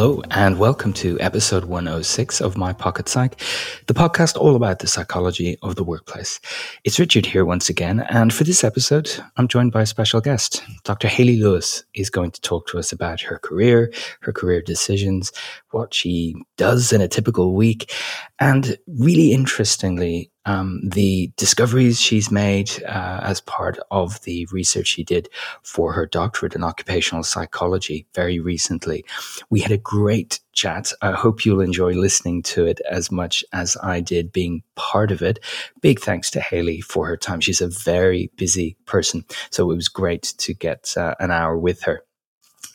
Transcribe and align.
Hello, 0.00 0.22
and 0.30 0.58
welcome 0.58 0.94
to 0.94 1.20
episode 1.20 1.66
106 1.66 2.40
of 2.40 2.56
My 2.56 2.72
Pocket 2.72 3.06
Psych, 3.06 3.38
the 3.86 3.92
podcast 3.92 4.34
all 4.34 4.56
about 4.56 4.78
the 4.78 4.86
psychology 4.86 5.58
of 5.60 5.76
the 5.76 5.84
workplace. 5.84 6.40
It's 6.84 6.98
Richard 6.98 7.26
here 7.26 7.44
once 7.44 7.68
again, 7.68 8.00
and 8.08 8.32
for 8.32 8.44
this 8.44 8.64
episode, 8.64 9.10
I'm 9.36 9.46
joined 9.46 9.72
by 9.72 9.82
a 9.82 9.86
special 9.86 10.22
guest. 10.22 10.64
Dr. 10.84 11.06
Hayley 11.06 11.36
Lewis 11.36 11.84
is 11.92 12.08
going 12.08 12.30
to 12.30 12.40
talk 12.40 12.66
to 12.68 12.78
us 12.78 12.92
about 12.92 13.20
her 13.20 13.38
career, 13.40 13.92
her 14.22 14.32
career 14.32 14.62
decisions, 14.62 15.32
what 15.72 15.92
she 15.92 16.34
does 16.56 16.94
in 16.94 17.02
a 17.02 17.06
typical 17.06 17.54
week, 17.54 17.92
and 18.38 18.78
really 18.86 19.34
interestingly, 19.34 20.29
um, 20.46 20.80
the 20.82 21.30
discoveries 21.36 22.00
she's 22.00 22.30
made 22.30 22.70
uh, 22.84 23.20
as 23.22 23.40
part 23.42 23.78
of 23.90 24.20
the 24.22 24.46
research 24.52 24.86
she 24.86 25.04
did 25.04 25.28
for 25.62 25.92
her 25.92 26.06
doctorate 26.06 26.54
in 26.54 26.64
occupational 26.64 27.22
psychology 27.22 28.06
very 28.14 28.40
recently. 28.40 29.04
We 29.50 29.60
had 29.60 29.72
a 29.72 29.78
great 29.78 30.40
chat. 30.52 30.92
I 31.02 31.12
hope 31.12 31.44
you'll 31.44 31.60
enjoy 31.60 31.92
listening 31.92 32.42
to 32.44 32.66
it 32.66 32.80
as 32.90 33.10
much 33.10 33.44
as 33.52 33.76
I 33.82 34.00
did 34.00 34.32
being 34.32 34.62
part 34.76 35.10
of 35.10 35.22
it. 35.22 35.38
Big 35.80 36.00
thanks 36.00 36.30
to 36.32 36.40
Hayley 36.40 36.80
for 36.80 37.06
her 37.06 37.16
time. 37.16 37.40
She's 37.40 37.60
a 37.60 37.68
very 37.68 38.30
busy 38.36 38.76
person, 38.86 39.24
so 39.50 39.70
it 39.70 39.76
was 39.76 39.88
great 39.88 40.34
to 40.38 40.54
get 40.54 40.94
uh, 40.96 41.14
an 41.20 41.30
hour 41.30 41.58
with 41.58 41.82
her. 41.82 42.04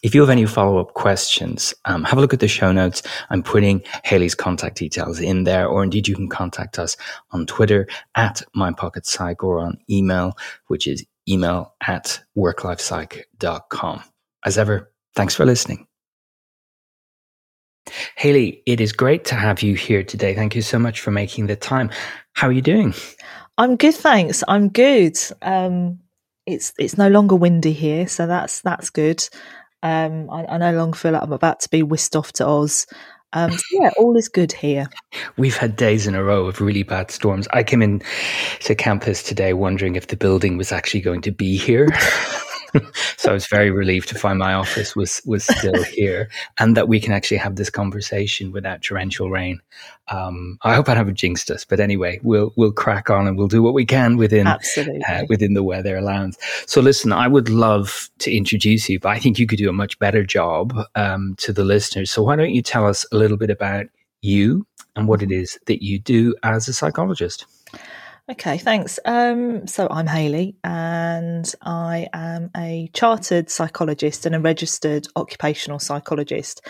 If 0.03 0.13
you 0.13 0.21
have 0.21 0.29
any 0.29 0.45
follow 0.45 0.77
up 0.77 0.93
questions, 0.93 1.73
um, 1.85 2.03
have 2.03 2.17
a 2.17 2.21
look 2.21 2.33
at 2.33 2.39
the 2.39 2.47
show 2.47 2.71
notes. 2.71 3.01
I'm 3.29 3.41
putting 3.41 3.81
Hayley's 4.03 4.35
contact 4.35 4.77
details 4.77 5.19
in 5.19 5.43
there, 5.45 5.67
or 5.67 5.83
indeed 5.83 6.07
you 6.07 6.15
can 6.15 6.29
contact 6.29 6.77
us 6.77 6.95
on 7.31 7.45
Twitter 7.45 7.87
at 8.15 8.41
mypocketpsych 8.55 9.43
or 9.43 9.59
on 9.59 9.77
email, 9.89 10.37
which 10.67 10.87
is 10.87 11.05
email 11.27 11.73
at 11.85 12.21
worklifepsych.com. 12.37 14.03
As 14.45 14.57
ever, 14.57 14.91
thanks 15.15 15.35
for 15.35 15.45
listening. 15.45 15.87
Hayley, 18.15 18.63
it 18.65 18.81
is 18.81 18.91
great 18.91 19.25
to 19.25 19.35
have 19.35 19.61
you 19.61 19.75
here 19.75 20.03
today. 20.03 20.33
Thank 20.33 20.55
you 20.55 20.61
so 20.61 20.79
much 20.79 21.01
for 21.01 21.11
making 21.11 21.47
the 21.47 21.55
time. 21.55 21.91
How 22.33 22.47
are 22.47 22.51
you 22.51 22.61
doing? 22.61 22.93
I'm 23.57 23.75
good, 23.75 23.95
thanks. 23.95 24.43
I'm 24.47 24.69
good. 24.69 25.17
Um, 25.41 25.99
it's 26.45 26.73
it's 26.77 26.97
no 26.97 27.07
longer 27.07 27.35
windy 27.35 27.73
here, 27.73 28.07
so 28.07 28.27
that's 28.27 28.61
that's 28.61 28.89
good. 28.89 29.27
Um, 29.85 30.31
I, 30.31 30.45
I, 30.45 30.57
no 30.57 30.71
longer 30.71 30.97
feel 30.97 31.11
like 31.11 31.21
I'm 31.21 31.31
about 31.31 31.59
to 31.59 31.69
be 31.69 31.83
whisked 31.83 32.15
off 32.15 32.33
to 32.33 32.47
Oz. 32.47 32.87
Um, 33.33 33.51
so 33.51 33.61
yeah, 33.71 33.91
all 33.97 34.17
is 34.17 34.27
good 34.27 34.51
here. 34.51 34.89
We've 35.37 35.55
had 35.55 35.75
days 35.75 36.07
in 36.07 36.15
a 36.15 36.23
row 36.23 36.47
of 36.47 36.59
really 36.59 36.81
bad 36.81 37.11
storms. 37.11 37.47
I 37.53 37.61
came 37.61 37.83
in 37.83 38.01
to 38.61 38.73
campus 38.73 39.21
today 39.21 39.53
wondering 39.53 39.95
if 39.95 40.07
the 40.07 40.17
building 40.17 40.57
was 40.57 40.71
actually 40.71 41.01
going 41.01 41.21
to 41.21 41.31
be 41.31 41.55
here. 41.55 41.89
so 43.17 43.31
I 43.31 43.33
was 43.33 43.47
very 43.47 43.71
relieved 43.71 44.09
to 44.09 44.15
find 44.15 44.39
my 44.39 44.53
office 44.53 44.95
was 44.95 45.21
was 45.25 45.43
still 45.45 45.83
here, 45.83 46.29
and 46.59 46.75
that 46.77 46.87
we 46.87 46.99
can 46.99 47.13
actually 47.13 47.37
have 47.37 47.55
this 47.55 47.69
conversation 47.69 48.51
without 48.51 48.81
torrential 48.81 49.29
rain. 49.29 49.61
Um, 50.07 50.57
I 50.63 50.75
hope 50.75 50.89
I 50.89 50.95
haven't 50.95 51.15
jinxed 51.15 51.49
us, 51.49 51.65
but 51.65 51.79
anyway, 51.79 52.19
we'll 52.23 52.53
we'll 52.55 52.71
crack 52.71 53.09
on 53.09 53.27
and 53.27 53.37
we'll 53.37 53.47
do 53.47 53.63
what 53.63 53.73
we 53.73 53.85
can 53.85 54.17
within 54.17 54.47
uh, 54.47 55.23
within 55.29 55.53
the 55.53 55.63
weather 55.63 55.97
allowance. 55.97 56.37
So, 56.67 56.81
listen, 56.81 57.11
I 57.11 57.27
would 57.27 57.49
love 57.49 58.09
to 58.19 58.35
introduce 58.35 58.89
you, 58.89 58.99
but 58.99 59.09
I 59.09 59.19
think 59.19 59.39
you 59.39 59.47
could 59.47 59.59
do 59.59 59.69
a 59.69 59.73
much 59.73 59.97
better 59.99 60.23
job 60.23 60.73
um, 60.95 61.35
to 61.37 61.53
the 61.53 61.63
listeners. 61.63 62.11
So, 62.11 62.23
why 62.23 62.35
don't 62.35 62.53
you 62.53 62.61
tell 62.61 62.85
us 62.87 63.05
a 63.11 63.17
little 63.17 63.37
bit 63.37 63.49
about 63.49 63.85
you 64.21 64.65
and 64.95 65.07
what 65.07 65.21
it 65.21 65.31
is 65.31 65.59
that 65.65 65.83
you 65.83 65.99
do 65.99 66.35
as 66.43 66.67
a 66.67 66.73
psychologist? 66.73 67.45
Okay, 68.27 68.57
thanks. 68.57 68.99
Um, 69.05 69.67
so 69.67 69.87
I'm 69.87 70.07
Hayley, 70.07 70.55
and 70.63 71.53
I 71.61 72.07
am 72.11 72.49
a 72.57 72.89
chartered 72.91 73.51
psychologist 73.51 74.25
and 74.25 74.33
a 74.33 74.39
registered 74.39 75.05
occupational 75.15 75.77
psychologist. 75.77 76.65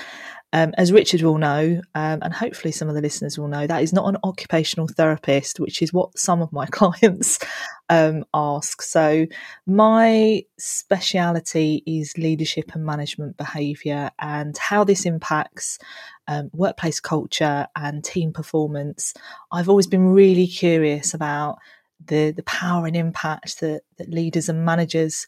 Um, 0.51 0.73
as 0.77 0.91
Richard 0.91 1.21
will 1.21 1.37
know, 1.37 1.81
um, 1.95 2.19
and 2.21 2.33
hopefully 2.33 2.73
some 2.73 2.89
of 2.89 2.95
the 2.95 3.01
listeners 3.01 3.39
will 3.39 3.47
know, 3.47 3.67
that 3.67 3.81
is 3.81 3.93
not 3.93 4.09
an 4.09 4.17
occupational 4.25 4.89
therapist, 4.89 5.61
which 5.61 5.81
is 5.81 5.93
what 5.93 6.17
some 6.19 6.41
of 6.41 6.51
my 6.51 6.65
clients 6.71 7.39
um, 7.87 8.25
ask. 8.33 8.81
So, 8.81 9.25
my 9.65 10.43
speciality 10.59 11.83
is 11.85 12.17
leadership 12.17 12.75
and 12.75 12.85
management 12.85 13.37
behaviour 13.37 14.11
and 14.19 14.57
how 14.57 14.83
this 14.83 15.05
impacts 15.05 15.79
um, 16.27 16.49
workplace 16.53 16.99
culture 16.99 17.67
and 17.75 18.03
team 18.03 18.33
performance. 18.33 19.13
I've 19.51 19.69
always 19.69 19.87
been 19.87 20.07
really 20.09 20.47
curious 20.47 21.13
about 21.13 21.57
the, 22.03 22.31
the 22.31 22.43
power 22.43 22.85
and 22.85 22.95
impact 22.95 23.59
that, 23.61 23.81
that 23.97 24.09
leaders 24.09 24.49
and 24.49 24.65
managers 24.65 25.27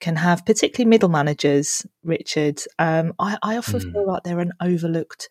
can 0.00 0.16
have, 0.16 0.46
particularly 0.46 0.88
middle 0.88 1.08
managers, 1.08 1.86
Richard. 2.04 2.60
Um, 2.78 3.14
I, 3.18 3.36
I, 3.42 3.56
often 3.56 3.80
mm. 3.80 3.92
feel 3.92 4.06
like 4.06 4.22
they're 4.22 4.40
an 4.40 4.52
overlooked 4.60 5.28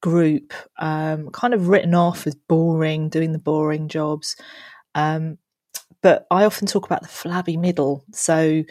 group, 0.00 0.52
um, 0.78 1.30
kind 1.30 1.54
of 1.54 1.68
written 1.68 1.94
off 1.94 2.26
as 2.26 2.34
boring, 2.34 3.08
doing 3.08 3.32
the 3.32 3.38
boring 3.38 3.88
jobs. 3.88 4.36
Um, 4.94 5.38
but 6.02 6.26
I 6.30 6.44
often 6.44 6.66
talk 6.66 6.84
about 6.84 7.02
the 7.02 7.08
flabby 7.08 7.56
middle. 7.56 8.04
So, 8.12 8.62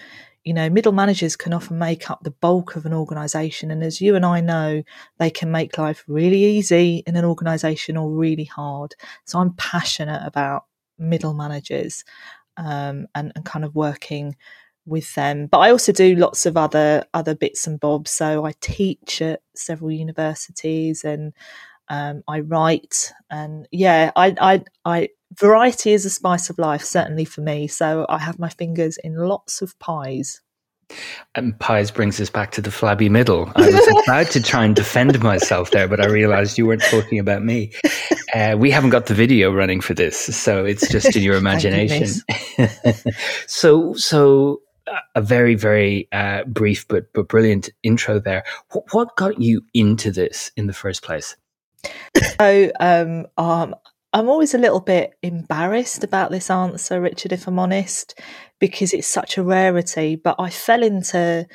you 0.43 0.53
know, 0.53 0.69
middle 0.69 0.91
managers 0.91 1.35
can 1.35 1.53
often 1.53 1.77
make 1.77 2.09
up 2.09 2.23
the 2.23 2.31
bulk 2.31 2.75
of 2.75 2.85
an 2.85 2.93
organization. 2.93 3.71
And 3.71 3.83
as 3.83 4.01
you 4.01 4.15
and 4.15 4.25
I 4.25 4.41
know, 4.41 4.83
they 5.17 5.29
can 5.29 5.51
make 5.51 5.77
life 5.77 6.03
really 6.07 6.43
easy 6.43 7.03
in 7.07 7.15
an 7.15 7.25
organization 7.25 7.95
or 7.95 8.11
really 8.11 8.43
hard. 8.43 8.95
So 9.25 9.39
I'm 9.39 9.53
passionate 9.53 10.21
about 10.25 10.65
middle 10.97 11.33
managers 11.33 12.03
um, 12.57 13.07
and, 13.15 13.31
and 13.35 13.45
kind 13.45 13.63
of 13.65 13.75
working 13.75 14.35
with 14.85 15.13
them. 15.15 15.47
But 15.47 15.59
I 15.59 15.71
also 15.71 15.91
do 15.91 16.15
lots 16.15 16.45
of 16.45 16.57
other 16.57 17.05
other 17.13 17.35
bits 17.35 17.67
and 17.67 17.79
bobs. 17.79 18.11
So 18.11 18.45
I 18.45 18.53
teach 18.59 19.21
at 19.21 19.41
several 19.55 19.91
universities 19.91 21.03
and 21.03 21.33
um, 21.89 22.23
I 22.27 22.41
write 22.41 23.13
and 23.29 23.67
yeah, 23.71 24.11
I, 24.15 24.35
I 24.39 24.63
I 24.85 25.09
variety 25.39 25.94
is 25.94 26.05
a 26.05 26.09
spice 26.09 26.49
of 26.49 26.57
life, 26.57 26.83
certainly 26.83 27.25
for 27.25 27.41
me. 27.41 27.67
So 27.67 28.05
I 28.09 28.19
have 28.19 28.39
my 28.39 28.49
fingers 28.49 28.97
in 28.97 29.16
lots 29.16 29.61
of 29.61 29.77
pies. 29.79 30.41
And 31.35 31.57
pies 31.59 31.89
brings 31.91 32.19
us 32.21 32.29
back 32.29 32.51
to 32.51 32.61
the 32.61 32.69
flabby 32.69 33.09
middle. 33.09 33.51
I 33.55 33.69
was 33.69 34.03
about 34.07 34.27
to 34.31 34.41
try 34.41 34.66
and 34.66 34.75
defend 34.75 35.21
myself 35.23 35.71
there, 35.71 35.88
but 35.88 35.99
I 35.99 36.05
realized 36.07 36.57
you 36.57 36.67
weren't 36.67 36.83
talking 36.83 37.19
about 37.19 37.44
me. 37.44 37.71
Uh, 38.33 38.55
we 38.57 38.69
haven't 38.69 38.91
got 38.91 39.07
the 39.07 39.13
video 39.13 39.51
running 39.51 39.81
for 39.81 39.94
this, 39.94 40.17
so 40.17 40.66
it's 40.66 40.88
just 40.89 41.16
in 41.16 41.23
your 41.23 41.35
imagination. 41.38 42.07
so, 43.47 43.94
so 43.94 44.61
a 45.15 45.21
very 45.21 45.55
very 45.55 46.09
uh, 46.11 46.44
brief 46.44 46.85
but 46.88 47.11
but 47.13 47.27
brilliant 47.27 47.69
intro 47.83 48.19
there. 48.19 48.44
What, 48.71 48.83
what, 48.91 49.15
got 49.15 49.39
you 49.39 49.61
into 49.73 50.11
this 50.11 50.51
in 50.57 50.67
the 50.67 50.73
first 50.73 51.01
place? 51.03 51.35
So 52.38 52.71
um, 52.79 53.25
um, 53.38 53.75
I'm 54.13 54.29
always 54.29 54.53
a 54.53 54.59
little 54.59 54.79
bit 54.79 55.16
embarrassed 55.24 56.03
about 56.03 56.29
this 56.29 56.51
answer, 56.51 57.01
Richard, 57.01 57.31
if 57.31 57.47
I'm 57.47 57.57
honest, 57.57 58.19
because 58.59 58.94
it's 58.94 59.07
such 59.07 59.40
a 59.40 59.44
rarity. 59.44 60.16
But 60.16 60.35
I 60.38 60.51
fell 60.51 60.84
into 60.84 61.47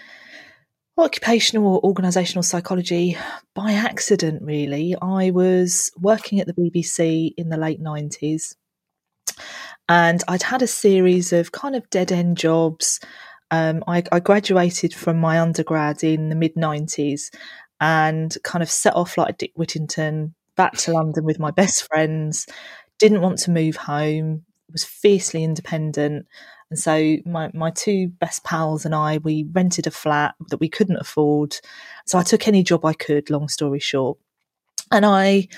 occupational 0.99 1.77
or 1.77 1.95
organisational 1.95 2.45
psychology 2.45 3.17
by 3.55 3.73
accident, 3.75 4.43
really. 4.43 4.97
I 5.01 5.31
was 5.31 5.93
working 5.99 6.41
at 6.41 6.49
the 6.49 6.53
BBC 6.53 7.33
in 7.37 7.49
the 7.49 7.57
late 7.57 7.81
90s 7.81 8.57
and 9.89 10.25
I'd 10.27 10.43
had 10.43 10.63
a 10.63 10.67
series 10.67 11.33
of 11.33 11.53
kind 11.53 11.77
of 11.77 11.89
dead 11.91 12.11
end 12.11 12.37
jobs. 12.37 12.99
Um, 13.53 13.85
I, 13.87 14.03
I, 14.13 14.21
graduated 14.21 14.93
from 14.93 15.19
my 15.19 15.41
undergrad 15.41 16.05
in 16.05 16.29
the 16.29 16.35
mid 16.35 16.55
90s 16.55 17.31
and 17.81 18.37
kind 18.43 18.63
of 18.63 18.71
set 18.71 18.95
off 18.95 19.17
like 19.17 19.39
Dick 19.39 19.53
Whittington 19.55 20.35
back 20.59 20.75
to 20.75 20.93
London 20.93 21.25
with 21.25 21.39
my 21.39 21.51
best 21.51 21.87
friends. 21.87 22.47
Didn't 22.99 23.23
want 23.23 23.39
to 23.39 23.51
move 23.51 23.77
home, 23.77 24.45
was 24.71 24.85
fiercely 24.85 25.45
independent. 25.45 26.27
And 26.69 26.79
so 26.79 27.17
my, 27.25 27.51
my 27.55 27.71
two 27.71 28.09
best 28.09 28.45
pals 28.45 28.85
and 28.85 28.95
I, 28.95 29.19
we 29.19 29.47
rented 29.53 29.87
a 29.87 29.91
flat 29.91 30.35
that 30.51 30.59
we 30.59 30.69
couldn't 30.69 30.99
afford. 30.99 31.57
So 32.07 32.19
I 32.19 32.23
took 32.23 32.47
any 32.47 32.63
job 32.63 32.85
I 32.85 32.93
could, 32.93 33.31
long 33.31 33.49
story 33.49 33.79
short. 33.79 34.19
And 34.93 35.07
I 35.07 35.49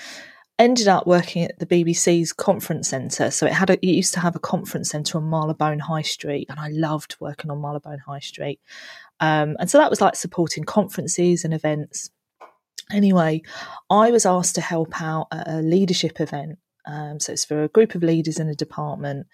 ended 0.60 0.88
up 0.88 1.06
working 1.06 1.42
at 1.42 1.58
the 1.58 1.66
BBC's 1.66 2.32
conference 2.34 2.88
centre. 2.88 3.30
So 3.30 3.46
it 3.46 3.52
had 3.52 3.70
a, 3.70 3.74
it 3.74 3.90
used 3.90 4.14
to 4.14 4.20
have 4.20 4.36
a 4.36 4.40
conference 4.40 4.90
centre 4.90 5.16
on 5.16 5.28
Marylebone 5.28 5.78
High 5.78 6.02
Street, 6.02 6.48
and 6.50 6.60
I 6.60 6.68
loved 6.68 7.16
working 7.18 7.50
on 7.50 7.60
Marylebone 7.60 7.98
High 8.06 8.20
Street. 8.20 8.60
Um, 9.20 9.56
and 9.58 9.70
so 9.70 9.78
that 9.78 9.90
was 9.90 10.00
like 10.00 10.16
supporting 10.16 10.64
conferences 10.64 11.44
and 11.44 11.54
events. 11.54 12.10
Anyway, 12.92 13.42
I 13.88 14.10
was 14.10 14.26
asked 14.26 14.54
to 14.56 14.60
help 14.60 15.00
out 15.00 15.28
at 15.32 15.48
a 15.48 15.58
leadership 15.58 16.20
event. 16.20 16.58
Um, 16.86 17.20
so 17.20 17.32
it's 17.32 17.44
for 17.44 17.62
a 17.62 17.68
group 17.68 17.94
of 17.94 18.02
leaders 18.02 18.38
in 18.38 18.48
a 18.48 18.54
department, 18.54 19.26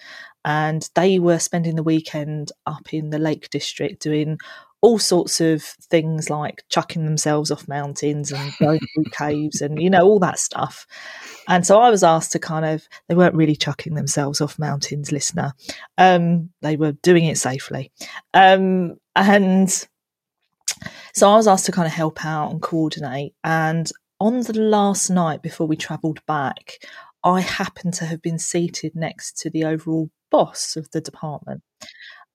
and 0.44 0.88
they 0.94 1.18
were 1.18 1.38
spending 1.38 1.76
the 1.76 1.82
weekend 1.82 2.52
up 2.66 2.92
in 2.92 3.10
the 3.10 3.18
Lake 3.18 3.48
District 3.50 4.02
doing 4.02 4.38
all 4.82 4.98
sorts 4.98 5.40
of 5.40 5.62
things 5.62 6.28
like 6.30 6.62
chucking 6.68 7.04
themselves 7.04 7.50
off 7.50 7.66
mountains 7.66 8.30
and 8.30 8.52
going 8.60 8.78
through 8.94 9.04
caves 9.10 9.60
and 9.60 9.80
you 9.80 9.90
know 9.90 10.02
all 10.02 10.18
that 10.18 10.38
stuff 10.38 10.86
and 11.48 11.66
so 11.66 11.80
i 11.80 11.90
was 11.90 12.04
asked 12.04 12.30
to 12.32 12.38
kind 12.38 12.64
of 12.64 12.86
they 13.08 13.14
weren't 13.14 13.34
really 13.34 13.56
chucking 13.56 13.94
themselves 13.94 14.40
off 14.40 14.58
mountains 14.58 15.10
listener 15.10 15.52
um, 15.98 16.50
they 16.62 16.76
were 16.76 16.92
doing 16.92 17.24
it 17.24 17.38
safely 17.38 17.90
um, 18.34 18.96
and 19.16 19.88
so 21.14 21.30
I 21.30 21.36
was 21.36 21.48
asked 21.48 21.66
to 21.66 21.72
kind 21.72 21.86
of 21.86 21.92
help 21.92 22.24
out 22.24 22.50
and 22.50 22.60
coordinate. 22.60 23.34
And 23.44 23.90
on 24.20 24.40
the 24.40 24.58
last 24.58 25.10
night 25.10 25.42
before 25.42 25.66
we 25.66 25.76
travelled 25.76 26.24
back, 26.26 26.78
I 27.24 27.40
happened 27.40 27.94
to 27.94 28.06
have 28.06 28.22
been 28.22 28.38
seated 28.38 28.94
next 28.94 29.38
to 29.38 29.50
the 29.50 29.64
overall 29.64 30.10
boss 30.30 30.76
of 30.76 30.90
the 30.90 31.00
department. 31.00 31.62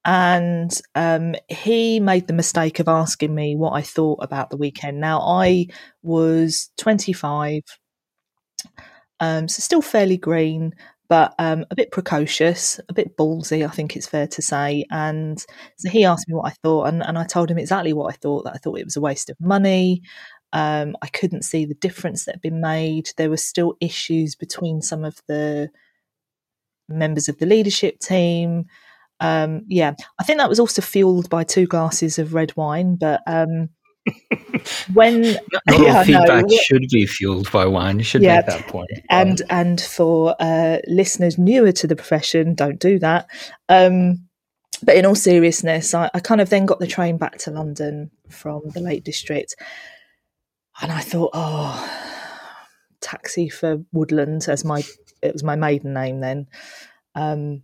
And 0.04 0.72
um, 0.96 1.36
he 1.48 2.00
made 2.00 2.28
the 2.28 2.34
mistake 2.34 2.80
of 2.80 2.88
asking 2.88 3.36
me 3.36 3.56
what 3.56 3.74
I 3.74 3.82
thought 3.82 4.20
about 4.22 4.50
the 4.50 4.58
weekend. 4.58 5.00
Now, 5.00 5.22
I 5.22 5.68
was 6.02 6.72
25, 6.80 7.62
um, 9.20 9.48
so 9.48 9.62
still 9.62 9.84
fairly 9.84 10.18
green, 10.18 10.74
but 11.12 11.36
um, 11.40 11.66
a 11.70 11.76
bit 11.76 11.92
precocious, 11.92 12.80
a 12.88 12.94
bit 12.94 13.18
ballsy, 13.18 13.68
I 13.68 13.70
think 13.70 13.98
it's 13.98 14.08
fair 14.08 14.28
to 14.28 14.42
say. 14.42 14.86
And 14.92 15.46
so 15.78 15.90
he 15.90 16.06
asked 16.06 16.30
me 16.30 16.36
what 16.36 16.50
I 16.50 16.56
thought, 16.64 16.86
and, 16.86 17.04
and 17.04 17.18
I 17.18 17.26
told 17.26 17.52
him 17.52 17.58
exactly 17.58 17.92
what 17.92 18.14
I 18.14 18.16
thought 18.16 18.46
that 18.46 18.54
I 18.54 18.58
thought 18.58 18.80
it 18.80 18.86
was 18.86 18.96
a 18.96 19.02
waste 19.02 19.30
of 19.30 19.36
money. 19.42 20.04
Um, 20.54 20.96
I 21.02 21.08
couldn't 21.08 21.44
see 21.44 21.66
the 21.66 21.74
difference 21.74 22.24
that 22.24 22.36
had 22.36 22.42
been 22.42 22.62
made. 22.62 23.10
There 23.18 23.30
were 23.30 23.36
still 23.36 23.76
issues 23.82 24.36
between 24.36 24.82
some 24.82 25.04
of 25.04 25.20
the 25.28 25.70
members 26.88 27.28
of 27.28 27.40
the 27.40 27.46
leadership 27.46 28.00
team. 28.00 28.68
Um, 29.20 29.64
yeah, 29.68 29.96
I 30.18 30.24
think 30.24 30.40
that 30.40 30.48
was 30.48 30.62
also 30.62 30.82
fueled 30.82 31.30
by 31.30 31.44
two 31.44 31.68
glasses 31.68 32.20
of 32.20 32.34
red 32.34 32.56
wine, 32.56 32.96
but 32.96 33.20
um, 33.28 33.68
when 34.94 35.22
not 35.22 35.62
all 35.72 35.84
yeah, 35.84 36.04
feedback 36.04 36.46
no, 36.48 36.58
should 36.64 36.88
be 36.92 37.06
fueled 37.06 37.52
by 37.52 37.66
wine. 37.66 38.00
You 38.00 38.04
should 38.04 38.22
yeah, 38.22 38.38
make 38.38 38.46
that 38.48 38.68
point. 38.68 38.90
And 39.10 39.42
and 39.50 39.80
for 39.80 40.36
uh, 40.40 40.78
listeners 40.88 41.38
newer 41.38 41.72
to 41.74 41.88
the 41.88 41.96
profession, 41.96 42.56
don't 42.56 42.80
do 42.80 43.00
that. 43.00 43.28
Um, 43.70 44.28
but 44.84 44.96
in 44.96 45.06
all 45.06 45.16
seriousness, 45.16 45.94
I, 45.94 46.10
I, 46.14 46.20
kind 46.20 46.42
of 46.42 46.50
then 46.50 46.66
got 46.66 46.80
the 46.80 46.88
train 46.88 47.18
back 47.18 47.38
to 47.40 47.52
London 47.52 48.10
from 48.30 48.62
the 48.74 48.82
Lake 48.82 49.04
District, 49.04 49.56
and 50.82 50.92
I 50.92 51.02
thought, 51.02 51.32
oh, 51.34 51.88
taxi 53.00 53.50
for 53.50 53.84
Woodland 53.92 54.48
as 54.48 54.66
my 54.66 54.84
it 55.22 55.34
was 55.34 55.44
my 55.44 55.56
maiden 55.56 55.94
name 55.94 56.20
then. 56.20 56.48
Um, 57.14 57.64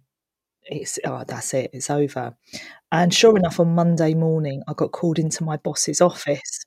it's 0.69 0.99
oh 1.05 1.23
that's 1.27 1.53
it, 1.53 1.71
it's 1.73 1.89
over. 1.89 2.35
And 2.91 3.13
sure 3.13 3.37
enough, 3.37 3.59
on 3.59 3.75
Monday 3.75 4.13
morning, 4.13 4.63
I 4.67 4.73
got 4.73 4.91
called 4.91 5.19
into 5.19 5.43
my 5.43 5.57
boss's 5.57 6.01
office. 6.01 6.65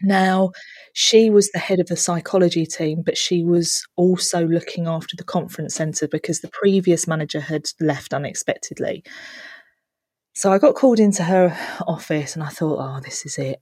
Now, 0.00 0.50
she 0.94 1.30
was 1.30 1.50
the 1.50 1.60
head 1.60 1.78
of 1.78 1.86
the 1.86 1.96
psychology 1.96 2.66
team, 2.66 3.02
but 3.04 3.16
she 3.16 3.44
was 3.44 3.84
also 3.96 4.46
looking 4.46 4.86
after 4.86 5.16
the 5.16 5.24
conference 5.24 5.74
centre 5.76 6.08
because 6.08 6.40
the 6.40 6.50
previous 6.52 7.06
manager 7.06 7.40
had 7.40 7.66
left 7.80 8.12
unexpectedly. 8.12 9.04
So 10.34 10.50
I 10.52 10.58
got 10.58 10.74
called 10.74 10.98
into 10.98 11.22
her 11.24 11.56
office 11.86 12.34
and 12.34 12.42
I 12.42 12.48
thought, 12.48 12.78
oh, 12.80 13.00
this 13.00 13.24
is 13.26 13.38
it. 13.38 13.60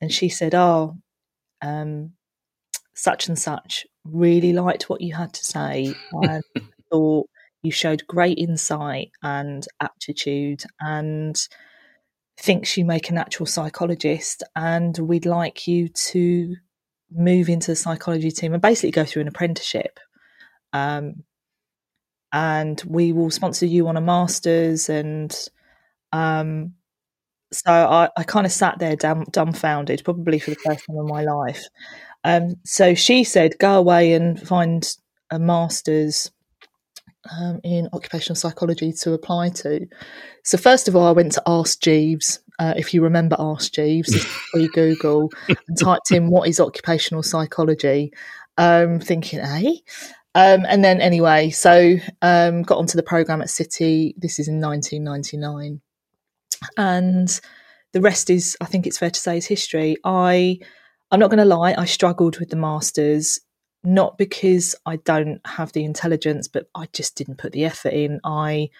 And 0.00 0.12
she 0.12 0.28
said, 0.28 0.54
oh, 0.54 0.96
um, 1.62 2.12
such 2.96 3.28
and 3.28 3.38
such 3.38 3.86
really 4.04 4.52
liked 4.52 4.88
what 4.88 5.00
you 5.00 5.14
had 5.14 5.32
to 5.34 5.44
say 5.44 5.94
and 6.12 6.42
I 6.56 6.60
thought 6.90 7.28
you 7.62 7.70
showed 7.70 8.06
great 8.06 8.38
insight 8.38 9.10
and 9.22 9.66
aptitude 9.80 10.62
and 10.80 11.36
thinks 12.38 12.76
you 12.76 12.84
make 12.84 13.08
a 13.10 13.14
natural 13.14 13.46
psychologist 13.46 14.42
and 14.54 14.98
we'd 14.98 15.26
like 15.26 15.66
you 15.66 15.88
to 15.88 16.54
move 17.10 17.48
into 17.48 17.70
the 17.70 17.76
psychology 17.76 18.30
team 18.30 18.52
and 18.52 18.62
basically 18.62 18.90
go 18.90 19.04
through 19.04 19.22
an 19.22 19.28
apprenticeship 19.28 19.98
um, 20.72 21.24
and 22.32 22.82
we 22.86 23.12
will 23.12 23.30
sponsor 23.30 23.66
you 23.66 23.88
on 23.88 23.96
a 23.96 24.00
master's 24.00 24.88
and 24.88 25.48
um, 26.12 26.74
so 27.52 27.70
I, 27.70 28.08
I 28.16 28.24
kind 28.24 28.46
of 28.46 28.52
sat 28.52 28.78
there 28.78 28.96
dumb, 28.96 29.24
dumbfounded, 29.30 30.02
probably 30.04 30.38
for 30.38 30.50
the 30.50 30.56
first 30.56 30.84
time 30.86 30.96
in 30.96 31.06
my 31.06 31.22
life. 31.22 31.64
Um, 32.24 32.56
so 32.64 32.94
she 32.94 33.24
said, 33.24 33.58
"Go 33.58 33.78
away 33.78 34.12
and 34.14 34.40
find 34.40 34.86
a 35.30 35.38
master's 35.38 36.30
um, 37.38 37.60
in 37.64 37.88
occupational 37.92 38.36
psychology 38.36 38.92
to 38.92 39.12
apply 39.12 39.50
to." 39.50 39.86
So 40.44 40.58
first 40.58 40.88
of 40.88 40.96
all, 40.96 41.06
I 41.06 41.12
went 41.12 41.32
to 41.32 41.42
Ask 41.46 41.80
Jeeves. 41.80 42.40
Uh, 42.58 42.74
if 42.76 42.94
you 42.94 43.02
remember 43.02 43.36
Ask 43.38 43.72
Jeeves, 43.72 44.14
pre 44.52 44.68
Google, 44.68 45.30
and 45.48 45.78
typed 45.80 46.10
in 46.10 46.30
what 46.30 46.48
is 46.48 46.60
occupational 46.60 47.22
psychology, 47.22 48.12
um, 48.58 49.00
thinking, 49.00 49.40
"Eh." 49.40 49.76
Um, 50.34 50.66
and 50.68 50.84
then 50.84 51.00
anyway, 51.00 51.48
so 51.48 51.96
um, 52.20 52.62
got 52.62 52.76
onto 52.76 52.96
the 52.96 53.02
program 53.02 53.40
at 53.40 53.48
City. 53.48 54.14
This 54.18 54.38
is 54.38 54.48
in 54.48 54.60
1999 54.60 55.80
and 56.76 57.40
the 57.92 58.00
rest 58.00 58.30
is, 58.30 58.56
I 58.60 58.66
think 58.66 58.86
it's 58.86 58.98
fair 58.98 59.10
to 59.10 59.20
say, 59.20 59.38
is 59.38 59.46
history. 59.46 59.96
I, 60.04 60.58
I'm 61.10 61.20
not 61.20 61.30
going 61.30 61.38
to 61.38 61.44
lie, 61.44 61.74
I 61.76 61.84
struggled 61.84 62.38
with 62.38 62.50
the 62.50 62.56
masters, 62.56 63.40
not 63.86 64.18
because 64.18 64.74
I 64.84 64.96
don't 64.96 65.40
have 65.46 65.70
the 65.70 65.84
intelligence, 65.84 66.48
but 66.48 66.68
I 66.74 66.88
just 66.92 67.16
didn't 67.16 67.38
put 67.38 67.52
the 67.52 67.64
effort 67.64 67.92
in. 67.92 68.20
I 68.24 68.70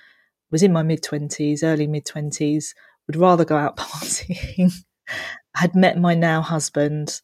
was 0.50 0.64
in 0.64 0.72
my 0.72 0.82
mid 0.82 1.02
twenties, 1.02 1.62
early 1.62 1.86
mid 1.86 2.04
twenties, 2.04 2.74
would 3.06 3.16
rather 3.16 3.44
go 3.44 3.56
out 3.56 3.76
partying. 3.78 4.72
had 5.54 5.76
met 5.76 5.96
my 5.96 6.14
now 6.14 6.42
husband. 6.42 7.20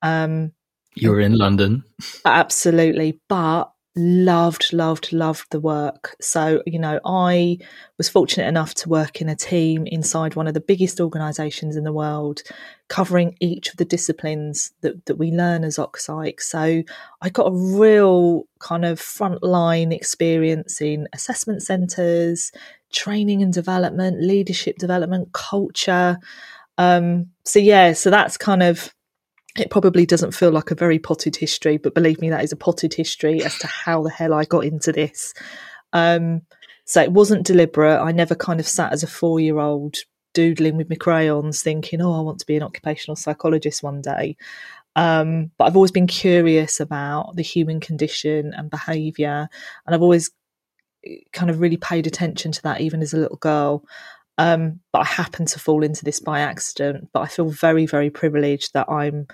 Um, 0.00 0.52
you 0.94 1.10
were 1.10 1.20
in 1.20 1.36
London, 1.36 1.82
absolutely, 2.24 3.20
but 3.28 3.73
loved, 3.96 4.72
loved, 4.72 5.12
loved 5.12 5.46
the 5.50 5.60
work. 5.60 6.16
So, 6.20 6.62
you 6.66 6.78
know, 6.78 6.98
I 7.04 7.58
was 7.96 8.08
fortunate 8.08 8.48
enough 8.48 8.74
to 8.76 8.88
work 8.88 9.20
in 9.20 9.28
a 9.28 9.36
team 9.36 9.86
inside 9.86 10.34
one 10.34 10.48
of 10.48 10.54
the 10.54 10.60
biggest 10.60 11.00
organisations 11.00 11.76
in 11.76 11.84
the 11.84 11.92
world, 11.92 12.42
covering 12.88 13.36
each 13.40 13.70
of 13.70 13.76
the 13.76 13.84
disciplines 13.84 14.72
that, 14.80 15.06
that 15.06 15.16
we 15.16 15.30
learn 15.30 15.62
as 15.62 15.76
OccPsych. 15.76 16.40
So 16.40 16.82
I 17.22 17.28
got 17.28 17.52
a 17.52 17.78
real 17.78 18.44
kind 18.58 18.84
of 18.84 18.98
frontline 19.00 19.94
experience 19.94 20.80
in 20.80 21.06
assessment 21.12 21.62
centres, 21.62 22.50
training 22.92 23.42
and 23.42 23.52
development, 23.52 24.20
leadership 24.20 24.76
development, 24.78 25.32
culture. 25.32 26.18
Um, 26.78 27.26
so 27.44 27.60
yeah, 27.60 27.92
so 27.92 28.10
that's 28.10 28.36
kind 28.36 28.62
of 28.62 28.92
it 29.56 29.70
probably 29.70 30.04
doesn't 30.04 30.34
feel 30.34 30.50
like 30.50 30.70
a 30.70 30.76
very 30.76 30.98
potted 30.98 31.36
history, 31.36 31.76
but 31.76 31.94
believe 31.94 32.20
me, 32.20 32.30
that 32.30 32.42
is 32.42 32.52
a 32.52 32.56
potted 32.56 32.94
history 32.94 33.42
as 33.42 33.56
to 33.58 33.66
how 33.66 34.02
the 34.02 34.10
hell 34.10 34.34
I 34.34 34.44
got 34.44 34.64
into 34.64 34.92
this. 34.92 35.32
Um, 35.92 36.42
so 36.84 37.00
it 37.00 37.12
wasn't 37.12 37.46
deliberate. 37.46 38.00
I 38.00 38.12
never 38.12 38.34
kind 38.34 38.60
of 38.60 38.66
sat 38.66 38.92
as 38.92 39.02
a 39.02 39.08
four 39.08 39.40
year 39.40 39.58
old 39.58 39.96
doodling 40.34 40.76
with 40.76 40.90
my 40.90 40.96
crayons 40.96 41.62
thinking, 41.62 42.02
oh, 42.02 42.18
I 42.18 42.20
want 42.20 42.40
to 42.40 42.46
be 42.46 42.56
an 42.56 42.62
occupational 42.62 43.16
psychologist 43.16 43.82
one 43.82 44.02
day. 44.02 44.36
Um, 44.96 45.50
but 45.56 45.64
I've 45.64 45.76
always 45.76 45.90
been 45.90 46.06
curious 46.06 46.80
about 46.80 47.36
the 47.36 47.42
human 47.42 47.80
condition 47.80 48.52
and 48.54 48.70
behaviour. 48.70 49.48
And 49.86 49.94
I've 49.94 50.02
always 50.02 50.30
eh, 51.06 51.18
kind 51.32 51.50
of 51.50 51.60
really 51.60 51.76
paid 51.76 52.06
attention 52.06 52.52
to 52.52 52.62
that, 52.62 52.80
even 52.80 53.02
as 53.02 53.14
a 53.14 53.18
little 53.18 53.38
girl. 53.38 53.84
Um, 54.38 54.80
but 54.92 55.00
I 55.00 55.04
happened 55.04 55.48
to 55.48 55.58
fall 55.58 55.84
into 55.84 56.04
this 56.04 56.20
by 56.20 56.40
accident. 56.40 57.08
But 57.12 57.20
I 57.20 57.26
feel 57.26 57.48
very, 57.48 57.86
very 57.86 58.10
privileged 58.10 58.72
that 58.74 58.90
I'm 58.90 59.26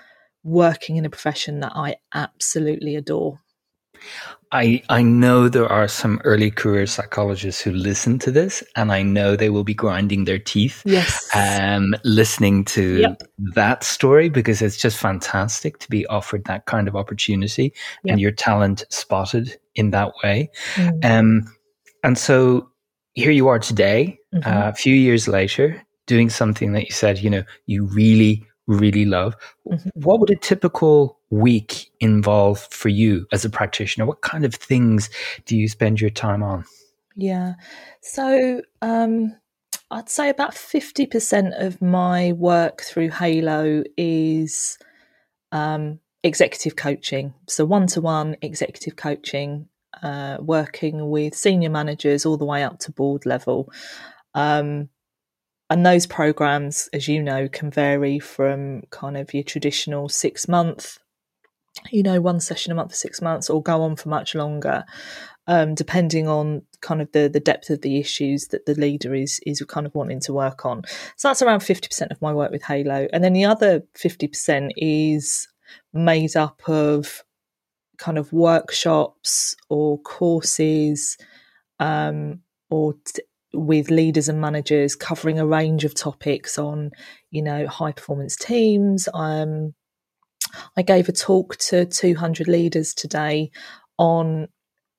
working 0.43 0.97
in 0.97 1.05
a 1.05 1.09
profession 1.09 1.59
that 1.61 1.73
I 1.75 1.95
absolutely 2.13 2.95
adore. 2.95 3.39
I 4.51 4.83
I 4.89 5.01
know 5.01 5.47
there 5.47 5.71
are 5.71 5.87
some 5.87 6.19
early 6.23 6.51
career 6.51 6.85
psychologists 6.85 7.61
who 7.61 7.71
listen 7.71 8.19
to 8.19 8.31
this, 8.31 8.63
and 8.75 8.91
I 8.91 9.01
know 9.01 9.35
they 9.35 9.49
will 9.49 9.63
be 9.63 9.73
grinding 9.73 10.25
their 10.25 10.39
teeth, 10.39 10.81
yes, 10.85 11.29
um, 11.35 11.95
listening 12.03 12.65
to 12.65 12.97
yep. 12.97 13.21
that 13.53 13.83
story 13.83 14.27
because 14.29 14.61
it's 14.61 14.77
just 14.77 14.97
fantastic 14.97 15.79
to 15.79 15.89
be 15.89 16.05
offered 16.07 16.45
that 16.45 16.65
kind 16.65 16.87
of 16.87 16.95
opportunity 16.95 17.73
yep. 18.03 18.13
and 18.13 18.19
your 18.19 18.31
talent 18.31 18.83
spotted 18.89 19.57
in 19.75 19.91
that 19.91 20.13
way. 20.23 20.49
Mm. 20.75 21.05
Um, 21.05 21.55
and 22.03 22.17
so 22.17 22.70
here 23.13 23.31
you 23.31 23.47
are 23.47 23.59
today, 23.59 24.17
mm-hmm. 24.33 24.49
uh, 24.49 24.69
a 24.69 24.73
few 24.73 24.95
years 24.95 25.27
later, 25.27 25.81
doing 26.07 26.29
something 26.29 26.73
that 26.73 26.85
you 26.85 26.91
said, 26.91 27.19
you 27.19 27.29
know, 27.29 27.43
you 27.65 27.85
really, 27.85 28.45
really 28.67 29.05
love. 29.05 29.35
Mm-hmm. 29.67 29.89
What 29.93 30.19
would 30.19 30.29
a 30.29 30.35
typical 30.35 31.19
week 31.29 31.91
involve 31.99 32.59
for 32.59 32.89
you 32.89 33.27
as 33.31 33.45
a 33.45 33.49
practitioner? 33.49 34.05
What 34.05 34.21
kind 34.21 34.45
of 34.45 34.53
things 34.53 35.09
do 35.45 35.57
you 35.57 35.67
spend 35.67 35.99
your 35.99 36.09
time 36.09 36.43
on? 36.43 36.65
Yeah. 37.15 37.55
So, 38.01 38.61
um, 38.81 39.35
I'd 39.89 40.09
say 40.09 40.29
about 40.29 40.53
50% 40.53 41.61
of 41.61 41.81
my 41.81 42.31
work 42.31 42.81
through 42.81 43.09
Halo 43.09 43.83
is 43.97 44.77
um, 45.51 45.99
executive 46.23 46.77
coaching. 46.77 47.33
So, 47.49 47.65
one 47.65 47.87
to 47.87 48.01
one 48.01 48.37
executive 48.41 48.95
coaching 48.95 49.67
uh, 50.01 50.37
working 50.39 51.09
with 51.09 51.35
senior 51.35 51.69
managers 51.69 52.25
all 52.25 52.37
the 52.37 52.45
way 52.45 52.63
up 52.63 52.79
to 52.79 52.91
board 52.91 53.25
level. 53.25 53.71
Um, 54.33 54.89
and 55.69 55.85
those 55.85 56.05
programs, 56.05 56.89
as 56.91 57.07
you 57.07 57.23
know, 57.23 57.47
can 57.47 57.71
vary 57.71 58.19
from 58.19 58.83
kind 58.89 59.15
of 59.15 59.33
your 59.33 59.43
traditional 59.43 60.09
six 60.09 60.47
month 60.47 60.99
you 61.89 62.03
know, 62.03 62.21
one 62.21 62.39
session 62.39 62.71
a 62.71 62.75
month 62.75 62.91
for 62.91 62.97
six 62.97 63.21
months 63.21 63.49
or 63.49 63.61
go 63.61 63.81
on 63.81 63.95
for 63.95 64.09
much 64.09 64.35
longer, 64.35 64.83
um, 65.47 65.73
depending 65.73 66.27
on 66.27 66.63
kind 66.81 67.01
of 67.01 67.11
the, 67.11 67.29
the 67.29 67.39
depth 67.39 67.69
of 67.69 67.81
the 67.81 67.99
issues 67.99 68.47
that 68.47 68.65
the 68.65 68.75
leader 68.75 69.15
is 69.15 69.39
is 69.45 69.61
kind 69.67 69.85
of 69.85 69.95
wanting 69.95 70.19
to 70.21 70.33
work 70.33 70.65
on. 70.65 70.83
So 71.15 71.27
that's 71.27 71.41
around 71.41 71.61
50% 71.61 72.11
of 72.11 72.21
my 72.21 72.33
work 72.33 72.51
with 72.51 72.63
Halo. 72.63 73.07
And 73.13 73.23
then 73.23 73.33
the 73.33 73.45
other 73.45 73.83
50% 73.97 74.71
is 74.77 75.47
made 75.93 76.35
up 76.35 76.61
of 76.67 77.23
kind 78.01 78.17
of 78.17 78.33
workshops 78.33 79.55
or 79.69 79.99
courses 79.99 81.17
um, 81.79 82.41
or 82.69 82.95
t- 83.05 83.21
with 83.53 83.91
leaders 83.91 84.27
and 84.27 84.41
managers 84.41 84.95
covering 84.95 85.37
a 85.37 85.45
range 85.45 85.85
of 85.85 85.93
topics 85.93 86.57
on, 86.57 86.89
you 87.29 87.43
know, 87.43 87.67
high 87.67 87.91
performance 87.91 88.35
teams, 88.35 89.07
um, 89.13 89.73
I 90.75 90.81
gave 90.81 91.07
a 91.07 91.11
talk 91.11 91.57
to 91.57 91.85
200 91.85 92.47
leaders 92.47 92.93
today 92.93 93.51
on 93.97 94.47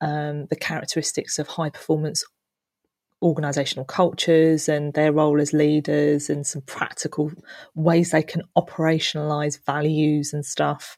um, 0.00 0.46
the 0.46 0.56
characteristics 0.56 1.38
of 1.38 1.48
high 1.48 1.70
performance 1.70 2.24
organizational 3.22 3.84
cultures 3.84 4.68
and 4.68 4.92
their 4.94 5.12
role 5.12 5.40
as 5.40 5.52
leaders 5.52 6.28
and 6.28 6.46
some 6.46 6.62
practical 6.62 7.30
ways 7.74 8.10
they 8.10 8.22
can 8.22 8.42
operationalize 8.58 9.64
values 9.64 10.32
and 10.32 10.44
stuff. 10.44 10.96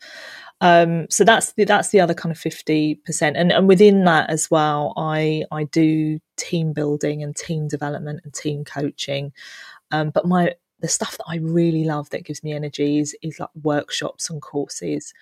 Um, 0.65 1.07
so 1.11 1.25
that's 1.25 1.53
the, 1.53 1.65
that's 1.65 1.91
the 1.91 2.01
other 2.01 2.15
kind 2.15 2.33
of 2.33 2.39
50%. 2.39 2.99
And, 3.37 3.53
and 3.53 3.69
within 3.69 4.05
that 4.05 4.31
as 4.31 4.51
well, 4.51 4.95
I, 4.97 5.45
I 5.53 5.65
do 5.65 6.19
team 6.39 6.73
building 6.73 7.23
and 7.23 7.37
team 7.37 7.69
development 7.69 8.23
and 8.25 8.33
team 8.33 8.65
coaching. 8.65 9.35
Um, 9.91 10.09
but 10.09 10.25
my, 10.25 10.55
the 10.81 10.89
stuff 10.89 11.19
that 11.19 11.27
I 11.29 11.37
really 11.37 11.85
love 11.85 12.09
that 12.11 12.25
gives 12.25 12.43
me 12.43 12.55
energy 12.55 12.99
is, 12.99 13.15
is 13.21 13.39
like 13.39 13.51
workshops 13.63 14.31
and 14.31 14.41
courses 14.41 15.13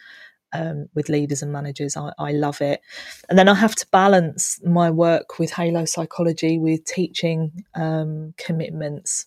um, 0.52 0.86
with 0.94 1.08
leaders 1.08 1.42
and 1.42 1.52
managers. 1.52 1.96
I, 1.96 2.12
I 2.20 2.30
love 2.30 2.60
it. 2.60 2.80
And 3.28 3.36
then 3.36 3.48
I 3.48 3.54
have 3.54 3.74
to 3.74 3.86
balance 3.90 4.60
my 4.64 4.90
work 4.90 5.40
with 5.40 5.50
Halo 5.50 5.86
Psychology 5.86 6.60
with 6.60 6.84
teaching 6.84 7.64
um, 7.74 8.32
commitments. 8.36 9.26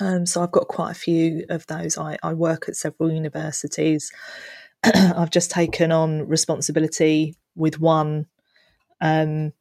Um, 0.00 0.26
so 0.26 0.42
I've 0.42 0.52
got 0.52 0.68
quite 0.68 0.92
a 0.92 0.94
few 0.94 1.44
of 1.50 1.66
those. 1.66 1.98
I, 1.98 2.18
I 2.22 2.34
work 2.34 2.68
at 2.68 2.76
several 2.76 3.10
universities. 3.10 4.12
I've 4.84 5.30
just 5.30 5.50
taken 5.50 5.92
on 5.92 6.28
responsibility 6.28 7.34
with 7.54 7.80
one 7.80 8.26
um, 9.00 9.52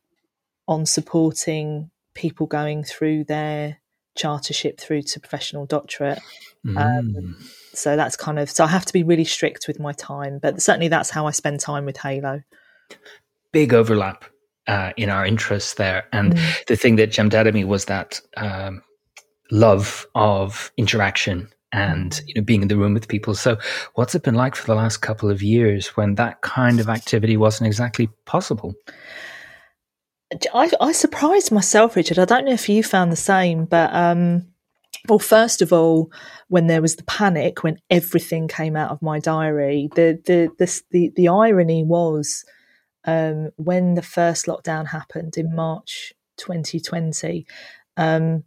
on 0.67 0.85
supporting 0.85 1.89
people 2.13 2.47
going 2.47 2.83
through 2.83 3.23
their 3.25 3.77
chartership 4.17 4.79
through 4.79 5.03
to 5.03 5.19
professional 5.19 5.65
doctorate. 5.65 6.19
Um, 6.65 6.75
mm. 6.75 7.17
Um, 7.17 7.37
so 7.73 7.95
that's 7.95 8.15
kind 8.15 8.39
of 8.39 8.49
so 8.49 8.63
I 8.63 8.67
have 8.67 8.85
to 8.85 8.93
be 8.93 9.03
really 9.03 9.23
strict 9.23 9.67
with 9.67 9.79
my 9.79 9.93
time, 9.93 10.39
but 10.41 10.61
certainly 10.61 10.87
that's 10.87 11.09
how 11.09 11.27
I 11.27 11.31
spend 11.31 11.59
time 11.59 11.85
with 11.85 11.97
Halo. 11.97 12.41
Big 13.51 13.73
overlap 13.73 14.25
uh, 14.67 14.91
in 14.97 15.09
our 15.09 15.25
interests 15.25 15.75
there, 15.75 16.05
and 16.11 16.33
mm. 16.33 16.65
the 16.65 16.75
thing 16.75 16.95
that 16.97 17.11
jumped 17.11 17.35
out 17.35 17.47
at 17.47 17.53
me 17.53 17.63
was 17.63 17.85
that 17.85 18.19
um, 18.35 18.81
love 19.51 20.07
of 20.15 20.71
interaction 20.77 21.49
and 21.77 22.21
you 22.25 22.33
know 22.35 22.41
being 22.41 22.61
in 22.63 22.67
the 22.67 22.77
room 22.77 22.93
with 22.93 23.07
people. 23.07 23.35
So, 23.35 23.57
what's 23.93 24.15
it 24.15 24.23
been 24.23 24.35
like 24.35 24.55
for 24.55 24.65
the 24.65 24.75
last 24.75 24.97
couple 24.97 25.29
of 25.29 25.41
years 25.41 25.89
when 25.89 26.15
that 26.15 26.41
kind 26.41 26.79
of 26.79 26.89
activity 26.89 27.37
wasn't 27.37 27.67
exactly 27.67 28.09
possible? 28.25 28.73
I, 30.53 30.71
I 30.81 30.91
surprised 30.91 31.51
myself, 31.51 31.95
Richard. 31.95 32.19
I 32.19 32.25
don't 32.25 32.45
know 32.45 32.51
if 32.51 32.67
you 32.67 32.83
found 32.83 33.11
the 33.11 33.15
same, 33.15 33.65
but 33.65 33.93
um, 33.93 34.47
well, 35.07 35.19
first 35.19 35.61
of 35.61 35.71
all, 35.71 36.11
when 36.49 36.67
there 36.67 36.81
was 36.81 36.95
the 36.95 37.03
panic, 37.03 37.63
when 37.63 37.77
everything 37.89 38.47
came 38.47 38.75
out 38.75 38.91
of 38.91 39.01
my 39.01 39.19
diary, 39.19 39.89
the 39.95 40.19
the 40.25 40.49
the 40.57 40.81
the, 40.91 41.11
the 41.15 41.27
irony 41.27 41.83
was 41.83 42.43
um, 43.05 43.51
when 43.55 43.93
the 43.93 44.01
first 44.01 44.47
lockdown 44.47 44.87
happened 44.87 45.37
in 45.37 45.55
March 45.55 46.13
2020. 46.37 47.45
Um, 47.95 48.43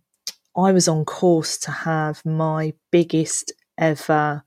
I 0.61 0.73
was 0.73 0.89
on 0.89 1.05
course 1.05 1.59
to 1.59 1.71
have 1.71 2.25
my 2.25 2.75
biggest 2.91 3.53
ever 3.79 4.45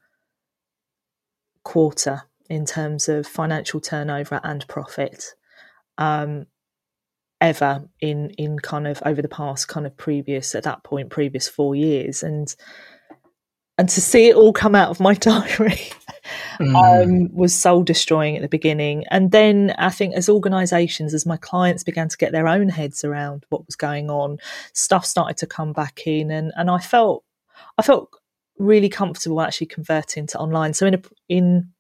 quarter 1.63 2.23
in 2.49 2.65
terms 2.65 3.07
of 3.09 3.25
financial 3.25 3.79
turnover 3.79 4.39
and 4.43 4.67
profit. 4.67 5.25
Um, 5.97 6.47
ever 7.43 7.89
in 7.99 8.29
in 8.37 8.57
kind 8.57 8.87
of 8.87 9.01
over 9.05 9.21
the 9.21 9.27
past 9.27 9.67
kind 9.67 9.85
of 9.85 9.97
previous 9.97 10.55
at 10.55 10.63
that 10.63 10.81
point 10.81 11.09
previous 11.09 11.49
four 11.49 11.75
years 11.75 12.23
and 12.23 12.55
and 13.77 13.89
to 13.89 14.01
see 14.01 14.29
it 14.29 14.35
all 14.35 14.53
come 14.53 14.75
out 14.75 14.89
of 14.89 14.99
my 14.99 15.13
diary 15.29 15.89
mm. 16.59 16.75
um, 16.75 17.33
was 17.33 17.53
soul 17.53 17.83
destroying 17.83 18.35
at 18.35 18.41
the 18.41 18.47
beginning 18.47 19.05
and 19.09 19.31
then 19.31 19.73
i 19.77 19.89
think 19.89 20.13
as 20.15 20.29
organizations 20.29 21.13
as 21.13 21.25
my 21.25 21.37
clients 21.37 21.83
began 21.83 22.09
to 22.09 22.17
get 22.17 22.31
their 22.31 22.47
own 22.47 22.69
heads 22.69 23.03
around 23.03 23.45
what 23.49 23.65
was 23.65 23.75
going 23.75 24.09
on 24.09 24.37
stuff 24.73 25.05
started 25.05 25.37
to 25.37 25.47
come 25.47 25.73
back 25.73 26.01
in 26.05 26.31
and 26.31 26.51
and 26.55 26.69
i 26.69 26.79
felt 26.79 27.23
i 27.77 27.81
felt 27.81 28.09
really 28.59 28.89
comfortable 28.89 29.41
actually 29.41 29.67
converting 29.67 30.27
to 30.27 30.37
online 30.37 30.73
so 30.73 30.85
in 30.85 30.93
a 30.93 31.01
in 31.29 31.73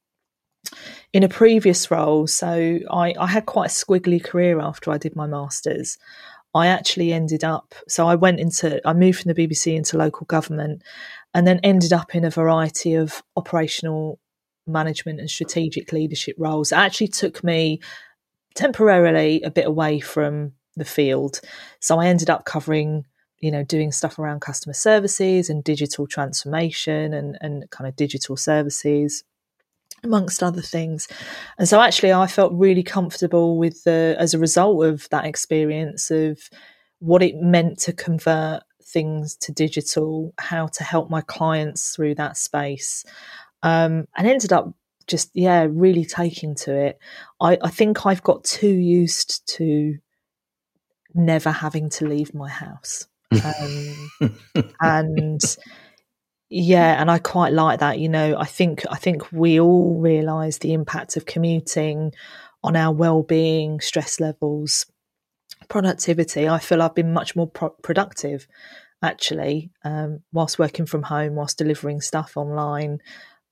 in 1.11 1.23
a 1.23 1.29
previous 1.29 1.91
role, 1.91 2.27
so 2.27 2.79
I, 2.89 3.13
I 3.19 3.27
had 3.27 3.45
quite 3.45 3.69
a 3.69 3.73
squiggly 3.73 4.23
career 4.23 4.59
after 4.59 4.91
I 4.91 4.97
did 4.97 5.15
my 5.15 5.27
masters. 5.27 5.97
I 6.55 6.67
actually 6.67 7.13
ended 7.13 7.43
up, 7.43 7.73
so 7.87 8.07
I 8.07 8.15
went 8.15 8.39
into, 8.39 8.79
I 8.87 8.93
moved 8.93 9.21
from 9.21 9.33
the 9.33 9.47
BBC 9.47 9.75
into 9.75 9.97
local 9.97 10.25
government 10.25 10.83
and 11.33 11.47
then 11.47 11.59
ended 11.63 11.93
up 11.93 12.15
in 12.15 12.25
a 12.25 12.29
variety 12.29 12.93
of 12.93 13.23
operational 13.35 14.19
management 14.67 15.19
and 15.19 15.29
strategic 15.29 15.91
leadership 15.91 16.35
roles. 16.37 16.71
It 16.71 16.77
actually 16.77 17.07
took 17.09 17.43
me 17.43 17.79
temporarily 18.55 19.41
a 19.41 19.51
bit 19.51 19.65
away 19.65 19.99
from 19.99 20.53
the 20.75 20.85
field. 20.85 21.41
So 21.79 21.99
I 21.99 22.07
ended 22.07 22.29
up 22.29 22.45
covering, 22.45 23.05
you 23.39 23.51
know, 23.51 23.63
doing 23.63 23.91
stuff 23.91 24.19
around 24.19 24.41
customer 24.41 24.73
services 24.73 25.49
and 25.49 25.63
digital 25.63 26.07
transformation 26.07 27.13
and, 27.13 27.37
and 27.41 27.69
kind 27.71 27.87
of 27.87 27.95
digital 27.95 28.37
services 28.37 29.23
amongst 30.03 30.43
other 30.43 30.61
things. 30.61 31.07
And 31.57 31.67
so 31.67 31.81
actually 31.81 32.13
I 32.13 32.27
felt 32.27 32.53
really 32.53 32.83
comfortable 32.83 33.57
with 33.57 33.83
the 33.83 34.15
as 34.19 34.33
a 34.33 34.39
result 34.39 34.85
of 34.85 35.07
that 35.09 35.25
experience 35.25 36.11
of 36.11 36.49
what 36.99 37.23
it 37.23 37.35
meant 37.35 37.79
to 37.79 37.93
convert 37.93 38.63
things 38.85 39.35
to 39.37 39.51
digital, 39.51 40.33
how 40.37 40.67
to 40.67 40.83
help 40.83 41.09
my 41.09 41.21
clients 41.21 41.95
through 41.95 42.15
that 42.15 42.37
space. 42.37 43.05
Um, 43.61 44.07
and 44.15 44.27
ended 44.27 44.51
up 44.53 44.73
just 45.07 45.31
yeah, 45.33 45.67
really 45.69 46.05
taking 46.05 46.55
to 46.55 46.75
it. 46.75 46.99
I, 47.41 47.57
I 47.61 47.69
think 47.69 48.05
I've 48.05 48.23
got 48.23 48.43
too 48.43 48.67
used 48.67 49.47
to 49.55 49.97
never 51.13 51.51
having 51.51 51.89
to 51.89 52.07
leave 52.07 52.33
my 52.33 52.49
house. 52.49 53.07
Um, 53.31 54.37
and 54.81 55.41
yeah, 56.49 57.01
and 57.01 57.09
I 57.09 57.19
quite 57.19 57.53
like 57.53 57.79
that. 57.79 57.99
You 57.99 58.09
know, 58.09 58.37
I 58.37 58.45
think 58.45 58.83
I 58.89 58.97
think 58.97 59.31
we 59.31 59.59
all 59.59 59.99
realise 59.99 60.59
the 60.59 60.73
impact 60.73 61.17
of 61.17 61.25
commuting 61.25 62.13
on 62.63 62.75
our 62.75 62.93
well-being, 62.93 63.81
stress 63.81 64.19
levels, 64.19 64.85
productivity. 65.73 66.47
I 66.47 66.59
feel 66.59 66.83
I've 66.83 66.93
been 66.93 67.13
much 67.13 67.35
more 67.35 67.47
pro- 67.47 67.71
productive 67.81 68.47
actually 69.01 69.71
um, 69.83 70.19
whilst 70.31 70.59
working 70.59 70.85
from 70.85 71.01
home, 71.01 71.33
whilst 71.33 71.57
delivering 71.57 71.99
stuff 71.99 72.37
online. 72.37 72.99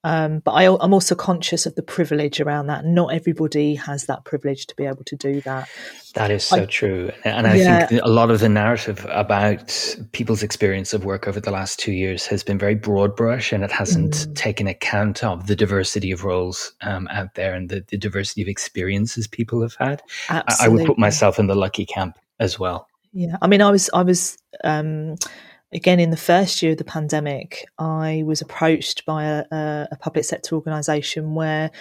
Um, 0.04 0.40
but 0.40 0.52
I, 0.52 0.64
am 0.64 0.94
also 0.94 1.14
conscious 1.14 1.66
of 1.66 1.76
the 1.76 1.84
privilege 1.84 2.42
around 2.42 2.68
that. 2.68 2.86
Not 2.86 3.14
everybody 3.14 3.76
has 3.76 4.06
that 4.06 4.26
privilege 4.26 4.66
to 4.68 4.76
be 4.76 4.86
able 4.86 5.04
to 5.06 5.16
do 5.16 5.42
that. 5.42 5.70
That 6.16 6.32
is 6.32 6.44
so 6.44 6.64
I, 6.64 6.66
true. 6.66 7.12
And 7.24 7.46
I 7.46 7.56
yeah. 7.56 7.86
think 7.86 8.02
a 8.04 8.10
lot 8.10 8.32
of 8.32 8.40
the 8.40 8.50
narrative 8.50 9.06
about 9.10 9.96
people's 10.12 10.42
experience 10.42 10.94
of 10.94 11.06
work 11.06 11.28
over 11.28 11.40
the 11.40 11.52
last 11.52 11.80
two 11.80 11.92
years 11.92 12.26
has 12.28 12.44
been 12.44 12.58
very 12.58 12.76
broad 12.76 13.16
brush 13.16 13.54
and 13.54 13.64
it 13.64 13.72
hasn't 13.72 14.14
mm. 14.14 14.36
taken 14.36 14.68
account 14.68 15.24
of 15.24 15.48
the 15.48 15.56
diversity 15.56 16.12
of 16.12 16.24
roles 16.24 16.74
um, 16.82 17.08
out 17.10 17.36
there 17.36 17.54
and 17.54 17.70
the, 17.70 17.86
the, 17.90 17.98
diversity 17.98 18.42
of 18.42 18.48
experiences 18.48 19.28
people 19.28 19.62
have 19.62 19.76
had. 19.76 20.02
Absolutely. 20.30 20.56
I, 20.60 20.66
I 20.66 20.68
would 20.68 20.88
put 20.88 20.98
myself 20.98 21.38
in 21.38 21.46
the 21.46 21.56
lucky 21.56 21.86
camp 21.86 22.18
as 22.40 22.58
well. 22.60 22.88
Yeah. 23.14 23.38
I 23.42 23.48
mean, 23.48 23.62
I 23.62 23.70
was, 23.70 23.90
I 23.94 24.02
was, 24.02 24.38
um, 24.64 25.16
again 25.74 26.00
in 26.00 26.12
the 26.12 26.18
first 26.18 26.62
year 26.62 26.74
of 26.74 26.78
the 26.78 26.84
pandemic, 26.84 27.66
I 27.78 28.24
was 28.26 28.42
approached 28.42 29.06
by 29.06 29.24
a, 29.26 29.46
a 29.92 29.98
public 30.00 30.26
sector 30.26 30.56
organisation 30.56 31.36
where 31.36 31.72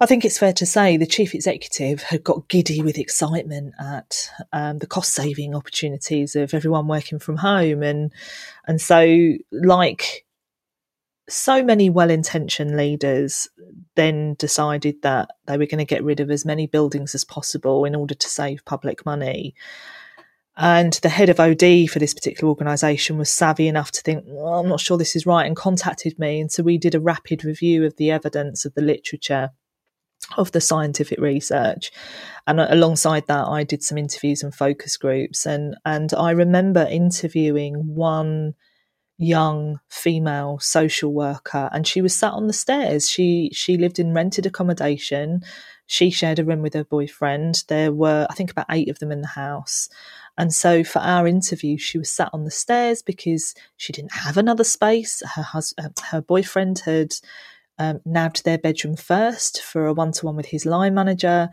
I 0.00 0.06
think 0.06 0.24
it's 0.24 0.38
fair 0.38 0.52
to 0.54 0.66
say 0.66 0.96
the 0.96 1.06
chief 1.06 1.34
executive 1.34 2.02
had 2.02 2.22
got 2.22 2.48
giddy 2.48 2.82
with 2.82 2.98
excitement 2.98 3.74
at 3.80 4.30
um, 4.52 4.78
the 4.78 4.86
cost 4.86 5.12
saving 5.12 5.56
opportunities 5.56 6.36
of 6.36 6.54
everyone 6.54 6.86
working 6.86 7.18
from 7.18 7.36
home, 7.38 7.82
and 7.82 8.12
and 8.66 8.80
so 8.80 9.34
like 9.50 10.24
so 11.28 11.62
many 11.62 11.90
well 11.90 12.10
intentioned 12.10 12.76
leaders 12.76 13.48
then 13.96 14.34
decided 14.34 15.02
that 15.02 15.28
they 15.46 15.58
were 15.58 15.66
going 15.66 15.78
to 15.78 15.84
get 15.84 16.04
rid 16.04 16.20
of 16.20 16.30
as 16.30 16.44
many 16.44 16.66
buildings 16.66 17.14
as 17.14 17.24
possible 17.24 17.84
in 17.84 17.94
order 17.96 18.14
to 18.14 18.28
save 18.28 18.64
public 18.64 19.04
money. 19.04 19.54
And 20.60 20.94
the 20.94 21.08
head 21.08 21.28
of 21.28 21.38
OD 21.38 21.88
for 21.88 22.00
this 22.00 22.12
particular 22.12 22.48
organisation 22.48 23.16
was 23.16 23.32
savvy 23.32 23.68
enough 23.68 23.92
to 23.92 24.02
think, 24.02 24.24
well, 24.26 24.58
I'm 24.58 24.68
not 24.68 24.80
sure 24.80 24.98
this 24.98 25.14
is 25.14 25.24
right, 25.24 25.46
and 25.46 25.56
contacted 25.56 26.18
me. 26.18 26.40
And 26.40 26.50
so 26.50 26.64
we 26.64 26.78
did 26.78 26.96
a 26.96 27.00
rapid 27.00 27.44
review 27.44 27.84
of 27.84 27.96
the 27.96 28.10
evidence 28.10 28.64
of 28.64 28.74
the 28.74 28.82
literature 28.82 29.50
of 30.36 30.50
the 30.50 30.60
scientific 30.60 31.20
research. 31.20 31.92
And 32.48 32.58
uh, 32.58 32.66
alongside 32.70 33.28
that, 33.28 33.46
I 33.46 33.62
did 33.62 33.84
some 33.84 33.98
interviews 33.98 34.42
and 34.42 34.52
focus 34.52 34.96
groups. 34.96 35.46
And, 35.46 35.76
and 35.84 36.12
I 36.12 36.32
remember 36.32 36.82
interviewing 36.90 37.94
one 37.94 38.54
young 39.16 39.80
female 39.88 40.58
social 40.60 41.12
worker 41.12 41.68
and 41.72 41.86
she 41.86 42.00
was 42.00 42.14
sat 42.14 42.32
on 42.32 42.48
the 42.48 42.52
stairs. 42.52 43.08
She, 43.08 43.50
she 43.52 43.76
lived 43.76 43.98
in 43.98 44.12
rented 44.12 44.44
accommodation. 44.44 45.42
She 45.86 46.10
shared 46.10 46.38
a 46.40 46.44
room 46.44 46.62
with 46.62 46.74
her 46.74 46.84
boyfriend. 46.84 47.64
There 47.68 47.92
were, 47.92 48.26
I 48.28 48.34
think, 48.34 48.50
about 48.50 48.66
eight 48.70 48.88
of 48.88 48.98
them 48.98 49.12
in 49.12 49.20
the 49.20 49.28
house. 49.28 49.88
And 50.38 50.54
so 50.54 50.84
for 50.84 51.00
our 51.00 51.26
interview, 51.26 51.76
she 51.76 51.98
was 51.98 52.08
sat 52.10 52.30
on 52.32 52.44
the 52.44 52.50
stairs 52.50 53.02
because 53.02 53.54
she 53.76 53.92
didn't 53.92 54.12
have 54.12 54.36
another 54.36 54.64
space. 54.64 55.20
Her 55.34 55.42
husband, 55.42 55.98
her 56.10 56.22
boyfriend 56.22 56.78
had 56.78 57.14
um, 57.78 58.00
nabbed 58.06 58.44
their 58.44 58.56
bedroom 58.56 58.96
first 58.96 59.60
for 59.60 59.86
a 59.86 59.92
one 59.92 60.12
to 60.12 60.26
one 60.26 60.36
with 60.36 60.46
his 60.46 60.64
line 60.64 60.94
manager. 60.94 61.50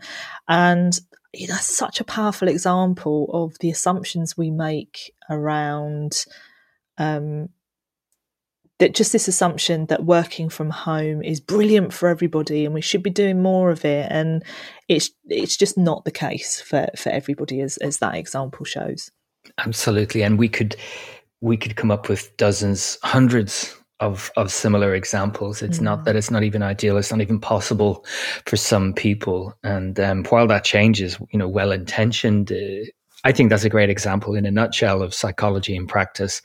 And 0.48 0.98
you 1.34 1.48
know, 1.48 1.56
such 1.56 2.00
a 2.00 2.04
powerful 2.04 2.48
example 2.48 3.28
of 3.32 3.58
the 3.58 3.70
assumptions 3.70 4.36
we 4.36 4.50
make 4.50 5.12
around 5.28 6.24
um, 6.96 7.48
that 8.78 8.94
just 8.94 9.12
this 9.12 9.28
assumption 9.28 9.86
that 9.86 10.04
working 10.04 10.48
from 10.48 10.70
home 10.70 11.22
is 11.22 11.40
brilliant 11.40 11.92
for 11.92 12.08
everybody 12.08 12.64
and 12.64 12.74
we 12.74 12.80
should 12.80 13.02
be 13.02 13.10
doing 13.10 13.42
more 13.42 13.70
of 13.70 13.84
it 13.84 14.06
and 14.10 14.44
it's 14.88 15.10
it's 15.26 15.56
just 15.56 15.78
not 15.78 16.04
the 16.04 16.10
case 16.10 16.60
for 16.60 16.86
for 16.96 17.10
everybody 17.10 17.60
as 17.60 17.76
as 17.78 17.98
that 17.98 18.14
example 18.14 18.64
shows 18.64 19.10
absolutely 19.58 20.22
and 20.22 20.38
we 20.38 20.48
could 20.48 20.76
we 21.40 21.56
could 21.56 21.76
come 21.76 21.90
up 21.90 22.08
with 22.08 22.36
dozens 22.36 22.98
hundreds 23.02 23.76
of 24.00 24.30
of 24.36 24.52
similar 24.52 24.94
examples. 24.94 25.62
It's 25.62 25.78
mm. 25.78 25.82
not 25.82 26.04
that 26.04 26.16
it's 26.16 26.30
not 26.30 26.42
even 26.42 26.62
ideal. 26.62 26.98
It's 26.98 27.10
not 27.10 27.20
even 27.20 27.40
possible 27.40 28.04
for 28.44 28.56
some 28.56 28.92
people. 28.92 29.54
And 29.62 29.98
um, 29.98 30.24
while 30.24 30.46
that 30.48 30.64
changes, 30.64 31.18
you 31.32 31.38
know, 31.38 31.48
well 31.48 31.72
intentioned, 31.72 32.52
uh, 32.52 32.84
I 33.24 33.32
think 33.32 33.50
that's 33.50 33.64
a 33.64 33.70
great 33.70 33.90
example 33.90 34.34
in 34.34 34.44
a 34.44 34.50
nutshell 34.50 35.02
of 35.02 35.14
psychology 35.14 35.74
in 35.74 35.86
practice. 35.86 36.42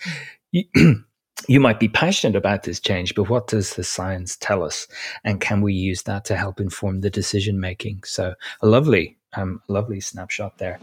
You, 1.47 1.59
might 1.59 1.79
be 1.79 1.87
passionate 1.87 2.35
about 2.35 2.63
this 2.63 2.79
change, 2.79 3.15
but 3.15 3.29
what 3.29 3.47
does 3.47 3.75
the 3.75 3.83
science 3.83 4.35
tell 4.35 4.63
us? 4.63 4.87
And 5.23 5.39
can 5.39 5.61
we 5.61 5.73
use 5.73 6.03
that 6.03 6.25
to 6.25 6.35
help 6.35 6.59
inform 6.59 7.01
the 7.01 7.09
decision 7.09 7.59
making? 7.59 8.03
So 8.03 8.33
a 8.61 8.67
lovely, 8.67 9.17
um, 9.33 9.61
lovely 9.67 9.99
snapshot 9.99 10.57
there. 10.57 10.79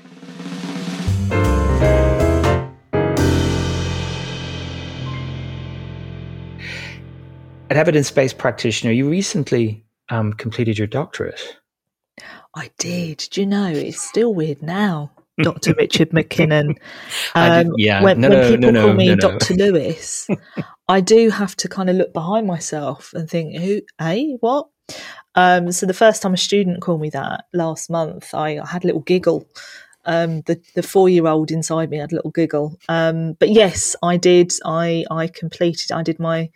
An 7.71 7.77
evidence 7.77 8.11
based 8.11 8.38
practitioner, 8.38 8.93
you 8.93 9.09
recently 9.09 9.85
um, 10.09 10.33
completed 10.33 10.79
your 10.79 10.87
doctorate. 10.87 11.59
I 12.55 12.71
did. 12.79 13.29
Do 13.31 13.43
you 13.43 13.47
know, 13.47 13.69
it's 13.69 14.00
still 14.00 14.35
weird 14.35 14.62
now. 14.62 15.12
Dr. 15.42 15.75
Richard 15.75 16.12
MacKinnon. 16.12 16.76
Um, 17.35 17.73
yeah, 17.76 18.02
when, 18.02 18.21
no, 18.21 18.28
when 18.28 18.38
no, 18.40 18.50
people 18.50 18.73
no, 18.73 18.87
call 18.87 18.95
me 18.95 19.14
Dr. 19.14 19.54
Lewis, 19.54 20.28
I 20.88 21.00
do 21.00 21.30
have 21.30 21.54
to 21.57 21.68
kind 21.68 21.88
of 21.90 21.97
look 21.97 22.12
behind 22.12 22.47
myself 22.47 23.12
and 23.14 23.28
think, 23.28 23.57
who, 23.57 23.83
hey, 23.99 24.37
what? 24.40 24.68
Um, 25.35 25.71
so 25.71 25.87
the 25.87 25.95
first 25.95 26.23
time 26.23 26.35
a 26.35 26.37
student 26.37 26.80
called 26.80 27.00
me 27.00 27.11
that 27.11 27.45
last 27.52 27.90
month, 27.90 28.35
I, 28.35 28.59
I 28.59 28.66
had 28.66 28.85
a 28.85 28.87
little 28.87 29.02
giggle. 29.02 29.47
Um, 30.04 30.40
the 30.42 30.61
the 30.75 30.83
four 30.83 31.09
year 31.09 31.26
old 31.26 31.50
inside 31.50 31.90
me 31.90 31.99
had 31.99 32.12
a 32.12 32.16
little 32.16 32.30
giggle. 32.30 32.78
Um, 32.88 33.35
but 33.35 33.50
yes, 33.50 33.95
I 34.02 34.16
did. 34.16 34.52
I 34.64 35.04
I 35.11 35.26
completed. 35.26 35.92
I 35.92 36.02
did 36.02 36.18
my 36.18 36.50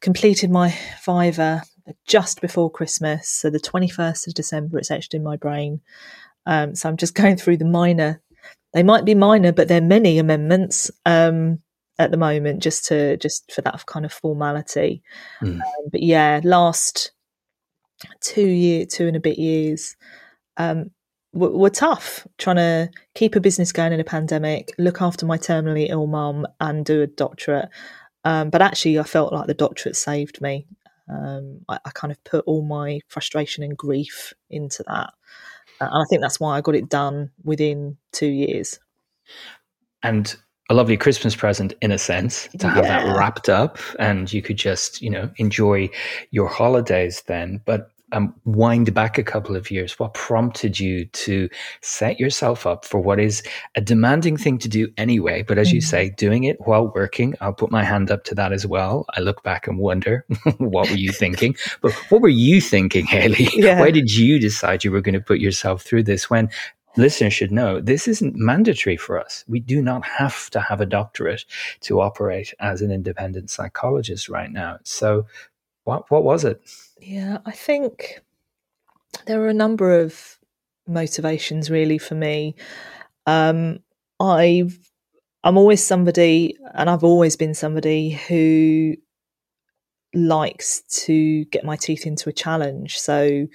completed 0.00 0.50
my 0.50 0.76
Viva 1.04 1.62
just 2.06 2.40
before 2.40 2.70
Christmas, 2.70 3.28
so 3.28 3.48
the 3.48 3.60
21st 3.60 4.26
of 4.26 4.34
December, 4.34 4.78
it's 4.78 4.90
etched 4.90 5.14
in 5.14 5.22
my 5.22 5.36
brain. 5.36 5.80
Um, 6.46 6.74
so 6.74 6.88
I'm 6.88 6.96
just 6.96 7.14
going 7.14 7.36
through 7.36 7.58
the 7.58 7.64
minor. 7.64 8.20
They 8.72 8.82
might 8.82 9.04
be 9.04 9.14
minor, 9.14 9.52
but 9.52 9.68
there 9.68 9.78
are 9.78 9.84
many 9.84 10.18
amendments 10.18 10.90
um, 11.06 11.60
at 11.98 12.10
the 12.10 12.16
moment, 12.16 12.62
just 12.62 12.84
to 12.86 13.16
just 13.16 13.50
for 13.52 13.62
that 13.62 13.86
kind 13.86 14.04
of 14.04 14.12
formality. 14.12 15.02
Mm. 15.40 15.60
Um, 15.60 15.88
but 15.90 16.02
yeah, 16.02 16.40
last 16.44 17.12
two 18.20 18.46
year, 18.46 18.86
two 18.86 19.06
and 19.06 19.16
a 19.16 19.20
bit 19.20 19.38
years, 19.38 19.96
um, 20.56 20.90
were, 21.32 21.50
were 21.50 21.70
tough. 21.70 22.26
Trying 22.38 22.56
to 22.56 22.90
keep 23.14 23.34
a 23.34 23.40
business 23.40 23.72
going 23.72 23.92
in 23.92 24.00
a 24.00 24.04
pandemic, 24.04 24.72
look 24.78 25.00
after 25.00 25.26
my 25.26 25.38
terminally 25.38 25.88
ill 25.88 26.06
mum, 26.06 26.46
and 26.60 26.84
do 26.84 27.02
a 27.02 27.06
doctorate. 27.06 27.68
Um, 28.24 28.50
but 28.50 28.60
actually, 28.60 28.98
I 28.98 29.04
felt 29.04 29.32
like 29.32 29.46
the 29.46 29.54
doctorate 29.54 29.96
saved 29.96 30.40
me. 30.40 30.66
Um, 31.08 31.60
I, 31.68 31.78
I, 31.84 31.90
kind 31.90 32.10
of 32.10 32.22
put 32.24 32.44
all 32.46 32.62
my 32.62 33.00
frustration 33.06 33.62
and 33.62 33.76
grief 33.76 34.32
into 34.50 34.82
that. 34.88 35.14
Uh, 35.80 35.88
and 35.90 36.02
I 36.02 36.04
think 36.08 36.22
that's 36.22 36.40
why 36.40 36.56
I 36.56 36.60
got 36.60 36.74
it 36.74 36.88
done 36.88 37.30
within 37.44 37.96
two 38.12 38.26
years. 38.26 38.78
And 40.02 40.34
a 40.68 40.74
lovely 40.74 40.96
Christmas 40.96 41.36
present 41.36 41.74
in 41.80 41.92
a 41.92 41.98
sense 41.98 42.48
to 42.58 42.68
have 42.68 42.84
yeah. 42.84 43.04
that 43.04 43.16
wrapped 43.16 43.48
up 43.48 43.78
and 43.98 44.32
you 44.32 44.42
could 44.42 44.56
just, 44.56 45.00
you 45.00 45.10
know, 45.10 45.30
enjoy 45.36 45.88
your 46.30 46.48
holidays 46.48 47.22
then. 47.26 47.60
But 47.64 47.90
um, 48.12 48.34
wind 48.44 48.94
back 48.94 49.18
a 49.18 49.22
couple 49.22 49.56
of 49.56 49.70
years, 49.70 49.98
what 49.98 50.14
prompted 50.14 50.78
you 50.78 51.06
to 51.06 51.48
set 51.82 52.20
yourself 52.20 52.66
up 52.66 52.84
for 52.84 53.00
what 53.00 53.18
is 53.18 53.42
a 53.74 53.80
demanding 53.80 54.36
thing 54.36 54.58
to 54.58 54.68
do 54.68 54.88
anyway? 54.96 55.42
But 55.42 55.58
as 55.58 55.70
mm. 55.70 55.74
you 55.74 55.80
say, 55.80 56.10
doing 56.10 56.44
it 56.44 56.56
while 56.60 56.92
working, 56.94 57.34
I'll 57.40 57.52
put 57.52 57.70
my 57.70 57.82
hand 57.82 58.10
up 58.10 58.24
to 58.24 58.34
that 58.36 58.52
as 58.52 58.66
well. 58.66 59.06
I 59.16 59.20
look 59.20 59.42
back 59.42 59.66
and 59.66 59.78
wonder, 59.78 60.24
what 60.58 60.88
were 60.88 60.96
you 60.96 61.12
thinking? 61.12 61.56
But 61.82 61.92
what 62.10 62.22
were 62.22 62.28
you 62.28 62.60
thinking, 62.60 63.06
Hayley? 63.06 63.48
Yeah. 63.54 63.80
Why 63.80 63.90
did 63.90 64.10
you 64.10 64.38
decide 64.38 64.84
you 64.84 64.92
were 64.92 65.00
going 65.00 65.14
to 65.14 65.20
put 65.20 65.40
yourself 65.40 65.82
through 65.82 66.04
this 66.04 66.30
when 66.30 66.50
listeners 66.96 67.34
should 67.34 67.52
know 67.52 67.80
this 67.80 68.08
isn't 68.08 68.36
mandatory 68.36 68.96
for 68.96 69.20
us. 69.20 69.44
We 69.46 69.60
do 69.60 69.82
not 69.82 70.04
have 70.06 70.50
to 70.50 70.60
have 70.60 70.80
a 70.80 70.86
doctorate 70.86 71.44
to 71.82 72.00
operate 72.00 72.54
as 72.58 72.82
an 72.82 72.90
independent 72.90 73.50
psychologist 73.50 74.28
right 74.28 74.50
now. 74.50 74.78
So, 74.82 75.26
what 75.86 76.10
what 76.10 76.24
was 76.24 76.44
it? 76.44 76.60
Yeah, 77.00 77.38
I 77.46 77.52
think 77.52 78.20
there 79.26 79.40
are 79.42 79.48
a 79.48 79.54
number 79.54 80.00
of 80.00 80.38
motivations 80.86 81.70
really 81.70 81.98
for 81.98 82.14
me. 82.14 82.56
Um, 83.26 83.78
I've 84.20 84.78
I'm 85.44 85.56
always 85.56 85.82
somebody, 85.82 86.56
and 86.74 86.90
I've 86.90 87.04
always 87.04 87.36
been 87.36 87.54
somebody 87.54 88.10
who 88.10 88.94
likes 90.12 90.82
to 91.04 91.44
get 91.46 91.64
my 91.64 91.76
teeth 91.76 92.04
into 92.04 92.28
a 92.28 92.32
challenge. 92.32 92.98
So 92.98 93.46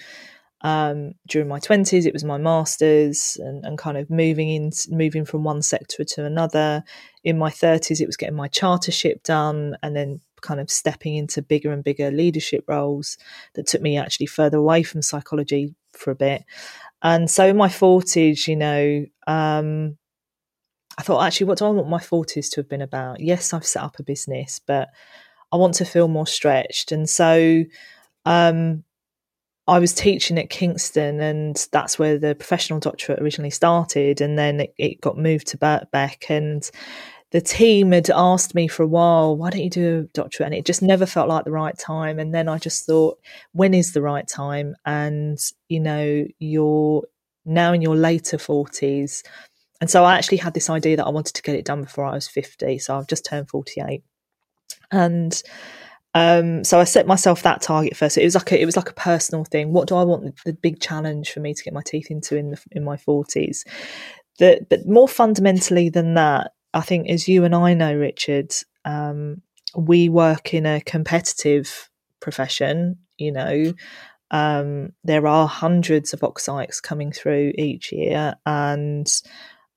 um, 0.62 1.14
during 1.28 1.50
my 1.50 1.60
twenties, 1.60 2.06
it 2.06 2.14
was 2.14 2.24
my 2.24 2.38
masters 2.38 3.38
and, 3.42 3.66
and 3.66 3.78
kind 3.78 3.98
of 3.98 4.10
moving 4.10 4.50
in, 4.50 4.72
moving 4.90 5.26
from 5.26 5.44
one 5.44 5.62
sector 5.62 6.06
to 6.06 6.26
another. 6.26 6.84
In 7.26 7.38
my 7.38 7.50
thirties, 7.50 8.00
it 8.00 8.08
was 8.08 8.18
getting 8.18 8.38
my 8.38 8.48
chartership 8.48 9.24
done, 9.24 9.76
and 9.84 9.96
then 9.96 10.22
kind 10.42 10.60
of 10.60 10.70
stepping 10.70 11.16
into 11.16 11.42
bigger 11.42 11.72
and 11.72 11.84
bigger 11.84 12.12
leadership 12.12 12.66
roles 12.68 13.18
that 13.54 13.68
took 13.68 13.82
me 13.82 13.98
actually 13.98 14.26
further 14.26 14.58
away 14.58 14.84
from 14.84 15.02
psychology 15.02 15.76
for 15.94 16.12
a 16.12 16.16
bit. 16.16 16.44
And 17.02 17.30
so 17.30 17.48
in 17.48 17.58
my 17.58 17.68
40s, 17.68 18.48
you 18.48 18.56
know, 18.56 19.06
um, 19.28 19.98
I 20.98 21.04
thought, 21.04 21.26
actually, 21.26 21.48
what 21.48 21.58
do 21.58 21.66
I 21.66 21.70
want 21.70 21.90
my 21.90 22.00
40s 22.00 22.50
to 22.52 22.60
have 22.62 22.70
been 22.70 22.82
about? 22.82 23.22
Yes, 23.22 23.54
I've 23.54 23.66
set 23.66 23.84
up 23.84 23.98
a 24.00 24.04
business, 24.04 24.60
but 24.60 24.90
I 25.52 25.58
want 25.58 25.74
to 25.76 25.86
feel 25.86 26.08
more 26.08 26.28
stretched. 26.28 26.92
And 26.92 27.10
so 27.10 27.64
um, 28.26 28.84
I 29.68 29.80
was 29.80 29.94
teaching 29.94 30.38
at 30.38 30.50
Kingston, 30.50 31.20
and 31.22 31.68
that's 31.72 31.98
where 31.98 32.18
the 32.18 32.36
professional 32.36 32.80
doctorate 32.80 33.20
originally 33.20 33.50
started. 33.50 34.22
And 34.22 34.38
then 34.38 34.62
it, 34.62 34.74
it 34.78 35.02
got 35.02 35.18
moved 35.18 35.48
to 35.48 35.58
Birkbeck. 35.58 36.30
And 36.30 36.70
the 37.32 37.42
team 37.42 37.94
had 37.94 38.10
asked 38.10 38.54
me 38.54 38.68
for 38.68 38.84
a 38.84 38.88
while, 38.88 39.38
why 39.38 39.50
don't 39.50 39.64
you 39.64 39.70
do 39.70 40.00
a 40.00 40.04
doctorate? 40.14 40.48
And 40.48 40.56
it 40.56 40.66
just 40.66 40.82
never 40.82 41.06
felt 41.06 41.30
like 41.30 41.46
the 41.46 41.52
right 41.52 41.78
time. 41.78 42.20
And 42.20 42.34
then 42.34 42.50
I 42.50 42.58
just 42.58 42.86
thought, 42.86 43.20
when 43.54 43.74
is 43.74 43.94
the 43.94 44.02
right 44.02 44.28
time? 44.28 44.76
And, 44.86 45.40
you 45.70 45.80
know, 45.80 46.28
you're 46.40 47.04
now 47.46 47.72
in 47.72 47.82
your 47.82 47.96
later 47.96 48.38
40s. 48.38 49.24
And 49.80 49.90
so 49.90 50.04
I 50.04 50.16
actually 50.16 50.38
had 50.38 50.54
this 50.54 50.70
idea 50.70 50.98
that 50.98 51.06
I 51.06 51.10
wanted 51.10 51.34
to 51.36 51.42
get 51.42 51.56
it 51.56 51.66
done 51.66 51.84
before 51.84 52.06
I 52.06 52.14
was 52.14 52.28
50. 52.28 52.80
So 52.80 52.98
I've 52.98 53.08
just 53.08 53.26
turned 53.26 53.50
48. 53.50 54.04
And 54.92 55.42
um, 56.14 56.66
so 56.66 56.82
I 56.82 56.84
set 56.84 57.08
myself 57.08 57.44
that 57.44 57.62
target 57.62 57.96
first. 57.96 58.18
It 58.18 58.26
was 58.26 58.36
like 58.36 58.52
a, 58.52 58.62
it 58.62 58.66
was 58.66 58.76
like 58.76 58.90
a 58.90 58.96
personal 58.96 59.46
thing. 59.46 59.72
What 59.72 59.88
do 59.88 59.96
I 59.96 60.04
want 60.04 60.36
the 60.44 60.54
big 60.54 60.82
challenge 60.82 61.32
for 61.32 61.40
me 61.40 61.54
to 61.54 61.64
get 61.64 61.74
my 61.74 61.82
teeth 61.86 62.12
into 62.12 62.36
in 62.36 62.52
the, 62.52 62.62
in 62.72 62.84
my 62.84 62.98
40s? 62.98 63.66
That, 64.40 64.68
but 64.68 64.86
more 64.86 65.08
fundamentally 65.08 65.88
than 65.88 66.16
that, 66.16 66.52
I 66.74 66.82
think, 66.82 67.10
as 67.10 67.28
you 67.28 67.44
and 67.44 67.56
I 67.56 67.74
know, 67.74 67.94
Richard, 67.96 68.54
um, 68.86 69.42
we 69.76 70.10
work 70.10 70.54
in 70.54 70.66
a 70.66 70.82
competitive 70.82 71.90
profession. 72.20 72.98
You 73.18 73.32
know, 73.32 73.74
um, 74.32 74.94
there 75.04 75.28
are 75.28 75.48
hundreds 75.48 76.14
of 76.14 76.22
OccPsychs 76.22 76.82
coming 76.82 77.12
through 77.12 77.54
each 77.58 77.92
year, 77.92 78.36
and 78.46 79.08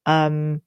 um, 0.07 0.63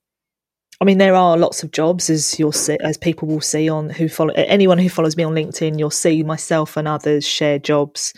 I 0.80 0.86
mean, 0.86 1.00
there 1.00 1.16
are 1.16 1.38
lots 1.38 1.63
of 1.63 1.72
jobs, 1.72 2.10
as 2.10 2.38
you'll 2.38 2.52
see, 2.52 2.78
as 2.82 2.98
people 2.98 3.28
will 3.28 3.42
see 3.42 3.68
on 3.68 3.90
who 3.90 4.08
follow 4.08 4.34
anyone 4.36 4.78
who 4.78 4.90
follows 4.90 5.18
me 5.18 5.24
on 5.24 5.34
LinkedIn. 5.34 5.80
You'll 5.80 5.90
see 5.90 6.22
myself 6.24 6.78
and 6.78 6.88
others 6.88 7.26
share 7.26 7.58
jobs 7.58 8.13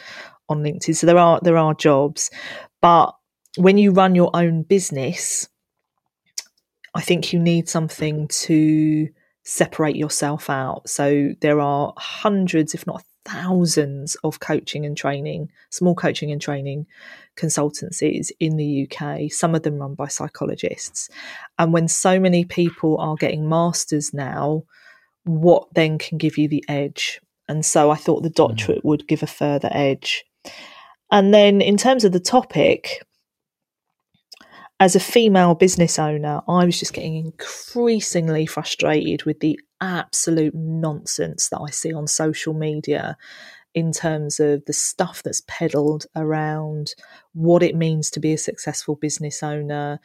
on 0.50 0.62
LinkedIn. 0.64 0.96
So 0.96 1.08
there 1.08 1.18
are 1.18 1.40
there 1.42 1.58
are 1.58 1.74
jobs, 1.74 2.30
but 2.82 3.12
when 3.58 3.78
you 3.78 3.92
run 3.92 4.14
your 4.16 4.32
own 4.34 4.64
business, 4.64 5.48
I 6.96 7.02
think 7.02 7.34
you 7.34 7.40
need 7.40 7.70
something 7.70 8.28
to 8.28 9.10
separate 9.44 9.96
yourself 9.96 10.50
out. 10.50 10.90
So 10.90 11.32
there 11.42 11.60
are 11.60 11.94
hundreds, 11.98 12.74
if 12.74 12.86
not 12.86 13.04
thousands, 13.26 14.16
of 14.24 14.40
coaching 14.40 14.86
and 14.86 14.96
training, 14.98 15.50
small 15.70 15.96
coaching 15.96 16.32
and 16.32 16.42
training 16.42 16.86
consultancies 17.36 18.32
in 18.40 18.58
the 18.58 18.88
UK, 18.88 19.32
some 19.32 19.56
of 19.56 19.64
them 19.64 19.78
run 19.78 19.96
by 19.96 20.08
psychologists. 20.08 21.10
And 21.58 21.74
when 21.74 21.88
so 21.88 22.20
many 22.20 22.46
people 22.46 22.98
are 23.00 23.16
getting 23.16 23.48
masters 23.48 24.14
now, 24.14 24.64
what 25.24 25.68
then 25.74 25.98
can 25.98 26.18
give 26.18 26.38
you 26.38 26.48
the 26.48 26.64
edge? 26.68 27.22
And 27.48 27.66
so 27.66 27.92
I 27.92 27.96
thought 27.96 28.24
the 28.24 28.30
hmm. 28.30 28.34
doctorate 28.34 28.86
would 28.86 29.08
give 29.08 29.24
a 29.24 29.28
further 29.28 29.70
edge. 29.72 30.24
And 31.12 31.34
then 31.34 31.62
in 31.62 31.78
terms 31.78 32.04
of 32.04 32.12
the 32.12 32.20
topic, 32.20 33.04
as 34.80 34.96
a 34.96 35.00
female 35.00 35.56
business 35.56 36.00
owner, 36.00 36.42
I 36.48 36.66
was 36.66 36.80
just 36.80 36.94
getting 36.94 37.16
increasingly 37.16 38.46
frustrated 38.46 39.24
with 39.24 39.40
the 39.42 39.60
absolute 39.82 40.56
nonsense 40.56 41.50
that 41.50 41.60
I 41.60 41.70
see 41.70 41.94
on 41.94 42.08
social 42.08 42.54
media 42.54 43.18
in 43.76 43.92
terms 43.92 44.40
of 44.40 44.66
the 44.66 44.74
stuff 44.74 45.24
that's 45.24 45.44
peddled 45.48 46.06
around 46.16 46.96
what 47.34 47.64
it 47.64 47.76
means 47.76 48.10
to 48.12 48.20
be 48.20 48.34
a 48.34 48.38
successful 48.38 48.96
business 48.96 49.44
owner 49.44 50.00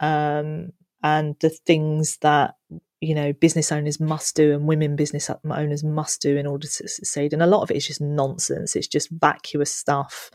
um, 0.00 0.72
and 1.02 1.36
the 1.40 1.50
things 1.50 2.18
that 2.18 2.56
you 3.00 3.14
know 3.14 3.32
business 3.34 3.70
owners 3.72 4.00
must 4.00 4.34
do 4.36 4.54
and 4.54 4.66
women 4.66 4.96
business 4.96 5.30
owners 5.50 5.84
must 5.84 6.22
do 6.22 6.36
in 6.36 6.46
order 6.46 6.66
to 6.66 6.88
succeed. 6.88 7.32
And 7.32 7.42
a 7.42 7.46
lot 7.46 7.62
of 7.62 7.70
it 7.70 7.76
is 7.76 7.86
just 7.86 8.00
nonsense. 8.00 8.76
It's 8.76 8.88
just 8.88 9.10
vacuous 9.10 9.72
stuff 9.72 10.30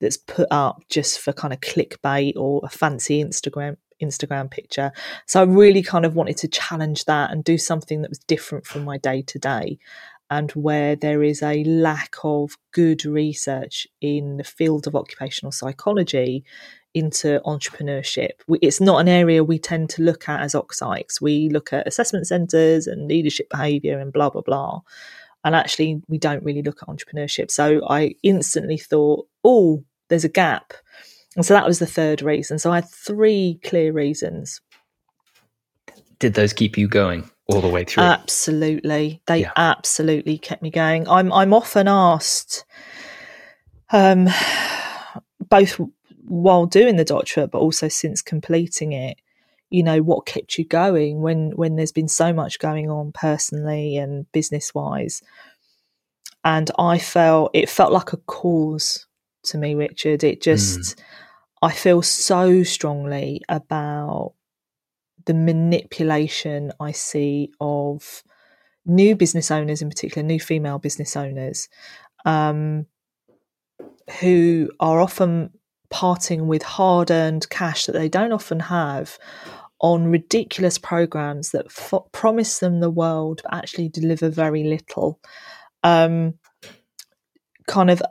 that's 0.00 0.16
put 0.16 0.48
up 0.50 0.82
just 0.90 1.20
for 1.20 1.32
kind 1.32 1.52
of 1.52 1.60
clickbait 1.60 2.36
or 2.36 2.60
a 2.64 2.68
fancy 2.68 3.22
instagram 3.22 3.76
Instagram 4.02 4.50
picture. 4.50 4.92
So 5.26 5.40
I 5.40 5.44
really 5.44 5.82
kind 5.82 6.04
of 6.04 6.14
wanted 6.16 6.36
to 6.38 6.48
challenge 6.48 7.04
that 7.04 7.30
and 7.30 7.44
do 7.44 7.56
something 7.56 8.02
that 8.02 8.10
was 8.10 8.18
different 8.18 8.66
from 8.66 8.84
my 8.84 8.98
day 8.98 9.22
to 9.22 9.38
day 9.38 9.78
and 10.30 10.50
where 10.52 10.96
there 10.96 11.22
is 11.22 11.42
a 11.42 11.64
lack 11.64 12.16
of 12.24 12.56
good 12.72 13.04
research 13.04 13.86
in 14.00 14.36
the 14.36 14.44
field 14.44 14.86
of 14.86 14.96
occupational 14.96 15.52
psychology 15.52 16.44
into 16.94 17.40
entrepreneurship. 17.44 18.30
It's 18.62 18.80
not 18.80 19.00
an 19.00 19.08
area 19.08 19.44
we 19.44 19.58
tend 19.58 19.90
to 19.90 20.02
look 20.02 20.28
at 20.28 20.40
as 20.40 20.54
OccPsychs. 20.54 21.20
We 21.20 21.50
look 21.50 21.72
at 21.72 21.86
assessment 21.86 22.26
centres 22.26 22.86
and 22.86 23.08
leadership 23.08 23.48
behaviour 23.50 23.98
and 23.98 24.12
blah, 24.12 24.30
blah, 24.30 24.42
blah. 24.42 24.80
And 25.44 25.54
actually, 25.54 26.02
we 26.08 26.18
don't 26.18 26.42
really 26.42 26.62
look 26.62 26.82
at 26.82 26.88
entrepreneurship. 26.88 27.50
So 27.50 27.86
I 27.88 28.14
instantly 28.22 28.78
thought, 28.78 29.26
oh, 29.44 29.84
there's 30.08 30.24
a 30.24 30.28
gap. 30.28 30.72
And 31.36 31.44
so 31.44 31.54
that 31.54 31.66
was 31.66 31.78
the 31.78 31.86
third 31.86 32.22
reason. 32.22 32.58
So 32.58 32.70
I 32.72 32.76
had 32.76 32.88
three 32.88 33.60
clear 33.64 33.92
reasons. 33.92 34.60
Did 36.18 36.34
those 36.34 36.52
keep 36.52 36.78
you 36.78 36.88
going 36.88 37.28
all 37.46 37.60
the 37.60 37.68
way 37.68 37.84
through? 37.84 38.04
Absolutely. 38.04 39.20
They 39.26 39.40
yeah. 39.42 39.52
absolutely 39.56 40.38
kept 40.38 40.62
me 40.62 40.70
going. 40.70 41.08
I'm 41.08 41.32
I'm 41.32 41.52
often 41.52 41.88
asked 41.88 42.64
um 43.90 44.28
both 45.50 45.80
while 46.26 46.66
doing 46.66 46.96
the 46.96 47.04
doctorate 47.04 47.50
but 47.50 47.58
also 47.58 47.88
since 47.88 48.22
completing 48.22 48.92
it, 48.92 49.18
you 49.74 49.82
know, 49.82 50.02
what 50.02 50.24
kept 50.24 50.56
you 50.56 50.64
going 50.64 51.20
when 51.20 51.50
when 51.56 51.74
there's 51.74 51.92
been 51.92 52.08
so 52.08 52.32
much 52.32 52.60
going 52.60 52.88
on 52.88 53.10
personally 53.12 53.96
and 53.96 54.30
business 54.30 54.72
wise. 54.72 55.20
And 56.44 56.70
I 56.78 56.98
felt 56.98 57.50
it 57.54 57.68
felt 57.68 57.92
like 57.92 58.12
a 58.12 58.18
cause 58.18 59.06
to 59.44 59.58
me, 59.58 59.74
Richard. 59.74 60.22
It 60.22 60.40
just 60.40 60.78
mm 60.80 61.02
I 61.62 61.72
feel 61.72 62.02
so 62.02 62.62
strongly 62.62 63.40
about 63.48 64.34
the 65.24 65.32
manipulation 65.32 66.72
I 66.78 66.92
see 66.92 67.52
of 67.58 68.22
new 68.84 69.16
business 69.16 69.50
owners, 69.50 69.80
in 69.80 69.88
particular, 69.88 70.22
new 70.22 70.38
female 70.38 70.78
business 70.78 71.16
owners, 71.16 71.70
um, 72.26 72.84
who 74.20 74.68
are 74.78 75.00
often 75.00 75.52
parting 75.88 76.48
with 76.48 76.62
hard 76.62 77.10
earned 77.10 77.48
cash 77.48 77.86
that 77.86 77.92
they 77.92 78.10
don't 78.10 78.32
often 78.32 78.60
have 78.60 79.18
on 79.80 80.06
ridiculous 80.06 80.78
programs 80.78 81.50
that 81.50 81.66
f- 81.66 82.10
promise 82.12 82.58
them 82.58 82.80
the 82.80 82.90
world 82.90 83.40
but 83.42 83.54
actually 83.54 83.88
deliver 83.88 84.28
very 84.28 84.64
little. 84.64 85.20
Um, 85.82 86.34
kind 87.66 87.90
of, 87.90 88.02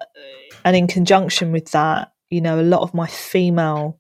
and 0.66 0.76
in 0.76 0.88
conjunction 0.88 1.52
with 1.52 1.72
that, 1.72 2.12
you 2.30 2.42
know, 2.42 2.60
a 2.60 2.62
lot 2.62 2.82
of 2.82 2.94
my 2.94 3.08
female 3.08 4.00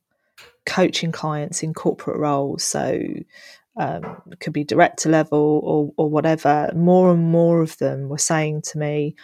coaching 0.66 1.12
clients 1.12 1.64
in 1.64 1.74
corporate 1.74 2.18
roles, 2.18 2.64
so 2.64 3.00
um, 3.80 4.22
could 4.40 4.54
be 4.54 4.64
director 4.64 5.10
level 5.10 5.60
or, 5.64 5.92
or 5.98 6.10
whatever, 6.10 6.72
more 6.76 7.12
and 7.12 7.24
more 7.24 7.62
of 7.62 7.78
them 7.78 8.10
were 8.10 8.18
saying 8.18 8.62
to 8.62 8.78
me, 8.78 9.16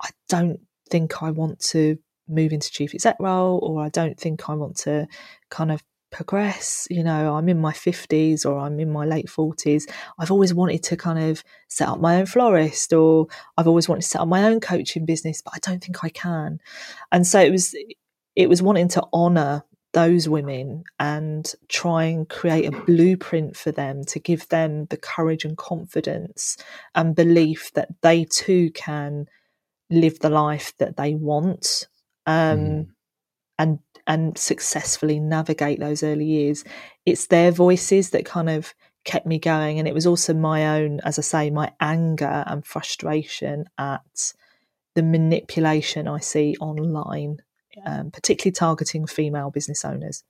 I 0.00 0.10
don't 0.28 0.60
think 0.90 1.22
I 1.22 1.30
want 1.30 1.60
to 1.60 1.98
move 2.28 2.52
into 2.52 2.70
chief 2.70 2.94
exec 2.94 3.16
role, 3.18 3.58
or 3.62 3.82
I 3.82 3.88
don't 3.88 4.18
think 4.18 4.48
I 4.48 4.54
want 4.54 4.76
to 4.78 5.08
kind 5.50 5.72
of 5.72 5.82
progress. 6.10 6.86
You 6.90 7.04
know, 7.04 7.34
I'm 7.34 7.48
in 7.48 7.60
my 7.60 7.72
50s 7.72 8.46
or 8.46 8.58
I'm 8.58 8.80
in 8.80 8.90
my 8.90 9.04
late 9.04 9.26
40s. 9.26 9.84
I've 10.18 10.30
always 10.30 10.54
wanted 10.54 10.82
to 10.84 10.96
kind 10.96 11.18
of 11.18 11.42
set 11.68 11.88
up 11.88 12.00
my 12.00 12.16
own 12.16 12.26
florist, 12.26 12.92
or 12.92 13.26
I've 13.56 13.68
always 13.68 13.88
wanted 13.88 14.02
to 14.02 14.08
set 14.08 14.20
up 14.20 14.28
my 14.28 14.44
own 14.44 14.60
coaching 14.60 15.04
business, 15.04 15.42
but 15.42 15.54
I 15.54 15.58
don't 15.58 15.82
think 15.82 16.04
I 16.04 16.08
can. 16.08 16.60
And 17.12 17.26
so 17.26 17.40
it 17.40 17.50
was 17.50 17.74
it 18.36 18.48
was 18.48 18.62
wanting 18.62 18.88
to 18.88 19.04
honor 19.12 19.64
those 19.92 20.28
women 20.28 20.84
and 21.00 21.54
try 21.68 22.04
and 22.04 22.28
create 22.28 22.66
a 22.66 22.84
blueprint 22.84 23.56
for 23.56 23.72
them 23.72 24.04
to 24.04 24.18
give 24.18 24.48
them 24.48 24.84
the 24.86 24.96
courage 24.96 25.44
and 25.44 25.56
confidence 25.56 26.56
and 26.94 27.16
belief 27.16 27.72
that 27.72 27.88
they 28.02 28.24
too 28.24 28.70
can 28.72 29.26
live 29.90 30.18
the 30.20 30.28
life 30.30 30.72
that 30.78 30.96
they 30.96 31.14
want 31.14 31.88
um, 32.26 32.58
mm. 32.58 32.86
And 33.58 33.78
and 34.06 34.38
successfully 34.38 35.20
navigate 35.20 35.80
those 35.80 36.02
early 36.02 36.24
years 36.24 36.64
it's 37.04 37.26
their 37.26 37.50
voices 37.50 38.10
that 38.10 38.24
kind 38.24 38.48
of 38.48 38.74
kept 39.04 39.26
me 39.26 39.38
going 39.38 39.78
and 39.78 39.88
it 39.88 39.94
was 39.94 40.06
also 40.06 40.34
my 40.34 40.80
own 40.80 41.00
as 41.00 41.18
i 41.18 41.22
say 41.22 41.50
my 41.50 41.70
anger 41.80 42.44
and 42.46 42.66
frustration 42.66 43.64
at 43.78 44.32
the 44.94 45.02
manipulation 45.02 46.08
i 46.08 46.18
see 46.18 46.54
online 46.60 47.38
um, 47.84 48.10
particularly 48.10 48.52
targeting 48.52 49.06
female 49.06 49.50
business 49.50 49.84
owners. 49.84 50.24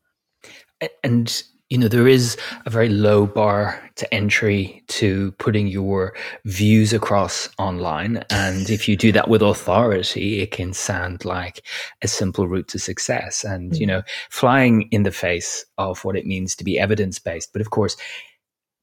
And 1.03 1.43
you 1.71 1.77
know 1.77 1.89
there 1.89 2.09
is 2.09 2.37
a 2.65 2.71
very 2.71 2.89
low 2.89 3.27
bar 3.27 3.83
to 3.97 4.13
entry 4.15 4.83
to 4.89 5.33
putting 5.33 5.67
your 5.67 6.15
views 6.45 6.93
across 6.93 7.49
online. 7.59 8.25
And 8.31 8.71
if 8.71 8.89
you 8.89 8.97
do 8.97 9.13
that 9.13 9.29
with 9.29 9.43
authority 9.43 10.41
it 10.41 10.51
can 10.51 10.73
sound 10.73 11.25
like 11.25 11.63
a 12.03 12.09
simple 12.09 12.49
route 12.49 12.69
to 12.69 12.79
success. 12.79 13.45
And 13.45 13.77
you 13.77 13.87
hmm. 13.87 13.91
know 13.91 14.03
flying 14.31 14.89
in 14.91 15.03
the 15.03 15.13
face 15.13 15.65
of 15.77 16.05
what 16.05 16.17
it 16.17 16.27
means 16.27 16.57
to 16.57 16.65
be 16.65 16.79
evidence 16.79 17.19
based 17.19 17.53
but 17.53 17.61
of 17.61 17.71
course 17.71 17.97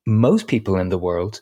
most 0.06 0.48
people 0.48 0.76
in 0.78 0.89
the 0.89 0.98
world 0.98 1.41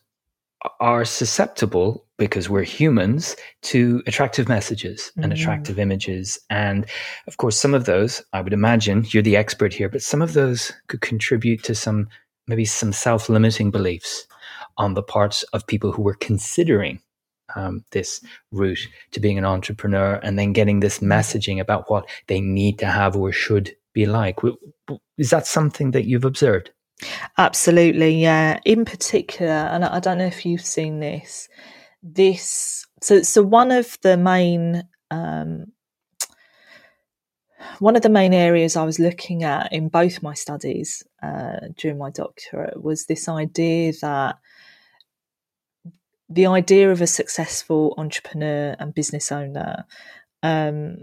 are 0.79 1.05
susceptible 1.05 2.05
because 2.17 2.49
we're 2.49 2.63
humans 2.63 3.35
to 3.63 4.01
attractive 4.07 4.47
messages 4.47 5.11
and 5.15 5.25
mm-hmm. 5.25 5.33
attractive 5.33 5.79
images. 5.79 6.39
And 6.49 6.85
of 7.27 7.37
course, 7.37 7.57
some 7.57 7.73
of 7.73 7.85
those, 7.85 8.21
I 8.33 8.41
would 8.41 8.53
imagine, 8.53 9.05
you're 9.09 9.23
the 9.23 9.35
expert 9.35 9.73
here, 9.73 9.89
but 9.89 10.01
some 10.01 10.21
of 10.21 10.33
those 10.33 10.71
could 10.87 11.01
contribute 11.01 11.63
to 11.63 11.75
some, 11.75 12.07
maybe 12.47 12.65
some 12.65 12.93
self 12.93 13.29
limiting 13.29 13.71
beliefs 13.71 14.25
on 14.77 14.93
the 14.93 15.03
parts 15.03 15.43
of 15.53 15.67
people 15.67 15.91
who 15.91 16.01
were 16.01 16.15
considering 16.15 16.99
um, 17.55 17.83
this 17.91 18.23
route 18.51 18.87
to 19.11 19.19
being 19.19 19.37
an 19.37 19.45
entrepreneur 19.45 20.19
and 20.23 20.39
then 20.39 20.53
getting 20.53 20.79
this 20.79 20.99
messaging 20.99 21.59
about 21.59 21.89
what 21.89 22.09
they 22.27 22.41
need 22.41 22.79
to 22.79 22.85
have 22.85 23.15
or 23.15 23.31
should 23.31 23.75
be 23.93 24.05
like. 24.05 24.39
Is 25.17 25.29
that 25.29 25.45
something 25.45 25.91
that 25.91 26.05
you've 26.05 26.25
observed? 26.25 26.71
Absolutely, 27.37 28.15
yeah. 28.21 28.59
In 28.65 28.85
particular, 28.85 29.51
and 29.51 29.85
I 29.85 29.99
don't 29.99 30.17
know 30.17 30.25
if 30.25 30.45
you've 30.45 30.65
seen 30.65 30.99
this. 30.99 31.49
This 32.01 32.85
so 33.01 33.21
so 33.21 33.43
one 33.43 33.71
of 33.71 33.97
the 34.01 34.17
main 34.17 34.83
um, 35.11 35.65
one 37.79 37.95
of 37.95 38.01
the 38.01 38.09
main 38.09 38.33
areas 38.33 38.75
I 38.75 38.83
was 38.83 38.99
looking 38.99 39.43
at 39.43 39.71
in 39.71 39.89
both 39.89 40.21
my 40.21 40.33
studies 40.33 41.03
uh, 41.21 41.59
during 41.77 41.97
my 41.97 42.09
doctorate 42.11 42.81
was 42.81 43.05
this 43.05 43.27
idea 43.27 43.93
that 44.01 44.37
the 46.29 46.45
idea 46.47 46.91
of 46.91 47.01
a 47.01 47.07
successful 47.07 47.93
entrepreneur 47.97 48.75
and 48.79 48.93
business 48.93 49.31
owner 49.31 49.85
um, 50.41 50.97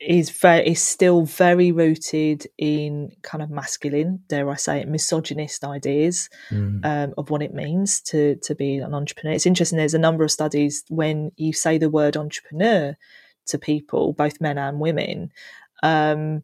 is 0.00 0.30
very 0.30 0.66
is 0.66 0.80
still 0.80 1.24
very 1.24 1.72
rooted 1.72 2.46
in 2.56 3.12
kind 3.22 3.42
of 3.42 3.50
masculine, 3.50 4.20
dare 4.28 4.50
I 4.50 4.56
say 4.56 4.80
it, 4.80 4.88
misogynist 4.88 5.62
ideas 5.62 6.30
mm. 6.50 6.84
um, 6.84 7.14
of 7.18 7.30
what 7.30 7.42
it 7.42 7.54
means 7.54 8.00
to 8.02 8.36
to 8.36 8.54
be 8.54 8.76
an 8.76 8.94
entrepreneur. 8.94 9.34
It's 9.34 9.46
interesting. 9.46 9.76
There's 9.76 9.94
a 9.94 9.98
number 9.98 10.24
of 10.24 10.30
studies 10.30 10.84
when 10.88 11.32
you 11.36 11.52
say 11.52 11.76
the 11.76 11.90
word 11.90 12.16
entrepreneur 12.16 12.96
to 13.46 13.58
people, 13.58 14.12
both 14.14 14.40
men 14.40 14.58
and 14.58 14.80
women, 14.80 15.32
um, 15.82 16.42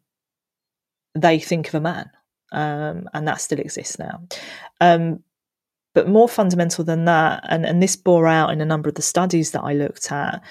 they 1.15 1.39
think 1.39 1.67
of 1.67 1.75
a 1.75 1.81
man. 1.81 2.09
Um, 2.51 3.09
and 3.13 3.27
that 3.27 3.41
still 3.41 3.59
exists 3.59 3.99
now. 3.99 4.21
Um, 4.79 5.21
but 5.93 6.07
more 6.07 6.29
fundamental 6.29 6.85
than 6.85 7.05
that, 7.05 7.43
and, 7.49 7.65
and 7.65 7.81
this 7.81 7.95
bore 7.95 8.27
out 8.27 8.51
in 8.51 8.61
a 8.61 8.65
number 8.65 8.87
of 8.87 8.95
the 8.95 9.01
studies 9.01 9.51
that 9.51 9.63
I 9.63 9.73
looked 9.73 10.11
at, 10.11 10.41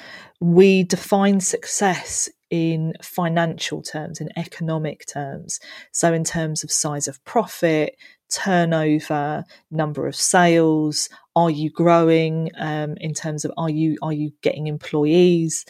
we 0.41 0.83
define 0.83 1.41
success 1.41 2.29
in 2.51 2.95
financial 3.03 3.83
terms, 3.83 4.21
in 4.21 4.29
economic 4.37 5.07
terms. 5.07 5.59
So, 5.93 6.13
in 6.13 6.25
terms 6.25 6.63
of 6.63 6.71
size 6.71 7.09
of 7.09 7.23
profit, 7.25 7.97
turnover, 8.31 9.45
number 9.71 10.07
of 10.07 10.17
sales, 10.17 11.09
are 11.35 11.51
you 11.51 11.71
growing? 11.71 12.51
Um, 12.59 12.97
in 13.01 13.15
terms 13.15 13.45
of 13.45 13.53
are 13.57 13.71
you 13.71 13.97
are 14.03 14.13
you 14.13 14.33
getting 14.43 14.67
employees? 14.67 15.65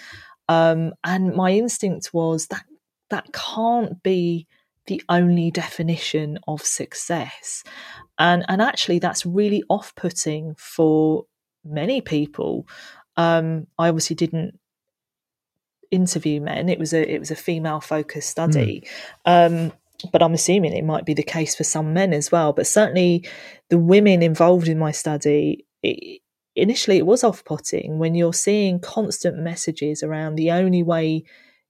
Um, 0.48 0.92
and 1.02 1.34
my 1.34 1.52
instinct 1.52 2.10
was 2.12 2.46
that 2.48 2.64
that 3.10 3.32
can't 3.32 4.02
be 4.02 4.46
the 4.86 5.02
only 5.08 5.50
definition 5.50 6.38
of 6.46 6.62
success. 6.62 7.64
And, 8.18 8.44
and 8.48 8.62
actually, 8.62 8.98
that's 8.98 9.26
really 9.26 9.62
off 9.68 9.94
putting 9.94 10.54
for 10.56 11.24
many 11.64 12.00
people. 12.00 12.66
Um, 13.16 13.66
I 13.78 13.88
obviously 13.88 14.16
didn't 14.16 14.58
interview 15.90 16.40
men; 16.40 16.68
it 16.68 16.78
was 16.78 16.92
a 16.92 17.14
it 17.14 17.18
was 17.18 17.30
a 17.30 17.36
female 17.36 17.80
focused 17.80 18.30
study. 18.30 18.84
Mm. 19.26 19.66
Um, 19.70 19.72
but 20.12 20.22
I'm 20.22 20.34
assuming 20.34 20.72
it 20.72 20.84
might 20.84 21.06
be 21.06 21.14
the 21.14 21.22
case 21.22 21.54
for 21.54 21.64
some 21.64 21.94
men 21.94 22.12
as 22.12 22.30
well. 22.30 22.52
But 22.52 22.66
certainly, 22.66 23.26
the 23.70 23.78
women 23.78 24.22
involved 24.22 24.68
in 24.68 24.78
my 24.78 24.90
study, 24.90 25.66
it, 25.82 26.20
initially, 26.54 26.98
it 26.98 27.06
was 27.06 27.24
off 27.24 27.44
putting 27.44 27.98
when 27.98 28.14
you're 28.14 28.34
seeing 28.34 28.80
constant 28.80 29.38
messages 29.38 30.02
around 30.02 30.36
the 30.36 30.50
only 30.50 30.82
way 30.82 31.24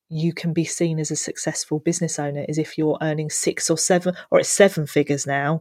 you 0.08 0.32
can 0.32 0.52
be 0.52 0.64
seen 0.64 0.98
as 0.98 1.10
a 1.10 1.16
successful 1.16 1.78
business 1.78 2.18
owner 2.18 2.44
is 2.48 2.58
if 2.58 2.78
you're 2.78 2.98
earning 3.00 3.30
six 3.30 3.68
or 3.68 3.76
seven 3.76 4.14
or 4.30 4.38
it's 4.38 4.48
seven 4.48 4.86
figures 4.86 5.26
now 5.26 5.60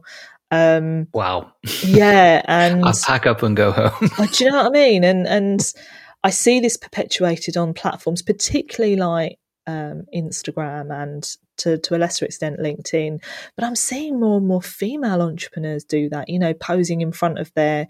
um 0.52 1.08
wow 1.12 1.52
yeah 1.82 2.42
and 2.46 2.84
i'll 2.84 2.94
pack 3.02 3.26
up 3.26 3.42
and 3.42 3.56
go 3.56 3.72
home 3.72 4.08
do 4.32 4.44
you 4.44 4.50
know 4.50 4.58
what 4.58 4.66
i 4.66 4.70
mean 4.70 5.02
and 5.02 5.26
and 5.26 5.72
i 6.26 6.30
see 6.30 6.60
this 6.60 6.76
perpetuated 6.76 7.56
on 7.56 7.74
platforms 7.74 8.22
particularly 8.22 8.96
like 8.96 9.38
um, 9.68 10.04
instagram 10.14 10.92
and 10.92 11.36
to, 11.56 11.78
to 11.78 11.96
a 11.96 11.98
lesser 11.98 12.24
extent 12.24 12.60
linkedin 12.60 13.20
but 13.56 13.64
i'm 13.64 13.74
seeing 13.74 14.20
more 14.20 14.36
and 14.38 14.46
more 14.46 14.62
female 14.62 15.22
entrepreneurs 15.22 15.82
do 15.84 16.08
that 16.08 16.28
you 16.28 16.38
know 16.38 16.54
posing 16.54 17.00
in 17.00 17.10
front 17.10 17.38
of 17.38 17.52
their 17.54 17.88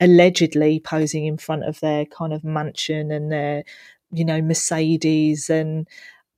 allegedly 0.00 0.80
posing 0.80 1.26
in 1.26 1.36
front 1.36 1.64
of 1.64 1.80
their 1.80 2.06
kind 2.06 2.32
of 2.32 2.44
mansion 2.44 3.10
and 3.10 3.30
their 3.32 3.64
you 4.10 4.24
know 4.24 4.40
Mercedes, 4.40 5.50
and 5.50 5.86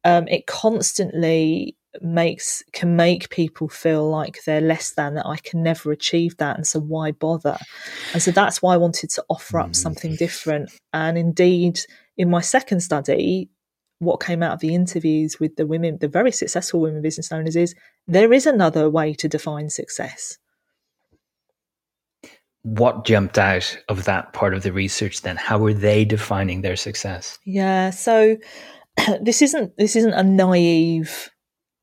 um, 0.04 0.26
it 0.28 0.46
constantly 0.46 1.76
makes 2.00 2.62
can 2.72 2.96
make 2.96 3.30
people 3.30 3.68
feel 3.68 4.08
like 4.08 4.44
they're 4.44 4.60
less 4.60 4.92
than 4.92 5.14
that 5.14 5.26
I 5.26 5.36
can 5.38 5.62
never 5.62 5.90
achieve 5.90 6.36
that 6.36 6.56
and 6.56 6.66
so 6.66 6.80
why 6.80 7.10
bother? 7.10 7.58
And 8.12 8.22
so 8.22 8.30
that's 8.30 8.62
why 8.62 8.74
I 8.74 8.78
wanted 8.78 9.10
to 9.10 9.24
offer 9.28 9.58
up 9.58 9.74
something 9.74 10.12
mm. 10.12 10.18
different. 10.18 10.70
And 10.92 11.18
indeed 11.18 11.80
in 12.16 12.30
my 12.30 12.40
second 12.40 12.80
study 12.80 13.50
what 13.98 14.20
came 14.20 14.42
out 14.42 14.54
of 14.54 14.60
the 14.60 14.74
interviews 14.74 15.38
with 15.40 15.56
the 15.56 15.66
women 15.66 15.98
the 16.00 16.08
very 16.08 16.32
successful 16.32 16.80
women 16.80 17.02
business 17.02 17.32
owners 17.32 17.56
is 17.56 17.74
there 18.06 18.32
is 18.32 18.46
another 18.46 18.88
way 18.88 19.12
to 19.14 19.28
define 19.28 19.68
success. 19.68 20.38
What 22.62 23.04
jumped 23.04 23.38
out 23.38 23.76
of 23.88 24.04
that 24.04 24.32
part 24.32 24.52
of 24.52 24.62
the 24.62 24.72
research 24.72 25.22
then? 25.22 25.36
How 25.36 25.58
were 25.58 25.72
they 25.74 26.04
defining 26.04 26.60
their 26.60 26.76
success? 26.76 27.38
Yeah 27.44 27.90
so 27.90 28.36
this 29.20 29.42
isn't 29.42 29.76
this 29.76 29.96
isn't 29.96 30.14
a 30.14 30.22
naive 30.22 31.30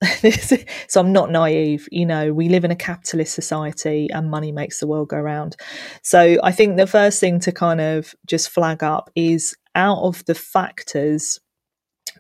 so 0.88 1.00
i'm 1.00 1.12
not 1.12 1.32
naive 1.32 1.88
you 1.92 2.06
know 2.06 2.32
we 2.32 2.50
live 2.50 2.64
in 2.64 2.72
a 2.72 2.76
capitalist 2.76 3.34
society 3.34 4.08
and 4.12 4.30
money 4.30 4.52
makes 4.52 4.80
the 4.80 4.88
world 4.88 5.10
go 5.10 5.18
round 5.18 5.56
so 6.04 6.38
i 6.44 6.52
think 6.52 6.78
the 6.78 6.86
first 6.86 7.20
thing 7.20 7.40
to 7.40 7.52
kind 7.52 7.82
of 7.82 8.14
just 8.28 8.50
flag 8.50 8.84
up 8.84 9.10
is 9.16 9.56
out 9.74 10.00
of 10.00 10.24
the 10.26 10.36
factors 10.36 11.40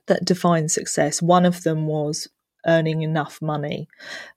that 0.07 0.25
define 0.25 0.67
success 0.67 1.21
one 1.21 1.45
of 1.45 1.63
them 1.63 1.85
was 1.85 2.27
earning 2.67 3.01
enough 3.01 3.41
money. 3.41 3.87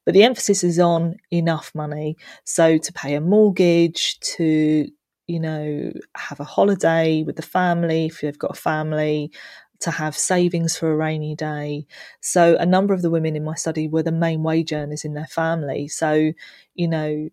But 0.04 0.14
the 0.14 0.22
emphasis 0.22 0.64
is 0.64 0.78
on 0.78 1.16
enough 1.30 1.72
money. 1.74 2.16
So 2.44 2.78
to 2.78 2.92
pay 2.92 3.14
a 3.14 3.20
mortgage, 3.20 4.18
to, 4.36 4.86
you 5.26 5.40
know, 5.40 5.92
have 6.16 6.40
a 6.40 6.44
holiday 6.44 7.22
with 7.24 7.36
the 7.36 7.42
family, 7.42 8.06
if 8.06 8.22
you've 8.22 8.38
got 8.38 8.56
a 8.56 8.60
family, 8.60 9.32
to 9.80 9.90
have 9.90 10.16
savings 10.16 10.76
for 10.76 10.90
a 10.90 10.96
rainy 10.96 11.34
day. 11.34 11.86
So 12.20 12.56
a 12.56 12.66
number 12.66 12.94
of 12.94 13.02
the 13.02 13.10
women 13.10 13.36
in 13.36 13.44
my 13.44 13.54
study 13.54 13.88
were 13.88 14.02
the 14.02 14.12
main 14.12 14.42
wage 14.42 14.72
earners 14.72 15.04
in 15.04 15.14
their 15.14 15.26
family. 15.26 15.88
So, 15.88 16.32
you 16.74 16.88
know, 16.88 17.28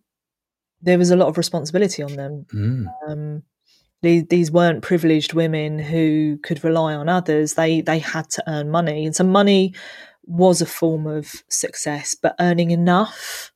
there 0.82 0.98
was 0.98 1.12
a 1.12 1.16
lot 1.16 1.28
of 1.28 1.38
responsibility 1.38 2.04
on 2.04 2.16
them. 2.16 2.46
Mm. 2.54 2.86
Um, 3.08 3.44
these 4.02 4.52
weren't 4.52 4.84
privileged 4.84 5.34
women 5.34 5.80
who 5.80 6.38
could 6.44 6.64
rely 6.64 6.94
on 6.94 7.10
others. 7.10 7.56
They 7.56 7.82
they 7.82 8.00
had 8.00 8.30
to 8.32 8.44
earn 8.48 8.70
money, 8.70 9.06
and 9.06 9.16
so 9.16 9.24
money 9.24 9.74
was 10.24 10.62
a 10.62 10.66
form 10.68 11.08
of 11.08 11.34
success, 11.50 12.16
but 12.16 12.36
earning 12.40 12.72
enough. 12.72 13.52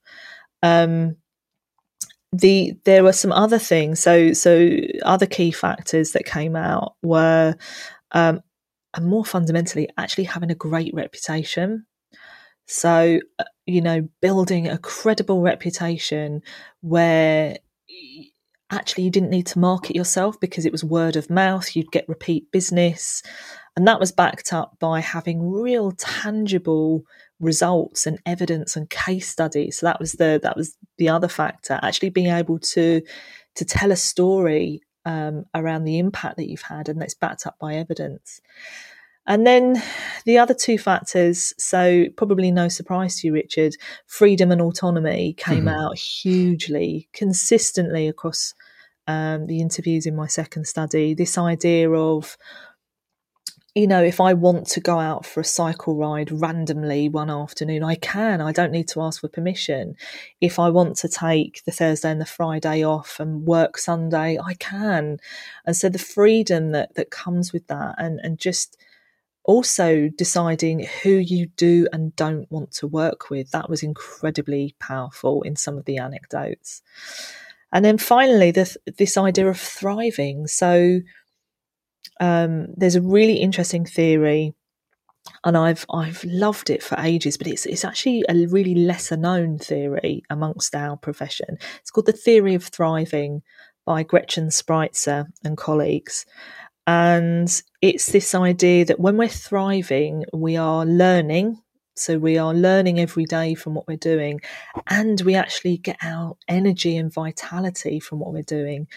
Um, 0.63 1.17
the 2.33 2.73
there 2.85 3.03
were 3.03 3.13
some 3.13 3.31
other 3.31 3.59
things. 3.59 3.99
So 3.99 4.33
so 4.33 4.69
other 5.03 5.25
key 5.25 5.51
factors 5.51 6.13
that 6.13 6.25
came 6.25 6.55
out 6.55 6.95
were, 7.03 7.55
um, 8.13 8.41
and 8.93 9.05
more 9.05 9.25
fundamentally, 9.25 9.89
actually 9.97 10.25
having 10.25 10.51
a 10.51 10.55
great 10.55 10.93
reputation. 10.93 11.85
So 12.67 13.19
uh, 13.39 13.43
you 13.65 13.81
know, 13.81 14.07
building 14.21 14.67
a 14.67 14.77
credible 14.77 15.41
reputation 15.41 16.41
where 16.81 17.57
actually 18.71 19.03
you 19.03 19.11
didn't 19.11 19.29
need 19.29 19.47
to 19.47 19.59
market 19.59 19.95
yourself 19.95 20.39
because 20.39 20.65
it 20.65 20.71
was 20.71 20.83
word 20.83 21.15
of 21.15 21.29
mouth. 21.29 21.75
You'd 21.75 21.91
get 21.91 22.07
repeat 22.09 22.51
business. 22.51 23.21
And 23.75 23.87
that 23.87 23.99
was 23.99 24.11
backed 24.11 24.51
up 24.51 24.77
by 24.79 24.99
having 24.99 25.49
real 25.49 25.91
tangible 25.93 27.03
results 27.39 28.05
and 28.05 28.19
evidence 28.25 28.75
and 28.75 28.89
case 28.89 29.29
studies. 29.29 29.79
So 29.79 29.85
that 29.85 29.99
was 29.99 30.13
the 30.13 30.39
that 30.43 30.57
was 30.57 30.75
the 30.97 31.09
other 31.09 31.27
factor. 31.27 31.79
Actually 31.81 32.09
being 32.09 32.27
able 32.27 32.59
to 32.59 33.01
to 33.55 33.65
tell 33.65 33.91
a 33.91 33.95
story 33.95 34.81
um, 35.05 35.45
around 35.53 35.83
the 35.83 35.99
impact 35.99 36.37
that 36.37 36.49
you've 36.49 36.61
had, 36.61 36.89
and 36.89 37.01
that's 37.01 37.13
backed 37.13 37.47
up 37.47 37.57
by 37.59 37.75
evidence. 37.75 38.41
And 39.27 39.45
then 39.45 39.81
the 40.25 40.39
other 40.39 40.53
two 40.53 40.77
factors, 40.77 41.53
so 41.57 42.05
probably 42.17 42.51
no 42.51 42.67
surprise 42.67 43.17
to 43.17 43.27
you, 43.27 43.33
Richard, 43.33 43.75
freedom 44.07 44.51
and 44.51 44.61
autonomy 44.61 45.33
came 45.33 45.65
mm-hmm. 45.65 45.67
out 45.67 45.97
hugely, 45.97 47.07
consistently 47.13 48.07
across 48.07 48.53
um, 49.07 49.45
the 49.45 49.59
interviews 49.59 50.05
in 50.05 50.15
my 50.15 50.27
second 50.27 50.65
study. 50.65 51.13
This 51.13 51.37
idea 51.37 51.91
of 51.91 52.35
you 53.73 53.87
know, 53.87 54.03
if 54.03 54.19
I 54.19 54.33
want 54.33 54.67
to 54.67 54.81
go 54.81 54.99
out 54.99 55.25
for 55.25 55.39
a 55.39 55.45
cycle 55.45 55.95
ride 55.95 56.29
randomly 56.29 57.07
one 57.07 57.29
afternoon, 57.29 57.83
I 57.83 57.95
can. 57.95 58.41
I 58.41 58.51
don't 58.51 58.73
need 58.73 58.89
to 58.89 59.01
ask 59.01 59.21
for 59.21 59.29
permission. 59.29 59.95
If 60.41 60.59
I 60.59 60.69
want 60.69 60.97
to 60.97 61.07
take 61.07 61.63
the 61.63 61.71
Thursday 61.71 62.11
and 62.11 62.19
the 62.19 62.25
Friday 62.25 62.83
off 62.83 63.17
and 63.19 63.45
work 63.45 63.77
Sunday, 63.77 64.37
I 64.37 64.55
can. 64.55 65.19
And 65.65 65.77
so 65.77 65.87
the 65.87 65.99
freedom 65.99 66.71
that 66.71 66.95
that 66.95 67.11
comes 67.11 67.53
with 67.53 67.67
that 67.67 67.95
and 67.97 68.19
and 68.21 68.37
just 68.37 68.77
also 69.43 70.09
deciding 70.17 70.87
who 71.03 71.11
you 71.11 71.47
do 71.55 71.87
and 71.93 72.15
don't 72.15 72.51
want 72.51 72.71
to 72.71 72.87
work 72.87 73.29
with, 73.29 73.51
that 73.51 73.69
was 73.69 73.83
incredibly 73.83 74.75
powerful 74.79 75.41
in 75.43 75.55
some 75.55 75.77
of 75.77 75.85
the 75.85 75.97
anecdotes. 75.97 76.81
And 77.73 77.85
then 77.85 77.97
finally, 77.97 78.51
the, 78.51 78.75
this 78.97 79.17
idea 79.17 79.47
of 79.47 79.59
thriving. 79.59 80.45
So 80.47 80.99
um, 82.21 82.67
there's 82.77 82.95
a 82.95 83.01
really 83.01 83.37
interesting 83.37 83.83
theory, 83.83 84.53
and 85.43 85.57
I've 85.57 85.85
I've 85.91 86.23
loved 86.23 86.69
it 86.69 86.83
for 86.83 86.97
ages, 86.99 87.37
but 87.37 87.47
it's 87.47 87.65
it's 87.65 87.83
actually 87.83 88.23
a 88.29 88.45
really 88.45 88.75
lesser 88.75 89.17
known 89.17 89.57
theory 89.57 90.23
amongst 90.29 90.75
our 90.75 90.95
profession. 90.95 91.57
It's 91.79 91.91
called 91.91 92.05
the 92.05 92.13
theory 92.13 92.55
of 92.55 92.63
thriving 92.63 93.41
by 93.85 94.03
Gretchen 94.03 94.47
Spreitzer 94.47 95.25
and 95.43 95.57
colleagues. 95.57 96.25
And 96.87 97.61
it's 97.81 98.11
this 98.11 98.35
idea 98.35 98.85
that 98.85 98.99
when 98.99 99.17
we're 99.17 99.27
thriving, 99.27 100.25
we 100.33 100.57
are 100.57 100.85
learning. 100.85 101.61
So 101.95 102.17
we 102.17 102.37
are 102.37 102.53
learning 102.53 102.99
every 102.99 103.25
day 103.25 103.53
from 103.53 103.73
what 103.73 103.87
we're 103.87 103.97
doing, 103.97 104.41
and 104.87 105.19
we 105.21 105.35
actually 105.35 105.77
get 105.77 105.97
our 106.01 106.37
energy 106.47 106.97
and 106.97 107.13
vitality 107.13 107.99
from 107.99 108.19
what 108.19 108.31
we're 108.31 108.43
doing. 108.43 108.87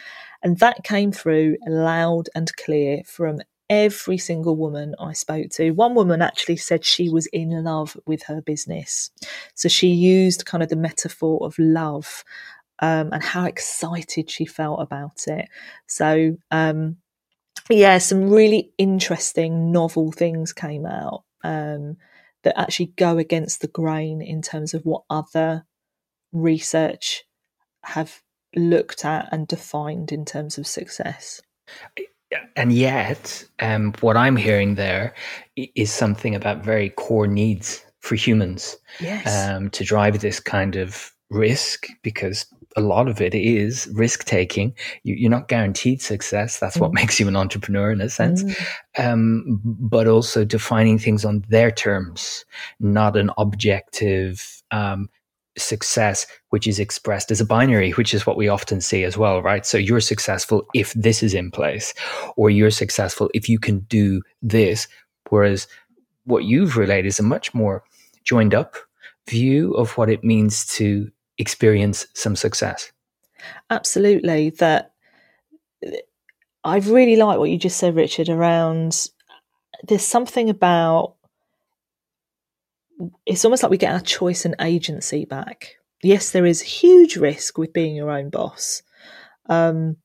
And 0.45 0.59
that 0.59 0.85
came 0.85 1.11
through 1.11 1.57
loud 1.67 2.29
and 2.35 2.55
clear 2.57 3.03
from 3.07 3.41
every 3.71 4.19
single 4.19 4.57
woman 4.57 4.95
I 5.01 5.15
spoke 5.15 5.49
to. 5.53 5.71
One 5.71 5.95
woman 5.95 6.21
actually 6.21 6.57
said 6.57 6.85
she 6.85 7.09
was 7.09 7.27
in 7.29 7.65
love 7.65 7.97
with 8.07 8.23
her 8.25 8.43
business. 8.43 9.11
So 9.55 9.69
she 9.69 9.89
used 9.89 10.45
kind 10.45 10.63
of 10.63 10.69
the 10.69 10.77
metaphor 10.77 11.39
of 11.45 11.59
love 11.59 12.25
um, 12.81 13.11
and 13.13 13.23
how 13.23 13.47
excited 13.47 14.31
she 14.31 14.45
felt 14.45 14.83
about 14.83 15.27
it. 15.27 15.49
So, 15.87 16.37
um, 16.51 16.99
yeah, 17.71 17.97
some 17.99 18.29
really 18.29 18.73
interesting, 18.77 19.73
novel 19.73 20.13
things 20.13 20.53
came 20.53 20.85
out 20.85 21.25
um, 21.43 21.97
that 22.43 22.59
actually 22.61 22.93
go 22.97 23.17
against 23.17 23.63
the 23.63 23.69
grain 23.69 24.21
in 24.21 24.43
terms 24.43 24.75
of 24.75 24.85
what 24.85 25.05
other 25.09 25.65
research 26.33 27.25
have 27.85 28.21
looked 28.57 29.05
at 29.05 29.29
and 29.33 29.47
defined 29.47 30.13
in 30.13 30.25
terms 30.25 30.59
of 30.59 30.67
success. 30.67 31.43
And 32.57 32.73
yet, 32.73 33.45
um, 33.61 33.95
what 34.01 34.17
I'm 34.17 34.37
hearing 34.37 34.75
there 34.75 35.15
is 35.57 35.93
something 35.93 36.35
about 36.35 36.65
very 36.65 36.91
core 36.91 37.27
needs 37.27 37.85
for 38.01 38.17
humans 38.17 38.77
yes. 39.01 39.49
um, 39.49 39.71
to 39.71 39.85
drive 39.85 40.21
this 40.21 40.41
kind 40.41 40.77
of 40.77 41.13
risk 41.31 41.87
because 42.03 42.47
a 42.77 42.81
lot 42.81 43.09
of 43.09 43.21
it 43.21 43.35
is 43.35 43.89
risk 43.95 44.25
taking. 44.25 44.75
You, 45.05 45.29
are 45.29 45.31
not 45.31 45.49
guaranteed 45.49 46.03
success. 46.03 46.59
That's 46.59 46.77
mm. 46.77 46.83
what 46.83 46.93
makes 46.93 47.21
you 47.21 47.29
an 47.29 47.37
entrepreneur 47.37 47.91
in 47.93 48.01
a 48.01 48.11
sense. 48.11 48.43
Mm. 48.43 49.13
Um, 49.13 49.61
but 49.65 50.07
also 50.07 50.45
defining 50.45 50.99
things 50.99 51.25
on 51.25 51.45
their 51.49 51.71
terms, 51.71 52.45
not 52.81 53.17
an 53.17 53.31
objective 53.39 54.63
um, 54.71 55.09
success 55.57 56.27
which 56.51 56.67
is 56.67 56.79
expressed 56.79 57.31
as 57.31 57.41
a 57.41 57.47
binary, 57.47 57.93
which 57.93 58.15
is 58.15 58.27
what 58.27 58.37
we 58.37 58.49
often 58.49 58.81
see 58.81 59.05
as 59.05 59.17
well, 59.17 59.43
right? 59.43 59.65
So 59.65 59.79
you're 59.79 60.01
successful 60.01 60.67
if 60.75 60.93
this 60.95 61.23
is 61.23 61.35
in 61.35 61.51
place, 61.51 61.95
or 62.37 62.51
you're 62.51 62.71
successful 62.71 63.31
if 63.35 63.49
you 63.49 63.59
can 63.59 63.81
do 63.81 64.23
this. 64.43 64.89
Whereas 65.31 65.67
what 66.25 66.45
you've 66.45 66.77
relayed 66.77 67.07
is 67.07 67.21
a 67.21 67.25
much 67.25 67.55
more 67.55 67.85
joined 68.25 68.55
up 68.55 68.77
view 69.29 69.73
of 69.75 69.97
what 69.97 70.11
it 70.11 70.25
means 70.25 70.67
to 70.77 71.11
experience 71.39 72.07
some 72.15 72.37
success. 72.37 72.91
Absolutely. 73.71 74.51
That 74.51 74.93
I 76.63 76.79
really 76.79 77.17
like 77.17 77.39
what 77.39 77.51
you 77.51 77.59
just 77.59 77.77
said, 77.77 77.95
Richard, 77.95 78.29
around 78.29 79.09
there's 79.87 80.05
something 80.05 80.49
about 80.49 81.14
it's 83.27 83.45
almost 83.45 83.63
like 83.63 83.71
we 83.71 83.79
get 83.79 83.93
our 83.93 84.01
choice 84.01 84.45
and 84.45 84.55
agency 84.61 85.25
back. 85.25 85.77
Yes, 86.03 86.31
there 86.31 86.47
is 86.47 86.61
huge 86.61 87.17
risk 87.17 87.59
with 87.59 87.73
being 87.73 87.97
your 87.97 88.11
own 88.11 88.31
boss. 88.31 88.83
Um, 89.49 89.97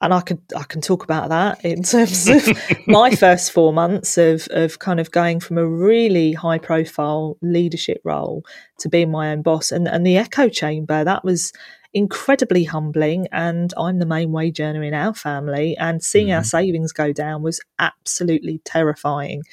and 0.00 0.12
I 0.12 0.20
can 0.20 0.42
I 0.54 0.64
can 0.64 0.80
talk 0.80 1.02
about 1.02 1.30
that 1.30 1.64
in 1.64 1.82
terms 1.94 2.28
of 2.28 2.48
my 2.86 3.10
first 3.16 3.52
four 3.52 3.72
months 3.72 4.18
of 4.18 4.46
of 4.50 4.78
kind 4.78 5.00
of 5.00 5.10
going 5.10 5.40
from 5.40 5.58
a 5.58 5.66
really 5.66 6.32
high 6.32 6.58
profile 6.58 7.38
leadership 7.40 8.00
role 8.04 8.44
to 8.80 8.88
being 8.88 9.10
my 9.10 9.32
own 9.32 9.42
boss 9.42 9.72
and 9.72 9.88
and 9.88 10.06
the 10.06 10.16
echo 10.16 10.48
chamber 10.48 11.04
that 11.04 11.24
was 11.24 11.52
incredibly 11.94 12.64
humbling 12.64 13.28
and 13.30 13.72
I'm 13.76 14.00
the 14.00 14.06
main 14.06 14.32
wage 14.32 14.60
earner 14.60 14.82
in 14.82 14.94
our 14.94 15.14
family 15.14 15.76
and 15.78 16.02
seeing 16.02 16.26
mm-hmm. 16.26 16.38
our 16.38 16.44
savings 16.44 16.92
go 16.92 17.12
down 17.12 17.42
was 17.42 17.60
absolutely 17.78 18.60
terrifying 18.64 19.44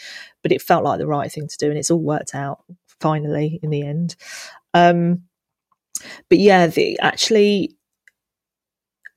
but 0.42 0.52
it 0.52 0.62
felt 0.62 0.84
like 0.84 0.98
the 0.98 1.08
right 1.08 1.32
thing 1.32 1.48
to 1.48 1.58
do 1.58 1.70
and 1.70 1.78
it's 1.78 1.92
all 1.92 2.02
worked 2.02 2.34
out 2.34 2.64
finally 3.00 3.60
in 3.62 3.70
the 3.70 3.86
end 3.86 4.16
um, 4.74 5.22
but 6.30 6.40
yeah 6.40 6.66
the 6.66 7.00
actually 7.00 7.76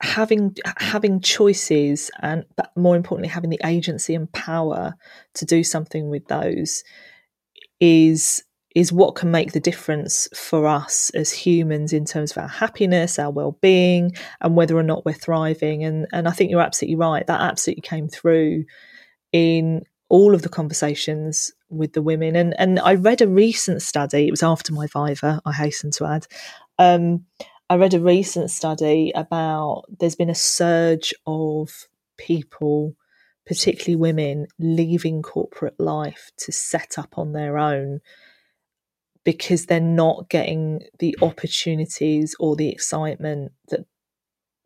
having 0.01 0.55
having 0.77 1.19
choices 1.19 2.11
and 2.21 2.45
but 2.55 2.71
more 2.77 2.95
importantly 2.95 3.29
having 3.29 3.49
the 3.49 3.61
agency 3.65 4.13
and 4.13 4.31
power 4.33 4.93
to 5.33 5.45
do 5.45 5.63
something 5.63 6.09
with 6.09 6.27
those 6.27 6.83
is 7.79 8.43
is 8.75 8.91
what 8.91 9.15
can 9.15 9.31
make 9.31 9.53
the 9.53 9.59
difference 9.59 10.27
for 10.35 10.67
us 10.67 11.09
as 11.11 11.31
humans 11.31 11.93
in 11.93 12.03
terms 12.03 12.31
of 12.31 12.37
our 12.37 12.49
happiness, 12.49 13.17
our 13.17 13.31
well-being, 13.31 14.11
and 14.41 14.55
whether 14.55 14.77
or 14.77 14.83
not 14.83 15.05
we're 15.05 15.13
thriving. 15.13 15.85
And 15.85 16.07
and 16.11 16.27
I 16.27 16.31
think 16.31 16.51
you're 16.51 16.61
absolutely 16.61 16.97
right. 16.97 17.25
That 17.25 17.41
absolutely 17.41 17.81
came 17.81 18.09
through 18.09 18.65
in 19.31 19.83
all 20.09 20.35
of 20.35 20.41
the 20.43 20.49
conversations 20.49 21.51
with 21.69 21.93
the 21.93 22.01
women. 22.01 22.35
And 22.35 22.53
and 22.59 22.79
I 22.81 22.95
read 22.95 23.21
a 23.21 23.27
recent 23.27 23.81
study. 23.81 24.27
It 24.27 24.31
was 24.31 24.43
after 24.43 24.73
my 24.73 24.87
Viva. 24.87 25.41
I 25.45 25.53
hasten 25.53 25.91
to 25.91 26.05
add. 26.05 26.27
Um, 26.77 27.25
I 27.69 27.77
read 27.77 27.93
a 27.93 27.99
recent 28.01 28.51
study 28.51 29.11
about 29.15 29.85
there's 29.99 30.15
been 30.15 30.29
a 30.29 30.35
surge 30.35 31.13
of 31.25 31.87
people, 32.17 32.95
particularly 33.47 33.95
women, 33.95 34.47
leaving 34.59 35.21
corporate 35.21 35.79
life 35.79 36.31
to 36.37 36.51
set 36.51 36.99
up 36.99 37.17
on 37.17 37.31
their 37.31 37.57
own 37.57 38.01
because 39.25 39.65
they're 39.65 39.81
not 39.81 40.29
getting 40.29 40.83
the 40.99 41.17
opportunities 41.21 42.35
or 42.39 42.55
the 42.55 42.69
excitement 42.69 43.51
that 43.69 43.85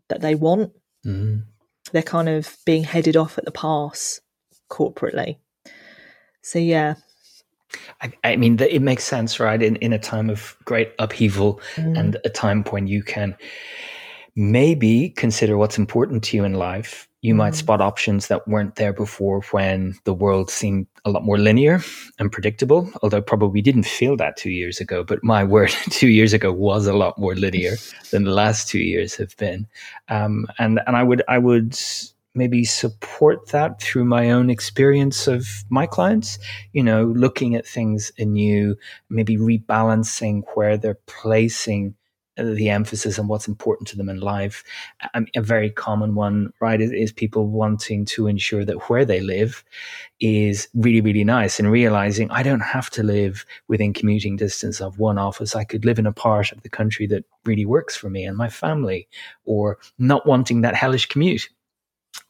that 0.10 0.22
they 0.22 0.36
want. 0.36 0.74
Mm. 1.06 1.45
They're 1.91 2.04
kind 2.04 2.30
of 2.30 2.58
being 2.65 2.84
headed 2.84 3.17
off 3.17 3.39
at 3.39 3.45
the 3.45 3.52
pass 3.52 4.22
corporately. 4.69 5.38
So 6.43 6.60
yeah, 6.60 6.95
I, 8.02 8.12
I, 8.24 8.36
mean, 8.36 8.60
it 8.60 8.82
makes 8.82 9.04
sense, 9.04 9.39
right? 9.39 9.62
In 9.62 9.76
in 9.78 9.93
a 9.93 10.00
time 10.00 10.30
of 10.30 10.56
great 10.65 10.93
upheaval 11.00 11.62
mm. 11.76 11.98
and 11.98 12.17
a 12.26 12.30
time 12.30 12.63
when 12.65 12.88
you 12.88 13.02
can 13.02 13.36
maybe 14.39 15.10
consider 15.10 15.58
what's 15.58 15.78
important 15.78 16.23
to 16.23 16.38
you 16.38 16.45
in 16.45 16.54
life, 16.54 17.10
you 17.21 17.36
might 17.36 17.56
spot 17.56 17.82
options 17.82 18.28
that 18.28 18.47
weren't 18.47 18.75
there 18.75 18.93
before 18.93 19.41
when 19.52 19.95
the 20.06 20.13
world 20.13 20.49
seemed 20.49 20.88
a 21.04 21.10
lot 21.10 21.25
more 21.25 21.38
linear 21.38 21.82
and 22.19 22.32
predictable. 22.32 22.89
Although 23.04 23.21
probably 23.21 23.62
didn't 23.62 23.84
feel 23.84 24.15
that 24.15 24.38
two 24.38 24.49
years 24.49 24.80
ago, 24.80 25.04
but 25.04 25.21
my 25.25 25.43
word, 25.56 25.71
two 25.89 26.08
years 26.08 26.32
ago 26.32 26.54
was 26.54 26.88
a 26.88 26.93
lot 26.93 27.19
more 27.19 27.36
linear 27.36 27.75
than 28.12 28.23
the 28.23 28.32
last 28.32 28.69
two 28.69 28.80
years 28.80 29.13
have 29.15 29.36
been. 29.36 29.67
Um, 30.08 30.47
and 30.58 30.80
and 30.88 30.95
I 30.95 31.04
would 31.04 31.21
I 31.28 31.38
would 31.38 31.78
maybe 32.34 32.63
support 32.63 33.49
that 33.49 33.82
through 33.82 34.06
my 34.06 34.32
own 34.32 34.49
experience 34.49 35.28
of 35.28 35.65
my 35.69 35.86
clients, 35.86 36.39
you 36.71 36.82
know, 36.82 37.08
looking 37.17 37.56
at 37.56 37.67
things 37.67 38.13
anew, 38.17 38.78
maybe 39.10 39.36
rebalancing 39.36 40.43
where 40.54 40.78
they're 40.78 40.99
placing 41.08 41.95
the 42.43 42.69
emphasis 42.69 43.19
on 43.19 43.28
what's 43.28 43.47
important 43.47 43.88
to 43.89 43.97
them 43.97 44.10
in 44.10 44.19
life. 44.19 44.63
I 45.13 45.19
mean, 45.19 45.30
a 45.36 45.41
very 45.41 45.69
common 45.69 46.15
one, 46.15 46.54
right, 46.60 46.80
is, 46.80 46.91
is, 46.91 47.12
people 47.12 47.47
wanting 47.47 48.06
to 48.06 48.28
ensure 48.28 48.63
that 48.65 48.89
where 48.89 49.06
they 49.06 49.19
live 49.19 49.63
is 50.19 50.67
really, 50.73 51.02
really 51.02 51.23
nice 51.23 51.60
and 51.60 51.71
realizing 51.71 52.30
I 52.32 52.43
don't 52.43 52.60
have 52.60 52.89
to 52.91 53.04
live 53.04 53.45
within 53.67 53.93
commuting 53.93 54.36
distance 54.36 54.82
of 54.82 54.99
one 54.99 55.17
office. 55.17 55.56
I 55.56 55.63
could 55.63 55.86
live 55.86 55.99
in 55.99 56.08
a 56.08 56.13
part 56.13 56.52
of 56.52 56.62
the 56.62 56.69
country 56.69 57.08
that 57.08 57.25
really 57.45 57.65
works 57.65 57.95
for 57.95 58.10
me 58.10 58.23
and 58.23 58.38
my 58.38 58.49
family, 58.49 59.08
or 59.45 59.78
not 59.97 60.25
wanting 60.25 60.62
that 60.62 60.75
hellish 60.75 61.08
commute 61.08 61.49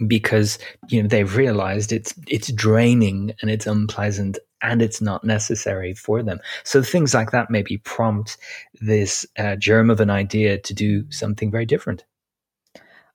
because 0.07 0.57
you 0.87 1.01
know 1.01 1.07
they've 1.07 1.35
realized 1.35 1.91
it's 1.91 2.13
it's 2.27 2.51
draining 2.51 3.33
and 3.41 3.51
it's 3.51 3.67
unpleasant 3.67 4.37
and 4.61 4.81
it's 4.81 5.01
not 5.01 5.23
necessary 5.23 5.93
for 5.93 6.23
them. 6.23 6.39
So 6.63 6.81
things 6.81 7.13
like 7.13 7.31
that 7.31 7.49
maybe 7.49 7.77
prompt 7.77 8.37
this 8.81 9.25
uh, 9.37 9.55
germ 9.55 9.89
of 9.89 9.99
an 9.99 10.09
idea 10.09 10.57
to 10.57 10.73
do 10.73 11.09
something 11.11 11.51
very 11.51 11.65
different. 11.65 12.05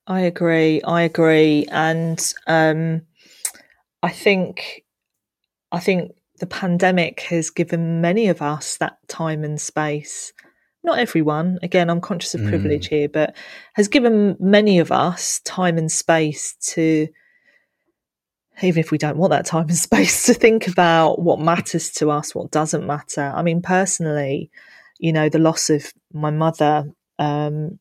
I 0.06 0.20
agree 0.20 0.82
i 0.82 1.02
agree. 1.02 1.66
And 1.70 2.20
um, 2.46 3.02
i 4.02 4.10
think 4.10 4.84
i 5.72 5.80
think 5.80 6.12
the 6.40 6.46
pandemic 6.46 7.20
has 7.20 7.50
given 7.50 8.00
many 8.00 8.28
of 8.28 8.42
us 8.42 8.76
that 8.78 8.98
time 9.08 9.44
and 9.44 9.60
space. 9.60 10.32
Not 10.82 10.98
everyone, 10.98 11.58
again, 11.62 11.88
I'm 11.88 12.00
conscious 12.00 12.34
of 12.34 12.44
privilege 12.44 12.88
mm. 12.88 12.90
here, 12.90 13.08
but 13.08 13.34
has 13.74 13.88
given 13.88 14.36
many 14.38 14.78
of 14.80 14.92
us 14.92 15.40
time 15.44 15.78
and 15.78 15.90
space 15.90 16.54
to, 16.72 17.08
even 18.62 18.80
if 18.80 18.90
we 18.90 18.98
don't 18.98 19.16
want 19.16 19.30
that 19.32 19.46
time 19.46 19.68
and 19.68 19.76
space, 19.76 20.26
to 20.26 20.34
think 20.34 20.68
about 20.68 21.20
what 21.20 21.40
matters 21.40 21.90
to 21.92 22.10
us, 22.10 22.34
what 22.34 22.50
doesn't 22.50 22.86
matter. 22.86 23.32
I 23.34 23.42
mean, 23.42 23.62
personally, 23.62 24.50
you 24.98 25.12
know, 25.12 25.28
the 25.28 25.38
loss 25.38 25.70
of 25.70 25.92
my 26.12 26.30
mother 26.30 26.90
um, 27.18 27.78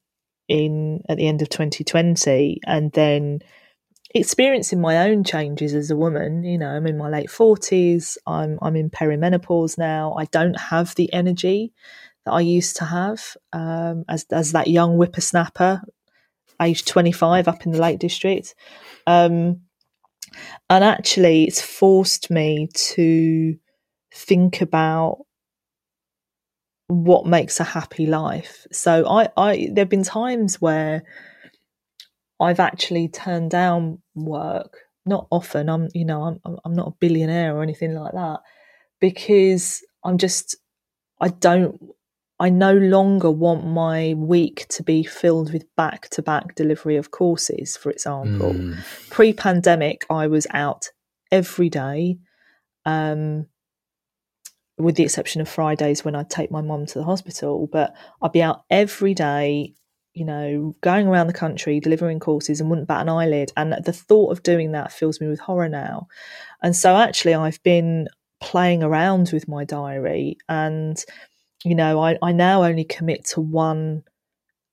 in 0.48 1.02
at 1.10 1.18
the 1.18 1.28
end 1.28 1.42
of 1.42 1.50
2020, 1.50 2.60
and 2.66 2.92
then 2.94 3.40
experiencing 4.16 4.80
my 4.80 5.10
own 5.10 5.24
changes 5.24 5.74
as 5.74 5.90
a 5.90 5.96
woman. 5.96 6.44
You 6.44 6.58
know, 6.58 6.70
I'm 6.70 6.88
in 6.88 6.98
my 6.98 7.10
late 7.10 7.30
40s. 7.30 8.18
I'm 8.28 8.60
I'm 8.62 8.76
in 8.76 8.90
perimenopause 8.90 9.78
now. 9.78 10.14
I 10.18 10.26
don't 10.26 10.60
have 10.60 10.96
the 10.96 11.12
energy 11.14 11.74
that 12.26 12.32
I 12.32 12.42
used 12.42 12.78
to 12.78 12.86
have 12.86 13.36
um, 13.52 14.06
as 14.08 14.26
as 14.32 14.54
that 14.54 14.68
young 14.68 14.98
whippersnapper, 14.98 15.82
age 16.62 16.86
twenty 16.86 17.12
five, 17.12 17.48
up 17.48 17.66
in 17.66 17.72
the 17.72 17.82
Lake 17.82 18.00
District, 18.00 18.54
um, 19.08 19.62
and 20.70 20.84
actually, 20.84 21.46
it's 21.46 21.62
forced 21.62 22.30
me 22.30 22.70
to 22.74 23.56
think 24.14 24.62
about 24.62 25.26
what 26.88 27.26
makes 27.26 27.60
a 27.60 27.64
happy 27.64 28.06
life. 28.06 28.68
So 28.72 29.08
I, 29.08 29.30
I 29.38 29.70
there've 29.72 29.90
been 29.90 30.04
times 30.04 30.62
where 30.62 31.04
I've 32.40 32.60
actually 32.60 33.08
turned 33.08 33.52
down 33.52 34.02
work. 34.16 34.78
Not 35.06 35.28
often. 35.32 35.70
I'm, 35.70 35.90
you 35.94 36.06
know, 36.06 36.40
I'm 36.46 36.58
I'm 36.64 36.74
not 36.74 36.88
a 36.88 36.96
billionaire 37.00 37.56
or 37.56 37.64
anything 37.64 37.94
like 37.94 38.14
that, 38.14 38.40
because 39.02 39.82
I'm 40.04 40.18
just 40.18 40.56
I 41.20 41.30
don't 41.30 41.80
I 42.44 42.50
no 42.50 42.74
longer 42.74 43.32
want 43.32 43.66
my 43.66 44.16
week 44.16 44.68
to 44.72 44.84
be 44.84 45.02
filled 45.02 45.54
with 45.54 45.64
back 45.78 46.10
to 46.10 46.22
back 46.22 46.56
delivery 46.56 46.98
of 46.98 47.10
courses, 47.10 47.78
for 47.78 47.90
example. 47.90 48.52
Mm. 48.52 49.10
Pre 49.10 49.32
pandemic, 49.32 50.06
I 50.10 50.28
was 50.28 50.46
out 50.50 50.90
every 51.32 51.70
day, 51.70 52.18
um, 52.84 53.46
with 54.78 54.96
the 54.96 55.04
exception 55.04 55.40
of 55.40 55.48
Fridays 55.48 56.04
when 56.04 56.18
I'd 56.18 56.30
take 56.30 56.52
my 56.52 56.60
mum 56.60 56.86
to 56.88 57.00
the 57.00 57.06
hospital, 57.06 57.70
but 57.72 57.96
I'd 58.22 58.34
be 58.34 58.44
out 58.44 58.66
every 58.70 59.14
day, 59.14 59.74
you 60.14 60.26
know, 60.26 60.76
going 60.82 61.08
around 61.08 61.28
the 61.28 61.34
country 61.34 61.80
delivering 61.80 62.20
courses 62.20 62.60
and 62.60 62.70
wouldn't 62.70 62.90
bat 62.90 63.04
an 63.04 63.10
eyelid. 63.10 63.54
And 63.56 63.74
the 63.86 63.94
thought 63.94 64.34
of 64.34 64.44
doing 64.44 64.74
that 64.74 64.92
fills 64.92 65.22
me 65.22 65.30
with 65.30 65.40
horror 65.40 65.70
now. 65.70 66.08
And 66.62 66.76
so 66.76 66.98
actually, 66.98 67.36
I've 67.36 67.64
been 67.64 68.10
playing 68.42 68.84
around 68.84 69.30
with 69.32 69.48
my 69.48 69.64
diary 69.64 70.36
and 70.50 71.02
you 71.64 71.76
know 71.76 72.00
I, 72.00 72.18
I 72.22 72.32
now 72.32 72.64
only 72.64 72.84
commit 72.84 73.26
to 73.28 73.42
one 73.42 74.04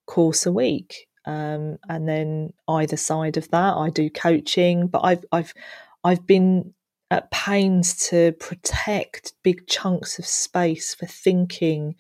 course 0.07 0.47
a 0.47 0.53
week 0.53 1.07
um, 1.27 1.79
and 1.89 2.09
then 2.09 2.53
either 2.69 2.97
side 2.97 3.37
of 3.37 3.51
that 3.51 3.77
I 3.77 3.91
do 3.91 4.11
coaching 4.11 4.87
but 4.87 5.01
I've 5.05 5.25
I've 5.33 5.55
I've 6.03 6.27
been 6.27 6.75
at 7.11 7.31
pains 7.31 8.09
to 8.09 8.33
protect 8.33 9.33
big 9.43 9.67
chunks 9.67 10.19
of 10.19 10.27
space 10.27 10.95
for 10.95 11.07
thinking 11.07 11.97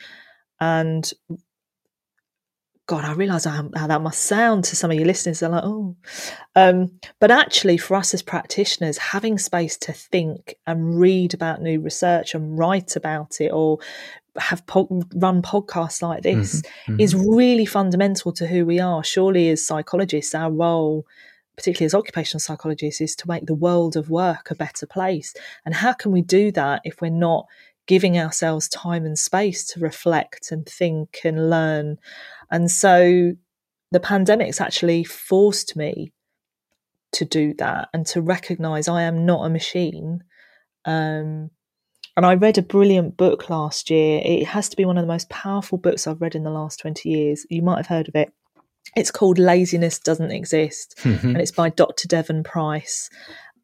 and 0.61 1.13
God, 2.91 3.05
I 3.05 3.13
realise 3.13 3.45
how, 3.45 3.63
that 3.73 4.03
must 4.03 4.25
sound 4.25 4.65
to 4.65 4.75
some 4.75 4.91
of 4.91 4.97
your 4.97 5.07
listeners. 5.07 5.39
They're 5.39 5.49
like, 5.49 5.63
oh. 5.63 5.95
Um, 6.57 6.91
but 7.21 7.31
actually, 7.31 7.77
for 7.77 7.95
us 7.95 8.13
as 8.15 8.21
practitioners, 8.21 8.99
having 8.99 9.39
space 9.39 9.77
to 9.77 9.93
think 9.93 10.57
and 10.67 10.99
read 10.99 11.33
about 11.33 11.63
new 11.63 11.81
research 11.81 12.35
and 12.35 12.59
write 12.59 12.97
about 12.97 13.41
it 13.41 13.51
or 13.53 13.79
have 14.39 14.67
po- 14.67 15.03
run 15.15 15.43
podcasts 15.43 16.03
like 16.03 16.23
this 16.23 16.63
mm-hmm, 16.63 16.93
mm-hmm. 16.93 17.01
is 17.01 17.15
really 17.15 17.67
fundamental 17.67 18.33
to 18.33 18.47
who 18.47 18.65
we 18.65 18.79
are. 18.79 19.03
Surely, 19.03 19.49
as 19.51 19.65
psychologists, 19.65 20.35
our 20.35 20.51
role, 20.51 21.07
particularly 21.57 21.87
as 21.87 21.95
occupational 21.95 22.41
psychologists, 22.41 23.01
is 23.01 23.17
to 23.17 23.29
make 23.29 23.47
the 23.47 23.55
world 23.55 23.97
of 23.97 24.11
work 24.11 24.51
a 24.51 24.55
better 24.55 24.87
place. 24.87 25.35
And 25.65 25.75
how 25.75 25.93
can 25.93 26.13
we 26.13 26.23
do 26.23 26.53
that 26.53 26.83
if 26.85 27.01
we're 27.01 27.11
not 27.11 27.47
giving 27.91 28.17
ourselves 28.17 28.69
time 28.69 29.05
and 29.05 29.19
space 29.19 29.65
to 29.65 29.81
reflect 29.81 30.53
and 30.53 30.65
think 30.65 31.19
and 31.25 31.51
learn. 31.51 31.99
And 32.49 32.71
so 32.71 33.33
the 33.91 33.99
pandemic's 33.99 34.61
actually 34.61 35.03
forced 35.03 35.75
me 35.75 36.13
to 37.13 37.25
do 37.25 37.53
that 37.55 37.89
and 37.93 38.07
to 38.07 38.23
recognize 38.23 38.87
I 38.87 39.03
am 39.03 39.27
not 39.27 39.45
a 39.45 39.51
machine. 39.51 40.23
Um, 40.85 41.51
and 42.21 42.27
I 42.27 42.35
read 42.35 42.59
a 42.59 42.63
brilliant 42.63 43.17
book 43.17 43.49
last 43.49 43.89
year. 43.89 44.21
It 44.23 44.45
has 44.49 44.69
to 44.69 44.77
be 44.77 44.85
one 44.85 44.99
of 44.99 45.03
the 45.03 45.11
most 45.11 45.31
powerful 45.31 45.79
books 45.79 46.07
I've 46.07 46.21
read 46.21 46.35
in 46.35 46.43
the 46.43 46.51
last 46.51 46.79
20 46.81 47.09
years. 47.09 47.47
You 47.49 47.63
might 47.63 47.79
have 47.79 47.87
heard 47.87 48.09
of 48.09 48.15
it. 48.15 48.31
It's 48.95 49.11
called 49.11 49.39
Laziness 49.39 49.99
Doesn't 49.99 50.31
Exist, 50.31 50.97
mm-hmm. 50.99 51.29
and 51.29 51.39
it's 51.39 51.51
by 51.51 51.71
Dr. 51.71 52.07
Devon 52.07 52.43
Price. 52.43 53.09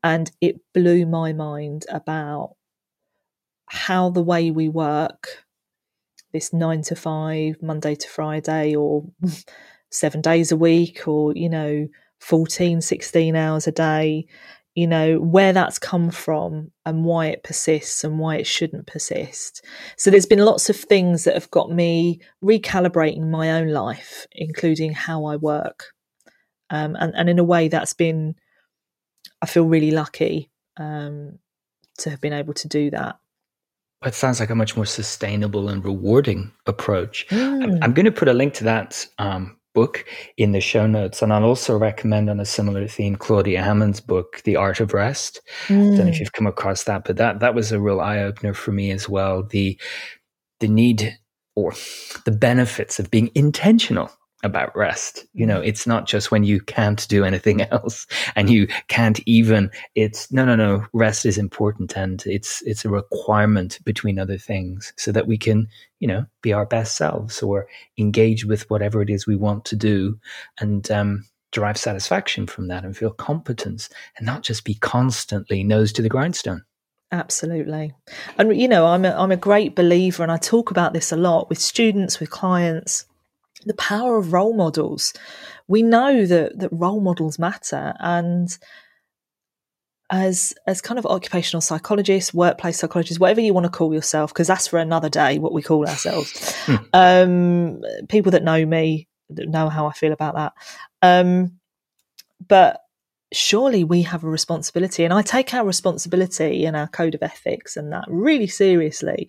And 0.02 0.30
it 0.40 0.57
blew 0.72 1.04
my 1.04 1.34
mind 1.34 1.84
about 1.90 2.54
how 3.66 4.09
the 4.09 4.22
way 4.22 4.50
we 4.50 4.70
work, 4.70 5.44
this 6.32 6.54
nine 6.54 6.80
to 6.84 6.96
five, 6.96 7.57
Monday 7.61 7.94
to 7.94 8.09
Friday, 8.09 8.74
or 8.74 9.04
seven 9.90 10.22
days 10.22 10.50
a 10.50 10.57
week, 10.57 11.07
or, 11.07 11.34
you 11.36 11.50
know, 11.50 11.88
14, 12.20 12.80
16 12.80 13.36
hours 13.36 13.66
a 13.66 13.72
day, 13.72 14.26
you 14.77 14.87
know, 14.87 15.18
where 15.18 15.55
that's 15.55 15.79
come 15.79 16.11
from 16.11 16.70
and 16.85 17.05
why 17.05 17.29
it 17.29 17.43
persists 17.43 18.05
and 18.05 18.18
why 18.18 18.37
it 18.37 18.47
shouldn't 18.47 18.87
persist. 18.87 19.64
So 19.97 20.11
there's 20.11 20.27
been 20.27 20.45
lots 20.45 20.68
of 20.68 20.77
things 20.77 21.24
that 21.24 21.33
have 21.33 21.51
got 21.51 21.72
me 21.72 22.20
recalibrating 22.45 23.31
my 23.31 23.53
own 23.53 23.68
life, 23.68 24.27
including 24.33 24.93
how 24.93 25.24
I 25.24 25.37
work. 25.37 25.87
Um, 26.68 26.95
and, 27.01 27.14
and 27.16 27.31
in 27.31 27.39
a 27.39 27.45
way, 27.45 27.68
that's 27.68 27.95
been, 27.95 28.35
I 29.41 29.47
feel 29.47 29.64
really 29.64 29.93
lucky 29.93 30.51
um, 30.77 31.39
to 31.99 32.11
have 32.11 32.20
been 32.20 32.35
able 32.35 32.53
to 32.55 32.68
do 32.68 32.91
that 32.91 33.16
it 34.05 34.14
sounds 34.14 34.39
like 34.41 34.51
a 34.51 34.55
much 34.55 34.77
more 34.77 34.87
sustainable 34.87 35.68
and 35.68 35.85
rewarding 35.85 36.53
approach. 36.66 37.27
Mm. 37.29 37.62
I'm, 37.62 37.83
I'm, 37.83 37.93
going 37.95 38.05
to 38.05 38.12
put 38.12 38.29
a 38.29 38.35
link 38.35 38.55
to 38.55 38.64
that 38.64 39.07
um, 39.18 39.57
book 39.77 40.07
in 40.39 40.53
the 40.53 40.61
show 40.61 40.87
notes, 40.87 41.20
and 41.20 41.35
I'll 41.35 41.45
also 41.45 41.77
recommend 41.77 42.31
on 42.31 42.41
a 42.41 42.47
similar 42.47 42.89
theme 42.89 43.14
Claudia 43.14 43.62
Hammond's 43.62 44.01
book, 44.01 44.41
The 44.45 44.57
Art 44.57 44.81
of 44.81 44.95
Rest. 44.95 45.43
Mm. 45.68 45.93
I 45.93 45.97
don't 45.97 46.07
know 46.07 46.07
if 46.07 46.14
mm. 46.14 46.20
you've 46.20 46.33
come 46.33 46.47
across 46.47 46.85
that, 46.85 47.05
but 47.05 47.18
that 47.18 47.41
that 47.41 47.55
was 47.55 47.70
a 47.72 47.79
real 47.79 48.01
eye 48.01 48.20
opener 48.20 48.55
for 48.55 48.72
me 48.72 48.91
as 48.91 49.07
well. 49.07 49.43
The 49.43 49.79
the 50.61 50.68
need 50.68 51.18
or 51.55 51.74
the 52.24 52.33
benefits 52.33 52.99
of 52.99 53.11
being 53.11 53.31
intentional 53.35 54.11
about 54.43 54.76
rest. 54.76 55.26
You 55.32 55.47
know, 55.47 55.61
mm. 55.61 55.66
it's 55.66 55.87
not 55.87 56.07
just 56.07 56.30
when 56.30 56.45
you 56.45 56.61
can't 56.61 57.07
do 57.09 57.24
anything 57.24 57.62
else 57.72 58.07
and 58.34 58.51
you 58.51 58.68
can't 58.89 59.20
even 59.26 59.70
it's 59.95 60.30
no 60.32 60.45
no 60.45 60.57
no 60.57 60.87
rest 60.93 61.24
is 61.24 61.39
important 61.39 61.97
and 61.97 62.22
it's 62.26 62.62
it's 62.62 62.84
a 62.84 62.91
requirement 62.91 63.78
between 63.84 64.18
other 64.18 64.39
things 64.39 64.93
so 64.97 65.12
that 65.12 65.26
we 65.26 65.39
can, 65.39 65.68
you 66.01 66.09
know, 66.09 66.26
be 66.43 66.53
our 66.53 66.66
best 66.66 66.97
selves 66.97 67.43
or 67.43 67.66
engage 67.99 68.45
with 68.45 68.68
whatever 68.70 69.03
it 69.03 69.11
is 69.11 69.26
we 69.26 69.37
want 69.37 69.64
to 69.66 69.76
do 69.76 70.18
and 70.59 70.91
um 70.91 71.24
derive 71.53 71.78
satisfaction 71.78 72.47
from 72.47 72.68
that 72.68 72.84
and 72.84 72.97
feel 72.97 73.11
competence 73.11 73.89
and 74.16 74.26
not 74.26 74.43
just 74.43 74.64
be 74.64 74.74
constantly 74.74 75.64
nose 75.64 75.93
to 75.93 76.03
the 76.03 76.09
grindstone. 76.09 76.62
Absolutely. 77.12 77.95
And 78.37 78.61
you 78.61 78.68
know, 78.68 78.87
I'm 78.87 79.05
a 79.05 79.12
I'm 79.12 79.32
a 79.32 79.37
great 79.37 79.74
believer 79.74 80.22
and 80.22 80.32
I 80.32 80.37
talk 80.37 80.70
about 80.70 80.93
this 80.93 81.12
a 81.12 81.16
lot 81.16 81.49
with 81.49 81.59
students, 81.59 82.20
with 82.20 82.30
clients 82.30 83.07
the 83.66 83.74
power 83.74 84.16
of 84.16 84.32
role 84.32 84.54
models. 84.54 85.12
We 85.68 85.82
know 85.82 86.24
that 86.24 86.58
that 86.58 86.70
role 86.72 87.00
models 87.00 87.38
matter, 87.38 87.94
and 87.98 88.56
as 90.08 90.54
as 90.66 90.80
kind 90.80 90.98
of 90.98 91.06
occupational 91.06 91.60
psychologists, 91.60 92.32
workplace 92.32 92.78
psychologists, 92.78 93.20
whatever 93.20 93.40
you 93.40 93.52
want 93.52 93.64
to 93.64 93.70
call 93.70 93.92
yourself, 93.92 94.32
because 94.32 94.46
that's 94.46 94.68
for 94.68 94.78
another 94.78 95.08
day 95.08 95.38
what 95.38 95.52
we 95.52 95.62
call 95.62 95.86
ourselves. 95.86 96.54
Hmm. 96.66 96.76
um, 96.92 97.82
people 98.08 98.32
that 98.32 98.44
know 98.44 98.64
me 98.64 99.08
know 99.28 99.68
how 99.68 99.86
I 99.86 99.92
feel 99.92 100.12
about 100.12 100.34
that. 100.36 100.52
Um, 101.02 101.58
but 102.46 102.80
surely 103.33 103.83
we 103.83 104.03
have 104.03 104.22
a 104.22 104.29
responsibility 104.29 105.03
and 105.05 105.12
i 105.12 105.20
take 105.20 105.53
our 105.53 105.66
responsibility 105.66 106.64
and 106.64 106.77
our 106.77 106.87
code 106.87 107.14
of 107.14 107.22
ethics 107.22 107.77
and 107.77 107.93
that 107.93 108.05
really 108.09 108.47
seriously. 108.47 109.29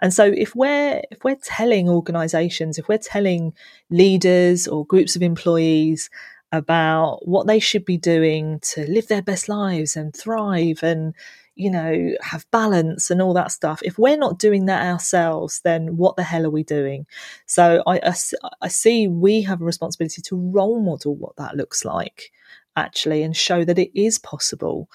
And 0.00 0.12
so 0.12 0.24
if 0.24 0.54
we're 0.54 1.00
if 1.10 1.22
we're 1.24 1.38
telling 1.42 1.88
organizations 1.88 2.78
if 2.78 2.88
we're 2.88 2.98
telling 2.98 3.54
leaders 3.90 4.66
or 4.68 4.84
groups 4.86 5.16
of 5.16 5.22
employees 5.22 6.10
about 6.52 7.26
what 7.26 7.46
they 7.46 7.58
should 7.58 7.84
be 7.84 7.96
doing 7.96 8.60
to 8.60 8.88
live 8.90 9.08
their 9.08 9.22
best 9.22 9.48
lives 9.48 9.96
and 9.96 10.14
thrive 10.14 10.80
and 10.82 11.14
you 11.54 11.70
know 11.70 12.12
have 12.22 12.44
balance 12.50 13.10
and 13.10 13.22
all 13.22 13.32
that 13.34 13.50
stuff 13.50 13.80
if 13.82 13.98
we're 13.98 14.16
not 14.16 14.38
doing 14.38 14.66
that 14.66 14.84
ourselves 14.86 15.60
then 15.64 15.96
what 15.96 16.16
the 16.16 16.22
hell 16.22 16.44
are 16.44 16.50
we 16.50 16.64
doing? 16.64 17.06
So 17.46 17.82
i, 17.86 17.98
I, 17.98 18.14
I 18.62 18.68
see 18.68 19.08
we 19.08 19.42
have 19.42 19.62
a 19.62 19.64
responsibility 19.64 20.20
to 20.22 20.36
role 20.36 20.80
model 20.80 21.14
what 21.14 21.36
that 21.36 21.56
looks 21.56 21.84
like 21.84 22.32
actually 22.76 23.22
and 23.22 23.36
show 23.36 23.64
that 23.64 23.78
it 23.78 23.90
is 23.98 24.18
possible 24.18 24.88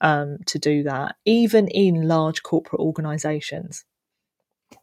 um, 0.00 0.38
to 0.46 0.58
do 0.58 0.82
that, 0.84 1.16
even 1.24 1.68
in 1.68 2.08
large 2.08 2.42
corporate 2.42 2.80
organizations. 2.80 3.84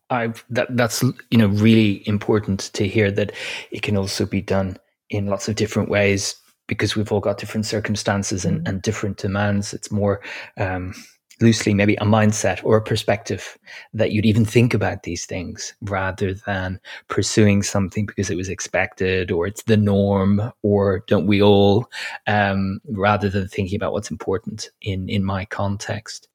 I 0.10 0.34
that 0.50 0.76
that's 0.76 1.04
you 1.04 1.38
know 1.38 1.48
really 1.48 2.08
important 2.08 2.72
to 2.74 2.88
hear 2.88 3.12
that 3.12 3.32
it 3.72 3.82
can 3.82 3.98
also 3.98 4.26
be 4.26 4.42
done 4.42 4.78
in 5.10 5.28
lots 5.28 5.48
of 5.48 5.56
different 5.56 5.90
ways 5.90 6.36
because 6.68 6.96
we've 6.96 7.12
all 7.12 7.20
got 7.20 7.38
different 7.38 7.66
circumstances 7.66 8.46
and, 8.46 8.62
mm. 8.62 8.70
and 8.70 8.82
different 8.82 9.18
demands. 9.18 9.74
It's 9.74 9.92
more 9.92 10.22
um, 10.58 10.94
loosely 11.42 11.74
maybe 11.74 11.96
a 11.96 12.06
mindset 12.06 12.64
or 12.64 12.78
a 12.78 12.82
perspective 12.82 13.58
that 13.94 14.12
you'd 14.12 14.26
even 14.26 14.46
think 14.46 14.74
about 14.74 15.04
these 15.04 15.26
things 15.26 15.74
rather 15.82 16.34
than 16.34 16.80
pursuing 17.08 17.62
something 17.62 18.06
because 18.06 18.30
it 18.30 18.38
was 18.38 18.50
expected 18.50 19.32
or 19.32 19.48
it's 19.48 19.64
the 19.64 19.78
norm 19.78 20.52
or 20.62 21.04
don't 21.08 21.28
we 21.28 21.42
all 21.42 21.90
um, 22.28 22.80
rather 22.90 23.30
than 23.30 23.48
thinking 23.48 23.76
about 23.76 23.92
what's 23.92 24.12
important 24.12 24.70
in 24.82 25.10
in 25.10 25.24
my 25.24 25.46
context. 25.46 26.28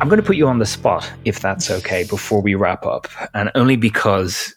I'm 0.00 0.08
going 0.08 0.20
to 0.20 0.26
put 0.26 0.36
you 0.36 0.46
on 0.46 0.60
the 0.60 0.66
spot 0.66 1.10
if 1.24 1.40
that's 1.40 1.72
okay 1.72 2.04
before 2.04 2.40
we 2.40 2.54
wrap 2.54 2.86
up 2.86 3.08
and 3.34 3.50
only 3.56 3.74
because 3.74 4.54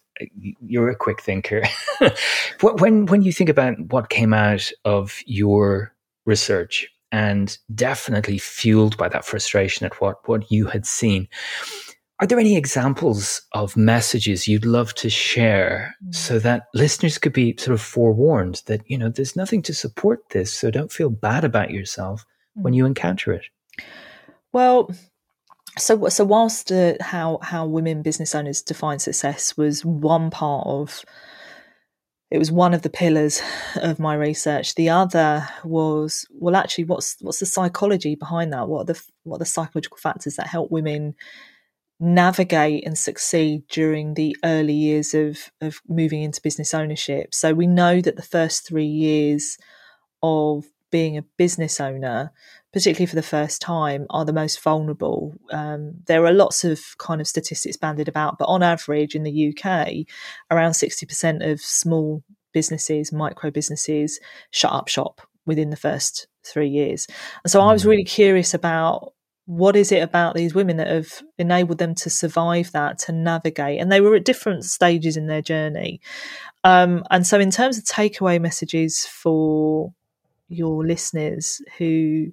you're 0.65 0.89
a 0.89 0.95
quick 0.95 1.21
thinker. 1.21 1.63
when 2.61 3.05
when 3.05 3.21
you 3.21 3.31
think 3.31 3.49
about 3.49 3.75
what 3.91 4.09
came 4.09 4.33
out 4.33 4.71
of 4.85 5.19
your 5.25 5.93
research, 6.25 6.87
and 7.11 7.57
definitely 7.73 8.37
fueled 8.37 8.97
by 8.97 9.09
that 9.09 9.25
frustration 9.25 9.85
at 9.85 9.99
what 10.01 10.27
what 10.27 10.51
you 10.51 10.67
had 10.67 10.85
seen, 10.85 11.27
are 12.19 12.27
there 12.27 12.39
any 12.39 12.55
examples 12.55 13.41
of 13.53 13.75
messages 13.75 14.47
you'd 14.47 14.65
love 14.65 14.93
to 14.93 15.09
share 15.09 15.95
mm. 16.05 16.13
so 16.13 16.39
that 16.39 16.67
listeners 16.73 17.17
could 17.17 17.33
be 17.33 17.55
sort 17.57 17.73
of 17.73 17.81
forewarned 17.81 18.61
that 18.67 18.81
you 18.85 18.97
know 18.97 19.09
there's 19.09 19.35
nothing 19.35 19.61
to 19.63 19.73
support 19.73 20.29
this, 20.29 20.53
so 20.53 20.71
don't 20.71 20.91
feel 20.91 21.09
bad 21.09 21.43
about 21.43 21.71
yourself 21.71 22.25
mm. 22.57 22.63
when 22.63 22.73
you 22.73 22.85
encounter 22.85 23.33
it? 23.33 23.45
Well, 24.53 24.91
so 25.77 26.09
so 26.09 26.23
whilst 26.25 26.71
uh, 26.71 26.93
how 27.01 27.39
how 27.41 27.65
women 27.65 28.01
business 28.01 28.35
owners 28.35 28.61
define 28.61 28.99
success 28.99 29.55
was 29.55 29.85
one 29.85 30.29
part 30.29 30.67
of 30.67 31.03
it 32.31 32.37
was 32.37 32.51
one 32.51 32.73
of 32.73 32.81
the 32.81 32.89
pillars 32.89 33.41
of 33.75 33.99
my 33.99 34.15
research. 34.15 34.75
The 34.75 34.89
other 34.89 35.47
was 35.65 36.25
well, 36.31 36.55
actually, 36.55 36.85
what's 36.85 37.17
what's 37.19 37.39
the 37.39 37.45
psychology 37.45 38.15
behind 38.15 38.53
that? 38.53 38.69
What 38.69 38.81
are 38.81 38.93
the 38.93 39.03
what 39.23 39.35
are 39.35 39.39
the 39.39 39.45
psychological 39.45 39.97
factors 39.97 40.37
that 40.37 40.47
help 40.47 40.71
women 40.71 41.15
navigate 41.99 42.85
and 42.85 42.97
succeed 42.97 43.67
during 43.67 44.13
the 44.13 44.35
early 44.45 44.73
years 44.73 45.13
of 45.13 45.51
of 45.59 45.81
moving 45.89 46.23
into 46.23 46.41
business 46.41 46.73
ownership? 46.73 47.35
So 47.35 47.53
we 47.53 47.67
know 47.67 47.99
that 47.99 48.15
the 48.15 48.21
first 48.21 48.65
three 48.65 48.85
years 48.85 49.57
of 50.23 50.65
being 50.91 51.17
a 51.17 51.23
business 51.37 51.79
owner, 51.79 52.31
particularly 52.73 53.07
for 53.07 53.15
the 53.15 53.21
first 53.21 53.61
time, 53.61 54.05
are 54.09 54.25
the 54.25 54.33
most 54.33 54.61
vulnerable. 54.61 55.33
Um, 55.51 55.95
there 56.07 56.25
are 56.25 56.33
lots 56.33 56.63
of 56.63 56.79
kind 56.97 57.21
of 57.21 57.27
statistics 57.27 57.77
banded 57.77 58.07
about, 58.07 58.37
but 58.37 58.45
on 58.45 58.63
average 58.63 59.15
in 59.15 59.23
the 59.23 59.49
UK, 59.49 60.05
around 60.51 60.71
60% 60.71 61.49
of 61.49 61.61
small 61.61 62.23
businesses, 62.53 63.11
micro 63.11 63.49
businesses, 63.49 64.19
shut 64.51 64.71
up 64.71 64.87
shop 64.87 65.21
within 65.45 65.69
the 65.69 65.75
first 65.75 66.27
three 66.45 66.69
years. 66.69 67.07
And 67.43 67.51
so 67.51 67.61
I 67.61 67.73
was 67.73 67.83
mm. 67.83 67.89
really 67.89 68.03
curious 68.03 68.53
about 68.53 69.13
what 69.45 69.75
is 69.75 69.91
it 69.91 70.03
about 70.03 70.35
these 70.35 70.53
women 70.53 70.77
that 70.77 70.87
have 70.87 71.23
enabled 71.37 71.77
them 71.77 71.95
to 71.95 72.09
survive 72.09 72.71
that, 72.71 72.99
to 72.99 73.11
navigate? 73.11 73.81
And 73.81 73.91
they 73.91 74.01
were 74.01 74.15
at 74.15 74.25
different 74.25 74.63
stages 74.65 75.17
in 75.17 75.27
their 75.27 75.41
journey. 75.41 75.99
Um, 76.63 77.03
and 77.09 77.25
so, 77.25 77.39
in 77.39 77.51
terms 77.51 77.77
of 77.77 77.83
takeaway 77.83 78.39
messages 78.39 79.05
for 79.05 79.93
your 80.51 80.85
listeners 80.85 81.61
who 81.77 82.27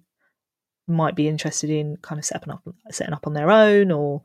might 0.88 1.14
be 1.14 1.28
interested 1.28 1.70
in 1.70 1.96
kind 1.98 2.18
of 2.18 2.24
setting 2.24 2.50
up 2.50 2.62
setting 2.90 3.14
up 3.14 3.26
on 3.26 3.34
their 3.34 3.50
own 3.50 3.92
or 3.92 4.22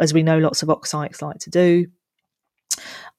as 0.00 0.12
we 0.12 0.22
know 0.22 0.38
lots 0.38 0.62
of 0.62 0.68
OccPsychs 0.68 1.22
like 1.22 1.38
to 1.38 1.50
do 1.50 1.86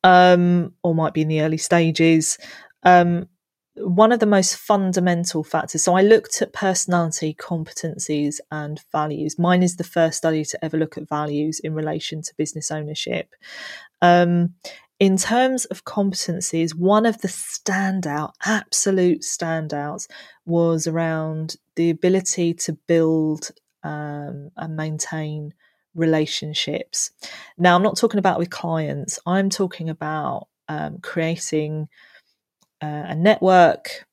um, 0.03 0.73
or 0.83 0.93
might 0.93 1.13
be 1.13 1.21
in 1.21 1.27
the 1.27 1.41
early 1.41 1.57
stages 1.57 2.37
um, 2.83 3.27
one 3.75 4.11
of 4.11 4.19
the 4.19 4.25
most 4.25 4.55
fundamental 4.55 5.43
factors 5.43 5.83
so 5.83 5.93
i 5.93 6.01
looked 6.01 6.41
at 6.41 6.51
personality 6.53 7.35
competencies 7.39 8.37
and 8.51 8.81
values. 8.91 9.37
Mine 9.37 9.61
is 9.61 9.77
the 9.77 9.83
first 9.83 10.17
study 10.17 10.43
to 10.43 10.65
ever 10.65 10.77
look 10.77 10.97
at 10.97 11.07
values 11.07 11.59
in 11.59 11.73
relation 11.75 12.21
to 12.23 12.33
business 12.37 12.71
ownership. 12.71 13.35
Um, 14.01 14.55
in 14.99 15.15
terms 15.17 15.65
of 15.65 15.85
competencies, 15.85 16.73
one 16.73 17.05
of 17.05 17.21
the 17.21 17.27
standout, 17.27 18.31
absolute 18.45 19.21
standouts, 19.21 20.07
was 20.45 20.87
around 20.87 21.55
the 21.75 21.89
ability 21.89 22.53
to 22.53 22.73
build 22.73 23.51
um, 23.83 24.49
and 24.57 24.75
maintain 24.75 25.53
relationships. 25.93 27.11
Now, 27.57 27.75
I'm 27.75 27.83
not 27.83 27.97
talking 27.97 28.19
about 28.19 28.39
with 28.39 28.49
clients, 28.49 29.19
I'm 29.25 29.49
talking 29.49 29.89
about 29.89 30.47
um, 30.67 30.97
creating 31.01 31.87
uh, 32.81 33.05
a 33.07 33.15
network, 33.15 34.05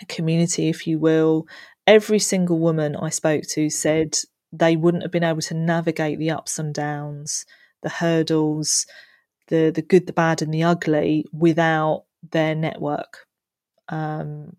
a 0.00 0.06
community, 0.06 0.68
if 0.68 0.86
you 0.86 0.98
will. 0.98 1.46
Every 1.86 2.18
single 2.18 2.58
woman 2.58 2.96
I 2.96 3.10
spoke 3.10 3.44
to 3.50 3.70
said 3.70 4.16
they 4.52 4.76
wouldn't 4.76 5.02
have 5.04 5.12
been 5.12 5.24
able 5.24 5.40
to 5.42 5.54
navigate 5.54 6.18
the 6.18 6.30
ups 6.30 6.58
and 6.58 6.74
downs, 6.74 7.46
the 7.82 7.88
hurdles 7.88 8.86
the 9.48 9.70
the 9.70 9.82
good, 9.82 10.06
the 10.06 10.12
bad, 10.12 10.42
and 10.42 10.52
the 10.52 10.62
ugly 10.64 11.26
without 11.32 12.04
their 12.30 12.54
network 12.54 13.26
um, 13.88 14.56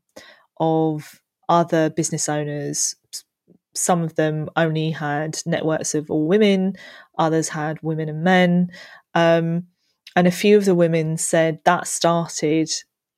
of 0.60 1.22
other 1.50 1.90
business 1.90 2.30
owners. 2.30 2.96
Some 3.76 4.04
of 4.04 4.16
them 4.16 4.50
only 4.56 4.92
had 4.92 5.42
networks 5.46 5.96
of 5.96 6.12
all 6.12 6.28
women, 6.28 6.76
others 7.18 7.50
had 7.50 7.82
women 7.82 8.10
and 8.10 8.24
men. 8.24 8.72
Um, 9.16 9.68
and 10.16 10.28
a 10.28 10.32
few 10.32 10.58
of 10.58 10.66
the 10.66 10.76
women 10.76 11.18
said 11.18 11.60
that 11.66 11.88
started 11.88 12.70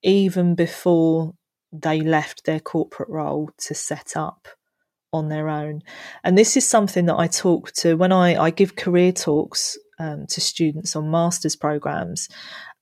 even 0.01 0.55
before 0.55 1.33
they 1.73 1.99
left 1.99 2.45
their 2.45 2.59
corporate 2.59 3.09
role 3.09 3.49
to 3.57 3.73
set 3.73 4.15
up 4.15 4.47
on 5.11 5.29
their 5.29 5.49
own. 5.49 5.81
And 6.23 6.37
this 6.37 6.55
is 6.55 6.67
something 6.67 7.05
that 7.05 7.19
I 7.19 7.27
talk 7.27 7.71
to 7.73 7.95
when 7.95 8.11
I, 8.11 8.41
I 8.41 8.49
give 8.49 8.75
career 8.75 9.11
talks 9.11 9.77
um, 9.99 10.25
to 10.27 10.41
students 10.41 10.95
on 10.95 11.11
masters 11.11 11.55
programs, 11.55 12.29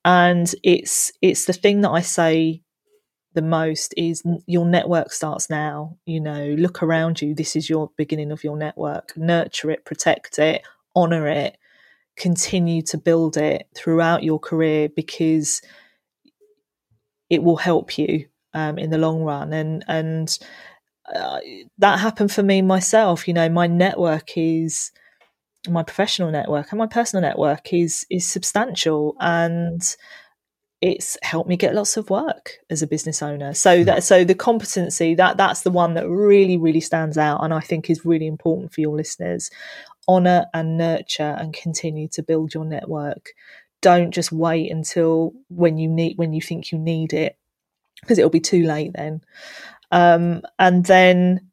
and 0.05 0.53
it's 0.63 1.11
it's 1.21 1.45
the 1.45 1.53
thing 1.53 1.81
that 1.81 1.91
I 1.91 2.01
say 2.01 2.61
the 3.33 3.41
most 3.41 3.93
is 3.97 4.23
your 4.45 4.65
network 4.65 5.11
starts 5.11 5.49
now. 5.49 5.97
You 6.05 6.19
know, 6.21 6.55
look 6.57 6.83
around 6.83 7.21
you. 7.21 7.33
This 7.33 7.55
is 7.55 7.69
your 7.69 7.91
beginning 7.97 8.31
of 8.31 8.43
your 8.43 8.57
network. 8.57 9.17
Nurture 9.17 9.71
it, 9.71 9.85
protect 9.85 10.39
it, 10.39 10.61
honor 10.95 11.27
it, 11.27 11.57
continue 12.15 12.81
to 12.83 12.97
build 12.97 13.37
it 13.37 13.67
throughout 13.75 14.23
your 14.23 14.39
career 14.39 14.89
because 14.89 15.61
it 17.29 17.43
will 17.43 17.57
help 17.57 17.97
you 17.97 18.27
um, 18.53 18.77
in 18.77 18.89
the 18.91 18.97
long 18.97 19.23
run. 19.23 19.53
And 19.53 19.83
and 19.87 20.37
uh, 21.13 21.39
that 21.79 21.99
happened 21.99 22.31
for 22.31 22.43
me 22.43 22.61
myself. 22.61 23.27
You 23.27 23.33
know, 23.33 23.49
my 23.49 23.67
network 23.67 24.37
is 24.37 24.91
my 25.69 25.83
professional 25.83 26.31
network 26.31 26.71
and 26.71 26.79
my 26.79 26.87
personal 26.87 27.21
network 27.21 27.71
is 27.71 28.05
is 28.09 28.27
substantial 28.27 29.15
and 29.19 29.95
it's 30.81 31.17
helped 31.21 31.47
me 31.47 31.55
get 31.55 31.73
lots 31.73 31.95
of 31.95 32.09
work 32.09 32.57
as 32.69 32.81
a 32.81 32.87
business 32.87 33.21
owner. 33.21 33.53
So 33.53 33.79
hmm. 33.79 33.83
that 33.85 34.03
so 34.03 34.23
the 34.23 34.35
competency 34.35 35.15
that 35.15 35.37
that's 35.37 35.61
the 35.61 35.71
one 35.71 35.93
that 35.93 36.07
really 36.07 36.57
really 36.57 36.81
stands 36.81 37.17
out 37.17 37.43
and 37.43 37.53
i 37.53 37.61
think 37.61 37.89
is 37.89 38.05
really 38.05 38.27
important 38.27 38.73
for 38.73 38.81
your 38.81 38.95
listeners. 38.95 39.49
Honor 40.07 40.45
and 40.53 40.77
nurture 40.77 41.35
and 41.39 41.53
continue 41.53 42.09
to 42.09 42.23
build 42.23 42.53
your 42.53 42.65
network. 42.65 43.29
Don't 43.81 44.11
just 44.11 44.33
wait 44.33 44.69
until 44.69 45.31
when 45.47 45.77
you 45.77 45.87
need 45.87 46.17
when 46.17 46.33
you 46.33 46.41
think 46.41 46.71
you 46.71 46.77
need 46.77 47.13
it 47.13 47.37
because 48.01 48.17
it'll 48.17 48.29
be 48.29 48.41
too 48.41 48.63
late 48.63 48.91
then. 48.93 49.21
Um, 49.91 50.41
and 50.59 50.85
then 50.85 51.51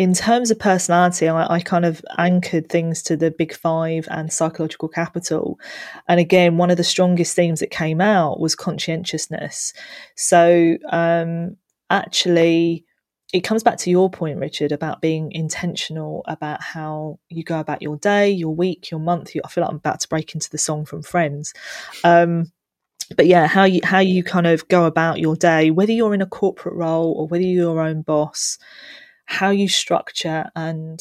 in 0.00 0.14
terms 0.14 0.50
of 0.50 0.58
personality, 0.58 1.28
I, 1.28 1.56
I, 1.56 1.60
kind 1.60 1.84
of 1.84 2.02
anchored 2.16 2.70
things 2.70 3.02
to 3.02 3.18
the 3.18 3.30
Big 3.30 3.54
Five 3.54 4.08
and 4.10 4.32
psychological 4.32 4.88
capital. 4.88 5.60
And 6.08 6.18
again, 6.18 6.56
one 6.56 6.70
of 6.70 6.78
the 6.78 6.84
strongest 6.84 7.36
themes 7.36 7.60
that 7.60 7.70
came 7.70 8.00
out 8.00 8.40
was 8.40 8.56
conscientiousness. 8.56 9.74
So, 10.16 10.78
um, 10.90 11.58
actually, 11.90 12.86
it 13.34 13.40
comes 13.40 13.62
back 13.62 13.76
to 13.80 13.90
your 13.90 14.08
point, 14.08 14.38
Richard, 14.38 14.72
about 14.72 15.02
being 15.02 15.32
intentional 15.32 16.24
about 16.26 16.62
how 16.62 17.18
you 17.28 17.44
go 17.44 17.60
about 17.60 17.82
your 17.82 17.98
day, 17.98 18.30
your 18.30 18.54
week, 18.54 18.90
your 18.90 19.00
month. 19.00 19.32
I 19.44 19.48
feel 19.48 19.60
like 19.64 19.70
I'm 19.70 19.76
about 19.76 20.00
to 20.00 20.08
break 20.08 20.32
into 20.32 20.48
the 20.48 20.56
song 20.56 20.86
from 20.86 21.02
Friends. 21.02 21.52
Um, 22.04 22.50
but 23.16 23.26
yeah, 23.26 23.46
how 23.46 23.64
you 23.64 23.80
how 23.84 23.98
you 23.98 24.22
kind 24.22 24.46
of 24.46 24.66
go 24.68 24.86
about 24.86 25.18
your 25.18 25.36
day, 25.36 25.70
whether 25.70 25.92
you're 25.92 26.14
in 26.14 26.22
a 26.22 26.26
corporate 26.26 26.74
role 26.74 27.12
or 27.12 27.26
whether 27.26 27.44
you're 27.44 27.74
your 27.74 27.80
own 27.82 28.02
boss, 28.02 28.56
how 29.30 29.50
you 29.50 29.68
structure 29.68 30.44
and 30.56 31.00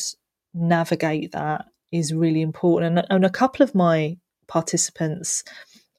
navigate 0.53 1.31
that 1.31 1.65
is 1.91 2.13
really 2.13 2.41
important. 2.41 2.99
And, 2.99 3.07
and 3.09 3.25
a 3.25 3.29
couple 3.29 3.63
of 3.63 3.73
my 3.73 4.17
participants 4.47 5.43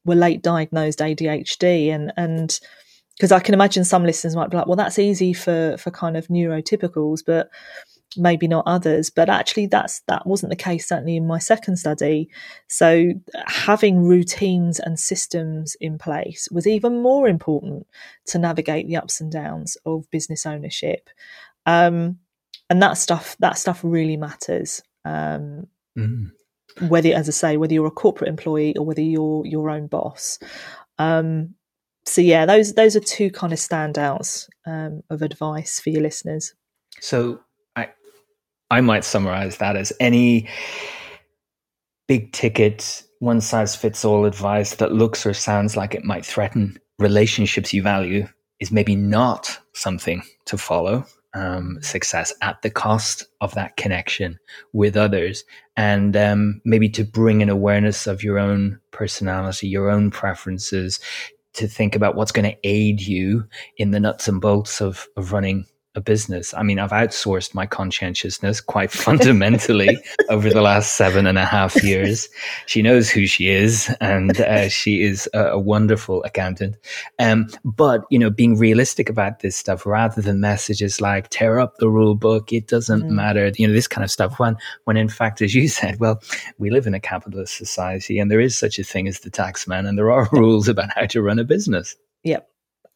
were 0.04 0.14
late 0.14 0.40
diagnosed 0.40 1.00
ADHD, 1.00 1.92
and 1.92 2.12
and 2.16 2.58
because 3.16 3.32
I 3.32 3.40
can 3.40 3.52
imagine 3.52 3.84
some 3.84 4.04
listeners 4.04 4.36
might 4.36 4.48
be 4.48 4.56
like, 4.56 4.66
well, 4.66 4.76
that's 4.76 4.98
easy 4.98 5.32
for 5.32 5.76
for 5.76 5.90
kind 5.90 6.16
of 6.16 6.28
neurotypicals, 6.28 7.20
but 7.26 7.50
maybe 8.16 8.46
not 8.46 8.64
others. 8.64 9.10
But 9.10 9.28
actually, 9.28 9.66
that's 9.66 10.00
that 10.06 10.24
wasn't 10.24 10.50
the 10.50 10.56
case 10.56 10.88
certainly 10.88 11.16
in 11.16 11.26
my 11.26 11.40
second 11.40 11.78
study. 11.78 12.28
So 12.68 13.06
having 13.46 14.04
routines 14.04 14.78
and 14.78 15.00
systems 15.00 15.76
in 15.80 15.98
place 15.98 16.48
was 16.52 16.68
even 16.68 17.02
more 17.02 17.26
important 17.26 17.88
to 18.26 18.38
navigate 18.38 18.86
the 18.86 18.96
ups 18.96 19.20
and 19.20 19.32
downs 19.32 19.76
of 19.84 20.08
business 20.12 20.46
ownership. 20.46 21.10
Um, 21.66 22.18
and 22.68 22.82
that 22.82 22.94
stuff 22.94 23.36
that 23.40 23.58
stuff 23.58 23.80
really 23.82 24.16
matters. 24.16 24.82
Um, 25.04 25.66
mm. 25.98 26.30
Whether, 26.88 27.12
as 27.12 27.28
I 27.28 27.32
say, 27.32 27.56
whether 27.56 27.74
you're 27.74 27.86
a 27.86 27.90
corporate 27.90 28.28
employee 28.28 28.76
or 28.76 28.86
whether 28.86 29.02
you're 29.02 29.44
your 29.44 29.70
own 29.70 29.88
boss. 29.88 30.38
Um, 30.98 31.54
so 32.06 32.20
yeah, 32.20 32.46
those 32.46 32.74
those 32.74 32.96
are 32.96 33.00
two 33.00 33.30
kind 33.30 33.52
of 33.52 33.58
standouts 33.58 34.48
um, 34.66 35.02
of 35.10 35.22
advice 35.22 35.80
for 35.80 35.90
your 35.90 36.02
listeners. 36.02 36.54
So 37.00 37.40
I 37.76 37.88
I 38.70 38.80
might 38.80 39.04
summarize 39.04 39.58
that 39.58 39.76
as 39.76 39.92
any 40.00 40.48
big 42.06 42.32
ticket 42.32 43.04
one 43.20 43.40
size 43.40 43.76
fits 43.76 44.04
all 44.04 44.24
advice 44.24 44.76
that 44.76 44.92
looks 44.92 45.26
or 45.26 45.34
sounds 45.34 45.76
like 45.76 45.94
it 45.94 46.04
might 46.04 46.24
threaten 46.24 46.78
relationships 46.98 47.72
you 47.72 47.82
value 47.82 48.26
is 48.60 48.72
maybe 48.72 48.96
not 48.96 49.58
something 49.74 50.22
to 50.46 50.58
follow 50.58 51.04
um, 51.34 51.78
success 51.80 52.32
at 52.42 52.62
the 52.62 52.70
cost 52.70 53.26
of 53.40 53.54
that 53.54 53.76
connection 53.76 54.38
with 54.72 54.96
others. 54.96 55.44
And 55.76 56.16
um, 56.16 56.60
maybe 56.64 56.88
to 56.90 57.04
bring 57.04 57.42
an 57.42 57.48
awareness 57.48 58.06
of 58.06 58.22
your 58.22 58.38
own 58.38 58.80
personality 58.90 59.66
your 59.66 59.88
own 59.88 60.10
preferences 60.10 61.00
to 61.54 61.66
think 61.66 61.96
about 61.96 62.14
what's 62.14 62.32
going 62.32 62.50
to 62.50 62.58
aid 62.64 63.00
you 63.00 63.44
in 63.76 63.90
the 63.90 64.00
nuts 64.00 64.28
and 64.28 64.40
bolts 64.40 64.80
of, 64.80 65.08
of 65.16 65.32
running 65.32 65.66
a 65.96 66.00
business. 66.00 66.54
I 66.54 66.62
mean, 66.62 66.78
I've 66.78 66.90
outsourced 66.90 67.52
my 67.52 67.66
conscientiousness 67.66 68.60
quite 68.60 68.90
fundamentally 69.06 69.98
over 70.28 70.48
the 70.48 70.62
last 70.62 70.96
seven 70.96 71.26
and 71.26 71.36
a 71.36 71.44
half 71.44 71.82
years. 71.82 72.28
She 72.66 72.80
knows 72.80 73.10
who 73.10 73.26
she 73.26 73.48
is, 73.48 73.94
and 74.00 74.40
uh, 74.40 74.68
she 74.68 75.02
is 75.02 75.28
a, 75.34 75.46
a, 75.46 75.58
wonderful 75.58 76.22
accountant. 76.22 76.76
Um, 77.18 77.48
but 77.64 78.04
you 78.10 78.18
know, 78.18 78.30
being 78.30 78.56
realistic 78.56 79.08
about 79.08 79.40
this 79.40 79.56
stuff 79.56 79.84
rather 79.84 80.22
than 80.22 80.40
messages 80.40 81.00
like 81.00 81.28
"tear 81.30 81.58
up 81.58 81.78
the 81.78 81.90
rule 81.90 82.14
book," 82.14 82.52
it 82.52 82.68
doesn't 82.68 83.02
mm. 83.02 83.10
matter. 83.10 83.50
You 83.56 83.66
know, 83.66 83.74
this 83.74 83.88
kind 83.88 84.04
of 84.04 84.10
stuff. 84.10 84.38
When, 84.38 84.56
when 84.84 84.96
in 84.96 85.08
fact, 85.08 85.42
as 85.42 85.54
you 85.54 85.68
said, 85.80 85.98
well, 85.98 86.22
we 86.58 86.70
live 86.70 86.86
in 86.86 86.94
a 86.94 87.00
capitalist 87.00 87.56
society, 87.56 88.18
and 88.18 88.30
there 88.30 88.40
is 88.40 88.56
such 88.56 88.78
a 88.78 88.84
thing 88.84 89.08
as 89.08 89.20
the 89.20 89.30
taxman, 89.30 89.88
and 89.88 89.98
there 89.98 90.12
are 90.12 90.28
rules 90.32 90.68
about 90.68 90.90
how 90.94 91.06
to 91.06 91.22
run 91.22 91.40
a 91.40 91.44
business. 91.44 91.96
Yep 92.22 92.46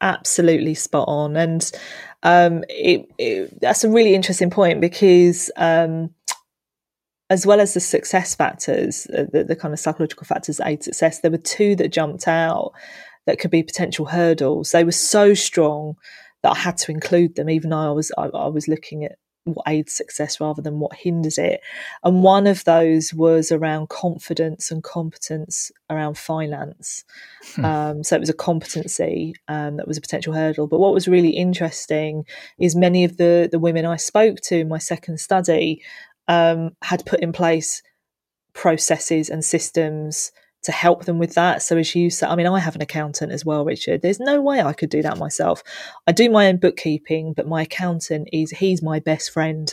absolutely 0.01 0.75
spot 0.75 1.09
on 1.09 1.37
and 1.37 1.73
um, 2.25 2.65
it, 2.69 3.07
it, 3.19 3.61
that's 3.61 3.85
a 3.85 3.91
really 3.91 4.15
interesting 4.15 4.51
point 4.51 4.81
because 4.81 5.51
um, 5.57 6.11
as 7.31 7.47
well 7.47 7.61
as 7.61 7.75
the 7.75 7.81
success 7.81 8.35
factors 8.35 9.07
uh, 9.17 9.25
the, 9.33 9.45
the, 9.45 9.57
kind 9.57 9.73
of 9.73 9.81
psychological 9.81 10.25
factors 10.25 10.57
that 10.57 10.67
aid 10.67 10.83
success 10.83 11.21
there 11.21 11.31
were 11.31 11.39
two 11.39 11.77
that 11.77 11.93
jumped 11.93 12.27
out 12.27 12.73
that 13.27 13.39
could 13.39 13.51
be 13.51 13.63
potential 13.63 14.05
hurdles. 14.05 14.73
They 14.73 14.85
were 14.85 14.93
so 14.93 15.33
strong 15.33 15.97
that 16.43 16.53
i 16.53 16.59
had 16.59 16.77
to 16.77 16.93
include 16.93 17.35
them 17.35 17.49
even 17.49 17.71
though 17.71 17.79
i 17.79 17.91
was 17.91 18.13
I, 18.17 18.27
I 18.27 18.49
was 18.49 18.69
looking 18.69 19.05
at 19.05 19.17
what 19.45 19.65
aids 19.69 19.93
success 19.93 20.41
rather 20.41 20.63
than 20.63 20.81
what 20.81 20.95
hinders 20.95 21.39
it. 21.39 21.61
And 22.03 22.23
one 22.23 22.47
of 22.47 22.65
those 22.65 23.13
was 23.13 23.53
around 23.53 23.89
confidence 23.89 24.71
and 24.71 24.83
competence 24.83 25.71
around 25.91 26.19
finance. 26.19 27.05
Hmm. 27.55 27.65
Um, 27.65 28.05
so 28.05 28.17
it 28.17 28.21
was 28.21 28.31
a 28.31 28.35
competency 28.35 29.35
um, 29.49 29.77
that 29.77 29.87
was 29.87 29.99
a 29.99 30.01
potential 30.01 30.33
hurdle. 30.33 30.67
But 30.67 30.81
what 30.81 30.95
was 30.95 31.09
really 31.09 31.31
interesting 31.31 32.25
is 32.59 32.75
many 32.75 33.05
of 33.05 33.17
the, 33.19 33.49
the 33.51 33.59
women 33.59 33.85
I 33.85 33.97
spoke 33.97 34.41
to 34.45 34.59
in 34.59 34.69
my 34.69 34.79
second 34.79 35.19
study 35.19 35.83
um, 36.27 36.71
had 36.83 37.05
put 37.05 37.21
in 37.21 37.33
place 37.33 37.83
processes 38.55 39.29
and 39.29 39.45
systems 39.45 40.33
to 40.65 40.73
help 40.73 41.05
them 41.05 41.19
with 41.19 41.35
that. 41.35 41.63
So 41.63 41.77
as 41.77 41.95
you 41.95 42.11
said, 42.11 42.31
I 42.31 42.37
mean, 42.37 42.47
I 42.47 42.59
have 42.59 42.75
an 42.75 42.83
accountant 42.83 43.33
as 43.33 43.45
well, 43.45 43.65
Richard. 43.65 44.03
There's 44.03 44.21
no 44.21 44.41
way 44.41 44.63
I 44.63 44.73
could 44.73 44.91
do 44.91 45.03
that 45.03 45.19
myself. 45.19 45.63
I 46.07 46.13
do 46.13 46.31
my 46.31 46.49
own 46.49 46.57
bookkeeping, 46.57 47.35
but 47.35 47.47
my 47.47 47.63
accountant 47.63 48.29
is 48.33 48.51
he's 48.51 48.83
my 48.83 48.99
best 48.99 49.31
friend. 49.31 49.73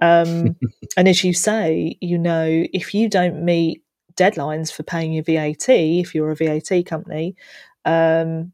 Um, 0.00 0.56
and 0.96 1.08
as 1.08 1.22
you 1.22 1.34
say, 1.34 1.96
you 2.00 2.18
know, 2.18 2.66
if 2.72 2.94
you 2.94 3.08
don't 3.08 3.44
meet 3.44 3.82
deadlines 4.14 4.72
for 4.72 4.82
paying 4.82 5.12
your 5.12 5.24
VAT, 5.24 5.68
if 5.68 6.14
you're 6.14 6.30
a 6.30 6.36
VAT 6.36 6.86
company, 6.86 7.36
um, 7.84 8.52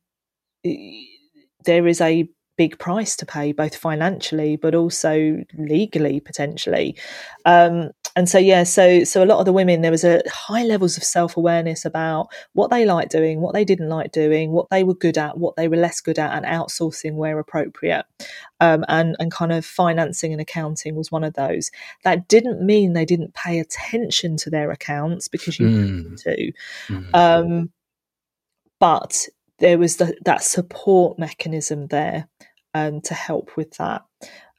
there 1.64 1.86
is 1.86 2.00
a 2.00 2.28
big 2.56 2.78
price 2.78 3.16
to 3.16 3.26
pay, 3.26 3.52
both 3.52 3.76
financially 3.76 4.56
but 4.56 4.74
also 4.74 5.44
legally 5.56 6.18
potentially. 6.20 6.96
Um, 7.44 7.90
and 8.16 8.30
so 8.30 8.38
yeah, 8.38 8.64
so 8.64 9.04
so 9.04 9.22
a 9.22 9.26
lot 9.26 9.40
of 9.40 9.44
the 9.44 9.52
women 9.52 9.82
there 9.82 9.90
was 9.90 10.02
a 10.02 10.22
high 10.26 10.64
levels 10.64 10.96
of 10.96 11.04
self 11.04 11.36
awareness 11.36 11.84
about 11.84 12.28
what 12.54 12.70
they 12.70 12.86
liked 12.86 13.12
doing, 13.12 13.42
what 13.42 13.52
they 13.52 13.64
didn't 13.64 13.90
like 13.90 14.10
doing, 14.10 14.52
what 14.52 14.70
they 14.70 14.82
were 14.82 14.94
good 14.94 15.18
at, 15.18 15.36
what 15.36 15.54
they 15.56 15.68
were 15.68 15.76
less 15.76 16.00
good 16.00 16.18
at, 16.18 16.32
and 16.32 16.46
outsourcing 16.46 17.16
where 17.16 17.38
appropriate. 17.38 18.06
Um, 18.58 18.86
and 18.88 19.16
and 19.18 19.30
kind 19.30 19.52
of 19.52 19.66
financing 19.66 20.32
and 20.32 20.40
accounting 20.40 20.96
was 20.96 21.12
one 21.12 21.24
of 21.24 21.34
those. 21.34 21.70
That 22.04 22.26
didn't 22.26 22.64
mean 22.64 22.94
they 22.94 23.04
didn't 23.04 23.34
pay 23.34 23.58
attention 23.58 24.38
to 24.38 24.50
their 24.50 24.70
accounts 24.70 25.28
because 25.28 25.60
you 25.60 25.68
mm. 25.68 26.10
need 26.10 26.18
to. 26.18 26.52
Mm. 26.88 27.14
Um, 27.14 27.70
but 28.80 29.28
there 29.58 29.76
was 29.76 29.96
the, 29.98 30.16
that 30.24 30.42
support 30.42 31.18
mechanism 31.18 31.88
there 31.88 32.28
um, 32.72 33.02
to 33.02 33.12
help 33.12 33.58
with 33.58 33.72
that. 33.72 34.06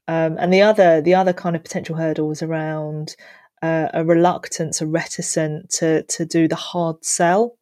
Um, 0.07 0.37
and 0.39 0.53
the 0.53 0.61
other 0.61 1.01
the 1.01 1.15
other 1.15 1.33
kind 1.33 1.55
of 1.55 1.63
potential 1.63 1.95
hurdle 1.95 2.27
was 2.27 2.41
around 2.41 3.15
uh, 3.61 3.87
a 3.93 4.05
reluctance, 4.05 4.81
a 4.81 4.87
reticent 4.87 5.69
to 5.71 6.03
to 6.03 6.25
do 6.25 6.47
the 6.47 6.55
hard 6.55 7.03
sell. 7.03 7.57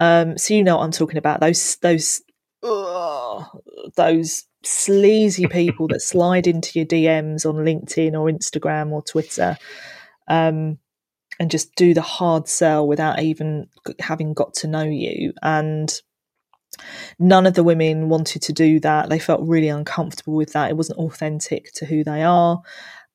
Um, 0.00 0.38
so 0.38 0.54
you 0.54 0.62
know 0.62 0.76
what 0.76 0.84
I'm 0.84 0.92
talking 0.92 1.18
about 1.18 1.40
those 1.40 1.76
those 1.76 2.22
uh, 2.62 3.44
those 3.96 4.44
sleazy 4.64 5.46
people 5.46 5.88
that 5.88 6.02
slide 6.02 6.46
into 6.46 6.78
your 6.78 6.86
DMs 6.86 7.46
on 7.46 7.64
LinkedIn 7.64 8.12
or 8.12 8.30
Instagram 8.30 8.92
or 8.92 9.02
Twitter, 9.02 9.58
um, 10.28 10.78
and 11.40 11.50
just 11.50 11.74
do 11.74 11.94
the 11.94 12.02
hard 12.02 12.48
sell 12.48 12.86
without 12.86 13.20
even 13.20 13.68
having 14.00 14.34
got 14.34 14.54
to 14.54 14.66
know 14.66 14.84
you 14.84 15.32
and 15.42 16.00
none 17.18 17.46
of 17.46 17.54
the 17.54 17.64
women 17.64 18.08
wanted 18.08 18.42
to 18.42 18.52
do 18.52 18.80
that. 18.80 19.08
They 19.08 19.18
felt 19.18 19.40
really 19.42 19.68
uncomfortable 19.68 20.34
with 20.34 20.52
that. 20.52 20.70
It 20.70 20.76
wasn't 20.76 20.98
authentic 20.98 21.72
to 21.74 21.86
who 21.86 22.04
they 22.04 22.22
are. 22.22 22.62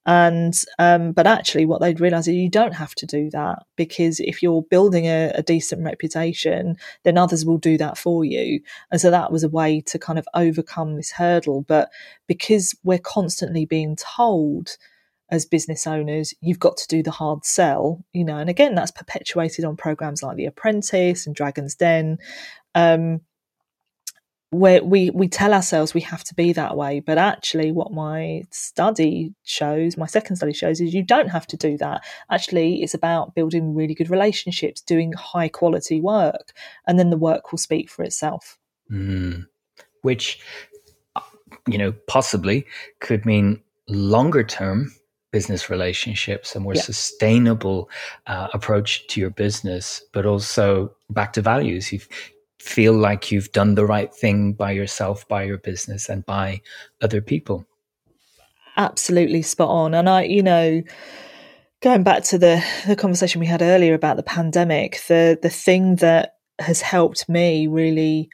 And 0.06 0.54
um, 0.80 1.14
but 1.14 1.28
actually, 1.28 1.66
what 1.66 1.80
they'd 1.80 2.01
realise 2.01 2.28
is 2.28 2.36
you 2.36 2.49
don't 2.49 2.74
have 2.74 2.93
to 2.95 3.06
do 3.06 3.30
that 3.30 3.64
because 3.78 4.20
if 4.20 4.43
you're 4.43 4.62
building 4.64 5.06
a, 5.06 5.32
a, 5.36 5.41
decent 5.41 5.84
reputation, 5.84 6.76
then 7.04 7.18
others 7.18 7.45
will 7.45 7.58
do 7.58 7.78
that 7.78 7.97
for 7.97 8.26
you. 8.26 8.60
And 8.91 8.99
so 8.99 9.10
that 9.12 9.32
was 9.32 9.43
a 9.43 9.49
way 9.49 9.80
to 9.82 9.97
kind 9.97 10.20
of 10.20 10.28
overcome 10.34 10.95
this 10.95 11.12
hurdle. 11.12 11.62
But 11.62 11.89
because 12.28 12.76
we're 12.84 12.99
constantly 12.99 13.66
being 13.66 13.95
told 13.95 14.76
as 15.30 15.45
business 15.45 15.88
owners, 15.88 16.34
you've 16.41 16.60
got 16.60 16.76
to 16.78 16.88
do 16.88 17.01
the 17.01 17.12
hard 17.12 17.45
sell, 17.45 18.04
you 18.12 18.26
know. 18.26 18.38
And 18.38 18.49
again, 18.49 18.76
that's 18.76 18.91
perpetuated 18.91 19.64
on 19.64 19.78
programs 19.78 20.22
like 20.22 20.36
The 20.36 20.45
Apprentice 20.45 21.26
and 21.26 21.36
Dragon's 21.36 21.76
Den. 21.76 22.18
Um, 22.76 23.22
where 24.54 24.84
we 24.84 25.10
we 25.10 25.28
tell 25.28 25.54
ourselves 25.54 25.93
we 25.93 26.01
have 26.01 26.24
to 26.24 26.36
be 26.36 26.54
that 26.54 26.78
way 26.78 26.99
but 26.99 27.18
actually 27.18 27.72
what 27.72 27.91
my 27.91 28.43
study 28.51 29.34
shows 29.43 29.97
my 29.97 30.06
second 30.06 30.36
study 30.36 30.54
shows 30.54 30.80
is 30.80 30.93
you 30.93 31.04
don't 31.04 31.30
have 31.30 31.47
to 31.47 31.58
do 31.58 31.78
that 31.78 32.04
actually 32.32 32.84
it's 32.84 32.93
about 32.93 33.34
building 33.34 33.74
really 33.74 33.95
good 33.95 34.10
relationships 34.10 34.82
doing 34.82 35.12
high 35.14 35.47
quality 35.47 35.99
work 35.99 36.54
and 36.88 36.99
then 36.99 37.10
the 37.10 37.18
work 37.18 37.51
will 37.51 37.58
speak 37.58 37.89
for 37.89 38.04
itself 38.04 38.60
mm. 38.91 39.45
which 40.04 40.39
you 41.68 41.78
know 41.78 41.91
possibly 42.08 42.66
could 42.99 43.26
mean 43.26 43.60
longer 43.88 44.43
term 44.43 44.93
business 45.32 45.68
relationships 45.68 46.56
a 46.56 46.60
more 46.60 46.76
yeah. 46.76 46.82
sustainable 46.82 47.89
uh, 48.28 48.49
approach 48.54 49.08
to 49.08 49.20
your 49.20 49.32
business 49.32 50.04
but 50.14 50.28
also 50.28 50.93
back 51.10 51.34
to 51.34 51.41
values 51.41 51.91
you've 51.91 52.08
feel 52.64 52.93
like 52.93 53.32
you've 53.32 53.51
done 53.51 53.76
the 53.76 53.86
right 53.86 54.14
thing 54.14 54.53
by 54.53 54.72
yourself, 54.72 55.28
by 55.28 55.43
your 55.43 55.57
business, 55.57 56.07
and 56.07 56.26
by 56.26 56.61
other 57.01 57.22
people. 57.22 57.66
Absolutely 58.78 59.41
spot 59.41 59.70
on. 59.70 59.93
And 59.93 60.09
I, 60.09 60.24
you 60.24 60.41
know, 60.41 60.82
going 61.82 62.03
back 62.03 62.24
to 62.24 62.38
the 62.38 62.64
the 62.88 62.95
conversation 62.95 63.41
we 63.41 63.47
had 63.47 63.61
earlier 63.61 63.93
about 63.93 64.16
the 64.16 64.24
pandemic, 64.24 65.01
the 65.07 65.38
the 65.41 65.49
thing 65.49 65.97
that 65.97 66.36
has 66.59 66.82
helped 66.82 67.28
me 67.28 67.68
really 67.68 68.30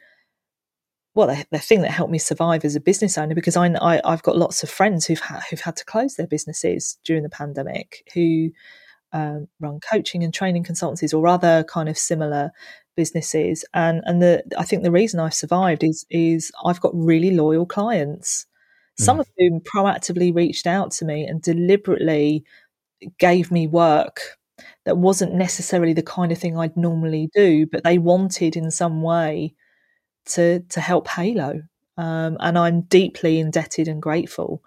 well, 1.14 1.26
the, 1.26 1.44
the, 1.50 1.58
thing 1.58 1.82
that 1.82 1.90
helped 1.90 2.12
me 2.12 2.18
survive 2.18 2.64
as 2.64 2.76
a 2.76 2.80
business 2.80 3.18
owner, 3.18 3.34
because 3.34 3.56
I, 3.56 3.66
I 3.82 4.00
have 4.10 4.22
got 4.22 4.38
lots 4.38 4.62
of 4.62 4.70
friends 4.70 5.06
who've 5.06 5.18
ha- 5.18 5.42
who've 5.50 5.60
had 5.60 5.74
to 5.76 5.84
close 5.84 6.14
their 6.14 6.28
businesses 6.28 6.98
during 7.04 7.24
the 7.24 7.28
pandemic, 7.28 8.08
who 8.14 8.50
um, 9.12 9.48
run 9.60 9.80
coaching 9.80 10.22
and 10.24 10.32
training 10.32 10.64
consultancies 10.64 11.12
or 11.12 11.26
other 11.26 11.64
kind 11.64 11.88
of 11.88 11.98
similar 11.98 12.52
businesses. 12.96 13.64
And 13.74 14.02
and 14.04 14.22
the 14.22 14.42
I 14.58 14.64
think 14.64 14.82
the 14.82 14.90
reason 14.90 15.20
I've 15.20 15.34
survived 15.34 15.84
is 15.84 16.06
is 16.10 16.52
I've 16.64 16.80
got 16.80 16.92
really 16.94 17.30
loyal 17.32 17.66
clients 17.66 18.46
some 18.98 19.16
mm. 19.16 19.20
of 19.20 19.28
whom 19.38 19.60
proactively 19.60 20.34
reached 20.34 20.66
out 20.66 20.92
to 20.92 21.04
me 21.04 21.24
and 21.24 21.40
deliberately 21.40 22.44
gave 23.18 23.50
me 23.50 23.66
work 23.66 24.20
that 24.84 24.98
wasn't 24.98 25.34
necessarily 25.34 25.94
the 25.94 26.02
kind 26.02 26.30
of 26.30 26.38
thing 26.38 26.56
I'd 26.56 26.76
normally 26.76 27.30
do 27.34 27.66
but 27.66 27.82
they 27.82 27.98
wanted 27.98 28.56
in 28.56 28.70
some 28.70 29.02
way 29.02 29.54
to 30.26 30.60
to 30.60 30.80
help 30.80 31.08
Halo. 31.08 31.62
Um, 31.96 32.36
and 32.40 32.56
I'm 32.58 32.82
deeply 32.82 33.40
indebted 33.40 33.88
and 33.88 34.00
grateful 34.00 34.62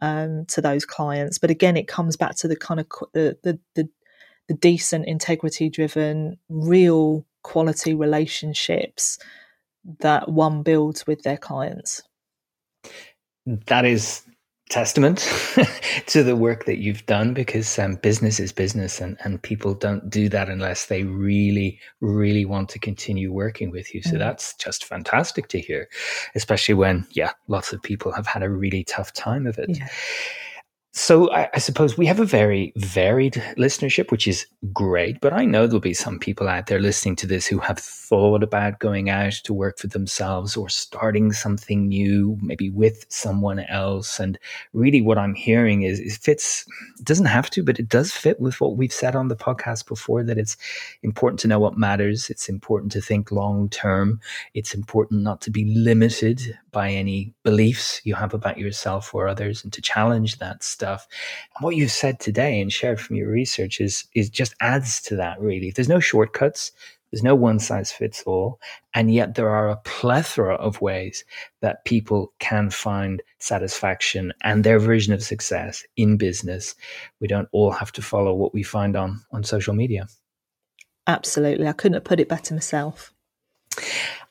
um, 0.00 0.44
to 0.46 0.60
those 0.60 0.84
clients 0.84 1.38
but 1.38 1.50
again 1.50 1.76
it 1.76 1.88
comes 1.88 2.16
back 2.16 2.34
to 2.36 2.48
the 2.48 2.56
kind 2.56 2.80
of 2.80 2.86
the 3.12 3.36
the, 3.42 3.58
the, 3.74 3.88
the 4.48 4.54
decent 4.54 5.06
integrity 5.06 5.68
driven 5.68 6.36
real 6.48 7.26
quality 7.42 7.94
relationships 7.94 9.18
that 10.00 10.28
one 10.28 10.62
builds 10.62 11.06
with 11.06 11.22
their 11.22 11.36
clients. 11.36 12.02
That 13.46 13.84
is 13.84 14.22
testament 14.68 15.18
to 16.06 16.22
the 16.22 16.34
work 16.34 16.64
that 16.64 16.78
you've 16.78 17.06
done 17.06 17.32
because 17.32 17.78
um, 17.78 17.94
business 17.96 18.40
is 18.40 18.52
business 18.52 19.00
and, 19.00 19.16
and 19.22 19.40
people 19.42 19.74
don't 19.74 20.10
do 20.10 20.28
that 20.28 20.48
unless 20.48 20.86
they 20.86 21.04
really, 21.04 21.78
really 22.00 22.44
want 22.44 22.68
to 22.70 22.78
continue 22.78 23.32
working 23.32 23.70
with 23.70 23.94
you. 23.94 24.02
So 24.02 24.12
mm. 24.12 24.18
that's 24.18 24.54
just 24.54 24.84
fantastic 24.84 25.48
to 25.48 25.60
hear, 25.60 25.88
especially 26.34 26.74
when, 26.74 27.06
yeah, 27.12 27.32
lots 27.48 27.72
of 27.72 27.82
people 27.82 28.12
have 28.12 28.26
had 28.26 28.42
a 28.42 28.50
really 28.50 28.82
tough 28.84 29.12
time 29.12 29.46
of 29.46 29.58
it. 29.58 29.70
Yeah. 29.70 29.88
So 30.96 31.30
I, 31.30 31.50
I, 31.52 31.58
suppose 31.58 31.98
we 31.98 32.06
have 32.06 32.20
a 32.20 32.24
very 32.24 32.72
varied 32.76 33.34
listenership, 33.58 34.10
which 34.10 34.26
is 34.26 34.46
great. 34.72 35.20
But 35.20 35.34
I 35.34 35.44
know 35.44 35.66
there'll 35.66 35.78
be 35.78 35.92
some 35.92 36.18
people 36.18 36.48
out 36.48 36.68
there 36.68 36.80
listening 36.80 37.16
to 37.16 37.26
this 37.26 37.46
who 37.46 37.58
have 37.58 37.78
thought 37.78 38.42
about 38.42 38.78
going 38.78 39.10
out 39.10 39.34
to 39.44 39.52
work 39.52 39.78
for 39.78 39.88
themselves 39.88 40.56
or 40.56 40.70
starting 40.70 41.32
something 41.32 41.86
new, 41.86 42.38
maybe 42.40 42.70
with 42.70 43.04
someone 43.10 43.60
else. 43.60 44.18
And 44.18 44.38
really, 44.72 45.02
what 45.02 45.18
I'm 45.18 45.34
hearing 45.34 45.82
is 45.82 46.00
it 46.00 46.12
fits. 46.12 46.64
It 46.98 47.04
doesn't 47.04 47.26
have 47.26 47.50
to, 47.50 47.62
but 47.62 47.78
it 47.78 47.90
does 47.90 48.12
fit 48.12 48.40
with 48.40 48.58
what 48.62 48.78
we've 48.78 48.90
said 48.90 49.14
on 49.14 49.28
the 49.28 49.36
podcast 49.36 49.86
before. 49.86 50.24
That 50.24 50.38
it's 50.38 50.56
important 51.02 51.40
to 51.40 51.48
know 51.48 51.60
what 51.60 51.76
matters. 51.76 52.30
It's 52.30 52.48
important 52.48 52.90
to 52.92 53.02
think 53.02 53.30
long 53.30 53.68
term. 53.68 54.18
It's 54.54 54.72
important 54.72 55.20
not 55.20 55.42
to 55.42 55.50
be 55.50 55.66
limited 55.66 56.58
by 56.76 56.90
any 56.90 57.32
beliefs 57.42 58.02
you 58.04 58.14
have 58.14 58.34
about 58.34 58.58
yourself 58.58 59.14
or 59.14 59.26
others, 59.26 59.64
and 59.64 59.72
to 59.72 59.80
challenge 59.80 60.36
that 60.36 60.62
stuff. 60.62 61.08
And 61.56 61.64
what 61.64 61.74
you've 61.74 61.90
said 61.90 62.20
today 62.20 62.60
and 62.60 62.70
shared 62.70 63.00
from 63.00 63.16
your 63.16 63.30
research 63.30 63.80
is 63.80 64.04
is 64.14 64.28
just 64.28 64.54
adds 64.60 65.00
to 65.04 65.16
that 65.16 65.40
really. 65.40 65.70
There's 65.70 65.88
no 65.88 66.00
shortcuts. 66.00 66.72
There's 67.10 67.22
no 67.22 67.34
one 67.34 67.60
size 67.60 67.90
fits 67.90 68.22
all. 68.24 68.60
And 68.92 69.10
yet 69.10 69.36
there 69.36 69.48
are 69.48 69.70
a 69.70 69.80
plethora 69.84 70.56
of 70.56 70.82
ways 70.82 71.24
that 71.62 71.86
people 71.86 72.34
can 72.40 72.68
find 72.68 73.22
satisfaction 73.38 74.34
and 74.42 74.62
their 74.62 74.78
version 74.78 75.14
of 75.14 75.22
success 75.22 75.82
in 75.96 76.18
business. 76.18 76.74
We 77.20 77.26
don't 77.26 77.48
all 77.52 77.70
have 77.70 77.92
to 77.92 78.02
follow 78.02 78.34
what 78.34 78.52
we 78.52 78.62
find 78.62 78.96
on, 78.96 79.24
on 79.32 79.44
social 79.44 79.72
media. 79.72 80.08
Absolutely. 81.06 81.68
I 81.68 81.72
couldn't 81.72 81.94
have 81.94 82.04
put 82.04 82.20
it 82.20 82.28
better 82.28 82.52
myself. 82.52 83.14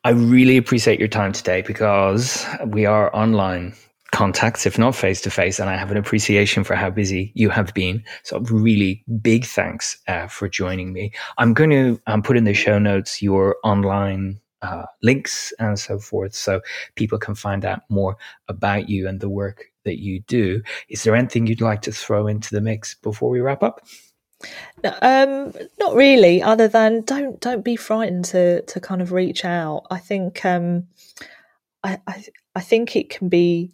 I 0.06 0.12
really 0.12 0.56
appreciate 0.58 0.99
your 0.99 1.08
time 1.08 1.32
today 1.34 1.64
because 1.64 2.45
we 2.68 2.86
are 2.86 3.14
online 3.16 3.74
contacts, 4.12 4.68
if 4.68 4.78
not 4.78 4.95
face 4.95 5.20
to 5.22 5.32
face. 5.32 5.60
And 5.60 5.68
I 5.68 5.76
have 5.78 5.89
an 5.89 5.97
appreciation 5.97 6.64
for 6.64 6.76
how 6.76 6.91
busy 6.91 7.32
you 7.34 7.49
have 7.49 7.74
been. 7.74 8.03
So, 8.22 8.39
really 8.41 9.03
big 9.20 9.45
thanks 9.45 9.97
uh, 10.08 10.28
for 10.28 10.47
joining 10.47 10.93
me. 10.93 11.12
I'm 11.39 11.56
going 11.56 11.72
to 11.72 11.99
um, 12.06 12.22
put 12.22 12.38
in 12.38 12.43
the 12.43 12.53
show 12.53 12.78
notes 12.78 13.24
your 13.24 13.56
online 13.64 14.39
uh, 14.62 14.86
links 15.01 15.51
and 15.58 15.80
so 15.80 15.97
forth 15.97 16.36
so 16.36 16.62
people 16.93 17.18
can 17.18 17.34
find 17.34 17.66
out 17.66 17.82
more 17.89 18.16
about 18.47 18.88
you 18.88 19.08
and 19.08 19.22
the 19.22 19.30
work 19.30 19.72
that 19.86 19.99
you 19.99 20.20
do. 20.28 20.62
Is 20.88 21.01
there 21.01 21.16
anything 21.16 21.47
you'd 21.47 21.62
like 21.62 21.82
to 21.82 21.91
throw 21.91 22.28
into 22.28 22.53
the 22.53 22.62
mix 22.62 22.93
before 22.93 23.32
we 23.32 23.41
wrap 23.41 23.64
up? 23.64 23.82
Um, 25.01 25.53
not 25.79 25.95
really. 25.95 26.41
Other 26.41 26.67
than 26.67 27.01
don't 27.01 27.39
don't 27.39 27.63
be 27.63 27.75
frightened 27.75 28.25
to 28.25 28.61
to 28.63 28.79
kind 28.79 29.01
of 29.01 29.11
reach 29.11 29.45
out. 29.45 29.86
I 29.89 29.97
think 29.97 30.45
um, 30.45 30.88
I, 31.83 31.99
I 32.07 32.25
I 32.55 32.61
think 32.61 32.95
it 32.95 33.09
can 33.09 33.29
be 33.29 33.73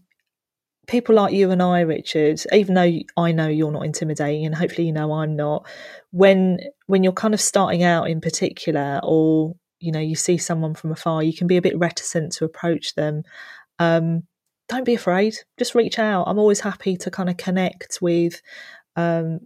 people 0.88 1.16
like 1.16 1.34
you 1.34 1.52
and 1.52 1.62
I, 1.62 1.82
Richard, 1.82 2.42
even 2.52 2.76
though 2.76 3.00
I 3.18 3.32
know 3.32 3.48
you're 3.48 3.72
not 3.72 3.86
intimidating, 3.86 4.46
and 4.46 4.56
hopefully 4.56 4.88
you 4.88 4.94
know 4.94 5.14
I'm 5.14 5.36
not, 5.36 5.66
when 6.12 6.60
when 6.88 7.04
you're 7.04 7.14
kind 7.14 7.34
of 7.34 7.42
starting 7.42 7.84
out 7.84 8.10
in 8.10 8.22
particular, 8.22 9.00
or 9.04 9.56
you 9.80 9.92
know 9.92 10.00
you 10.00 10.16
see 10.16 10.38
someone 10.38 10.76
from 10.76 10.92
afar, 10.92 11.24
you 11.24 11.34
can 11.34 11.48
be 11.48 11.58
a 11.58 11.62
bit 11.62 11.78
reticent 11.78 12.34
to 12.34 12.46
approach 12.46 12.96
them. 12.96 13.24
Um, 13.80 14.24
don't 14.70 14.86
be 14.86 14.96
afraid. 14.96 15.36
Just 15.58 15.76
reach 15.76 16.00
out. 16.00 16.26
I'm 16.28 16.40
always 16.40 16.62
happy 16.62 16.96
to 16.98 17.12
kind 17.12 17.30
of 17.30 17.38
connect 17.38 18.00
with 18.02 18.42
um, 18.96 19.42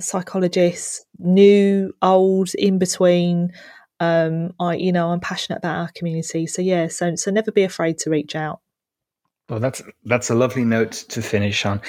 psychologists, 0.00 1.04
new, 1.18 1.92
old, 2.02 2.54
in 2.54 2.78
between. 2.78 3.52
Um, 3.98 4.52
I, 4.60 4.74
you 4.74 4.92
know, 4.92 5.10
I'm 5.10 5.20
passionate 5.20 5.58
about 5.58 5.78
our 5.78 5.90
community, 5.94 6.46
so 6.46 6.62
yeah. 6.62 6.88
So, 6.88 7.14
so 7.16 7.30
never 7.30 7.50
be 7.50 7.64
afraid 7.64 7.98
to 7.98 8.10
reach 8.10 8.34
out. 8.34 8.60
Well, 9.48 9.60
that's 9.60 9.82
that's 10.04 10.28
a 10.28 10.34
lovely 10.34 10.64
note 10.64 10.92
to 11.10 11.22
finish 11.22 11.64
on, 11.64 11.80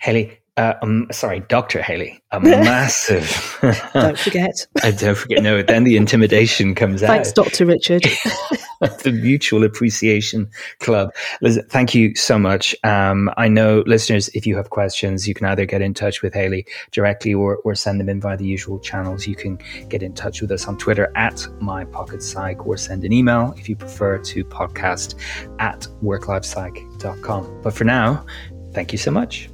Hayley. 0.00 0.38
Uh, 0.58 0.74
um, 0.80 1.06
sorry, 1.12 1.40
Dr. 1.40 1.82
Hayley, 1.82 2.22
a 2.30 2.40
massive. 2.40 3.58
don't 3.92 4.18
forget. 4.18 4.66
I 4.82 4.90
don't 4.90 5.16
forget. 5.16 5.42
No, 5.42 5.62
then 5.62 5.84
the 5.84 5.96
intimidation 5.96 6.74
comes 6.74 7.00
Thanks, 7.00 7.30
out. 7.30 7.34
Thanks, 7.34 7.58
Dr. 7.58 7.66
Richard. 7.66 8.04
the 9.02 9.12
Mutual 9.12 9.64
Appreciation 9.64 10.48
Club. 10.80 11.14
Listen, 11.40 11.66
thank 11.68 11.94
you 11.94 12.14
so 12.14 12.38
much. 12.38 12.74
Um, 12.84 13.30
I 13.36 13.48
know, 13.48 13.82
listeners, 13.86 14.28
if 14.34 14.46
you 14.46 14.56
have 14.56 14.70
questions, 14.70 15.26
you 15.26 15.34
can 15.34 15.46
either 15.46 15.66
get 15.66 15.82
in 15.82 15.94
touch 15.94 16.22
with 16.22 16.34
Hayley 16.34 16.66
directly 16.92 17.34
or, 17.34 17.56
or 17.58 17.74
send 17.74 18.00
them 18.00 18.08
in 18.08 18.20
via 18.20 18.36
the 18.36 18.46
usual 18.46 18.78
channels. 18.78 19.26
You 19.26 19.36
can 19.36 19.58
get 19.88 20.02
in 20.02 20.12
touch 20.14 20.40
with 20.40 20.50
us 20.50 20.66
on 20.66 20.78
Twitter 20.78 21.12
at 21.16 21.36
MyPocketPsych 21.60 22.66
or 22.66 22.76
send 22.76 23.04
an 23.04 23.12
email 23.12 23.54
if 23.56 23.68
you 23.68 23.76
prefer 23.76 24.18
to 24.18 24.44
podcast 24.44 25.14
at 25.58 25.86
worklifepsych.com. 26.02 27.62
But 27.62 27.74
for 27.74 27.84
now, 27.84 28.24
thank 28.72 28.92
you 28.92 28.98
so 28.98 29.10
much. 29.10 29.48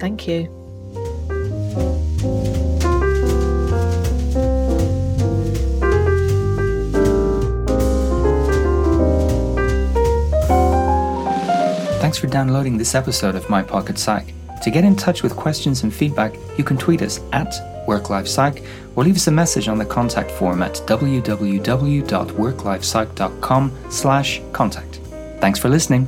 Thank 0.00 0.26
you. 0.26 0.50
Thanks 12.14 12.24
for 12.24 12.30
downloading 12.30 12.78
this 12.78 12.94
episode 12.94 13.34
of 13.34 13.50
My 13.50 13.60
Pocket 13.60 13.98
Psych. 13.98 14.32
To 14.62 14.70
get 14.70 14.84
in 14.84 14.94
touch 14.94 15.24
with 15.24 15.34
questions 15.34 15.82
and 15.82 15.92
feedback, 15.92 16.36
you 16.56 16.62
can 16.62 16.76
tweet 16.76 17.02
us 17.02 17.18
at 17.32 17.52
WorkLifePsych 17.88 18.64
or 18.94 19.02
leave 19.02 19.16
us 19.16 19.26
a 19.26 19.32
message 19.32 19.66
on 19.66 19.78
the 19.78 19.84
contact 19.84 20.30
form 20.30 20.62
at 20.62 20.74
www.worklifepsych.com 20.86 23.78
slash 23.90 24.40
contact. 24.52 25.00
Thanks 25.40 25.58
for 25.58 25.68
listening. 25.68 26.06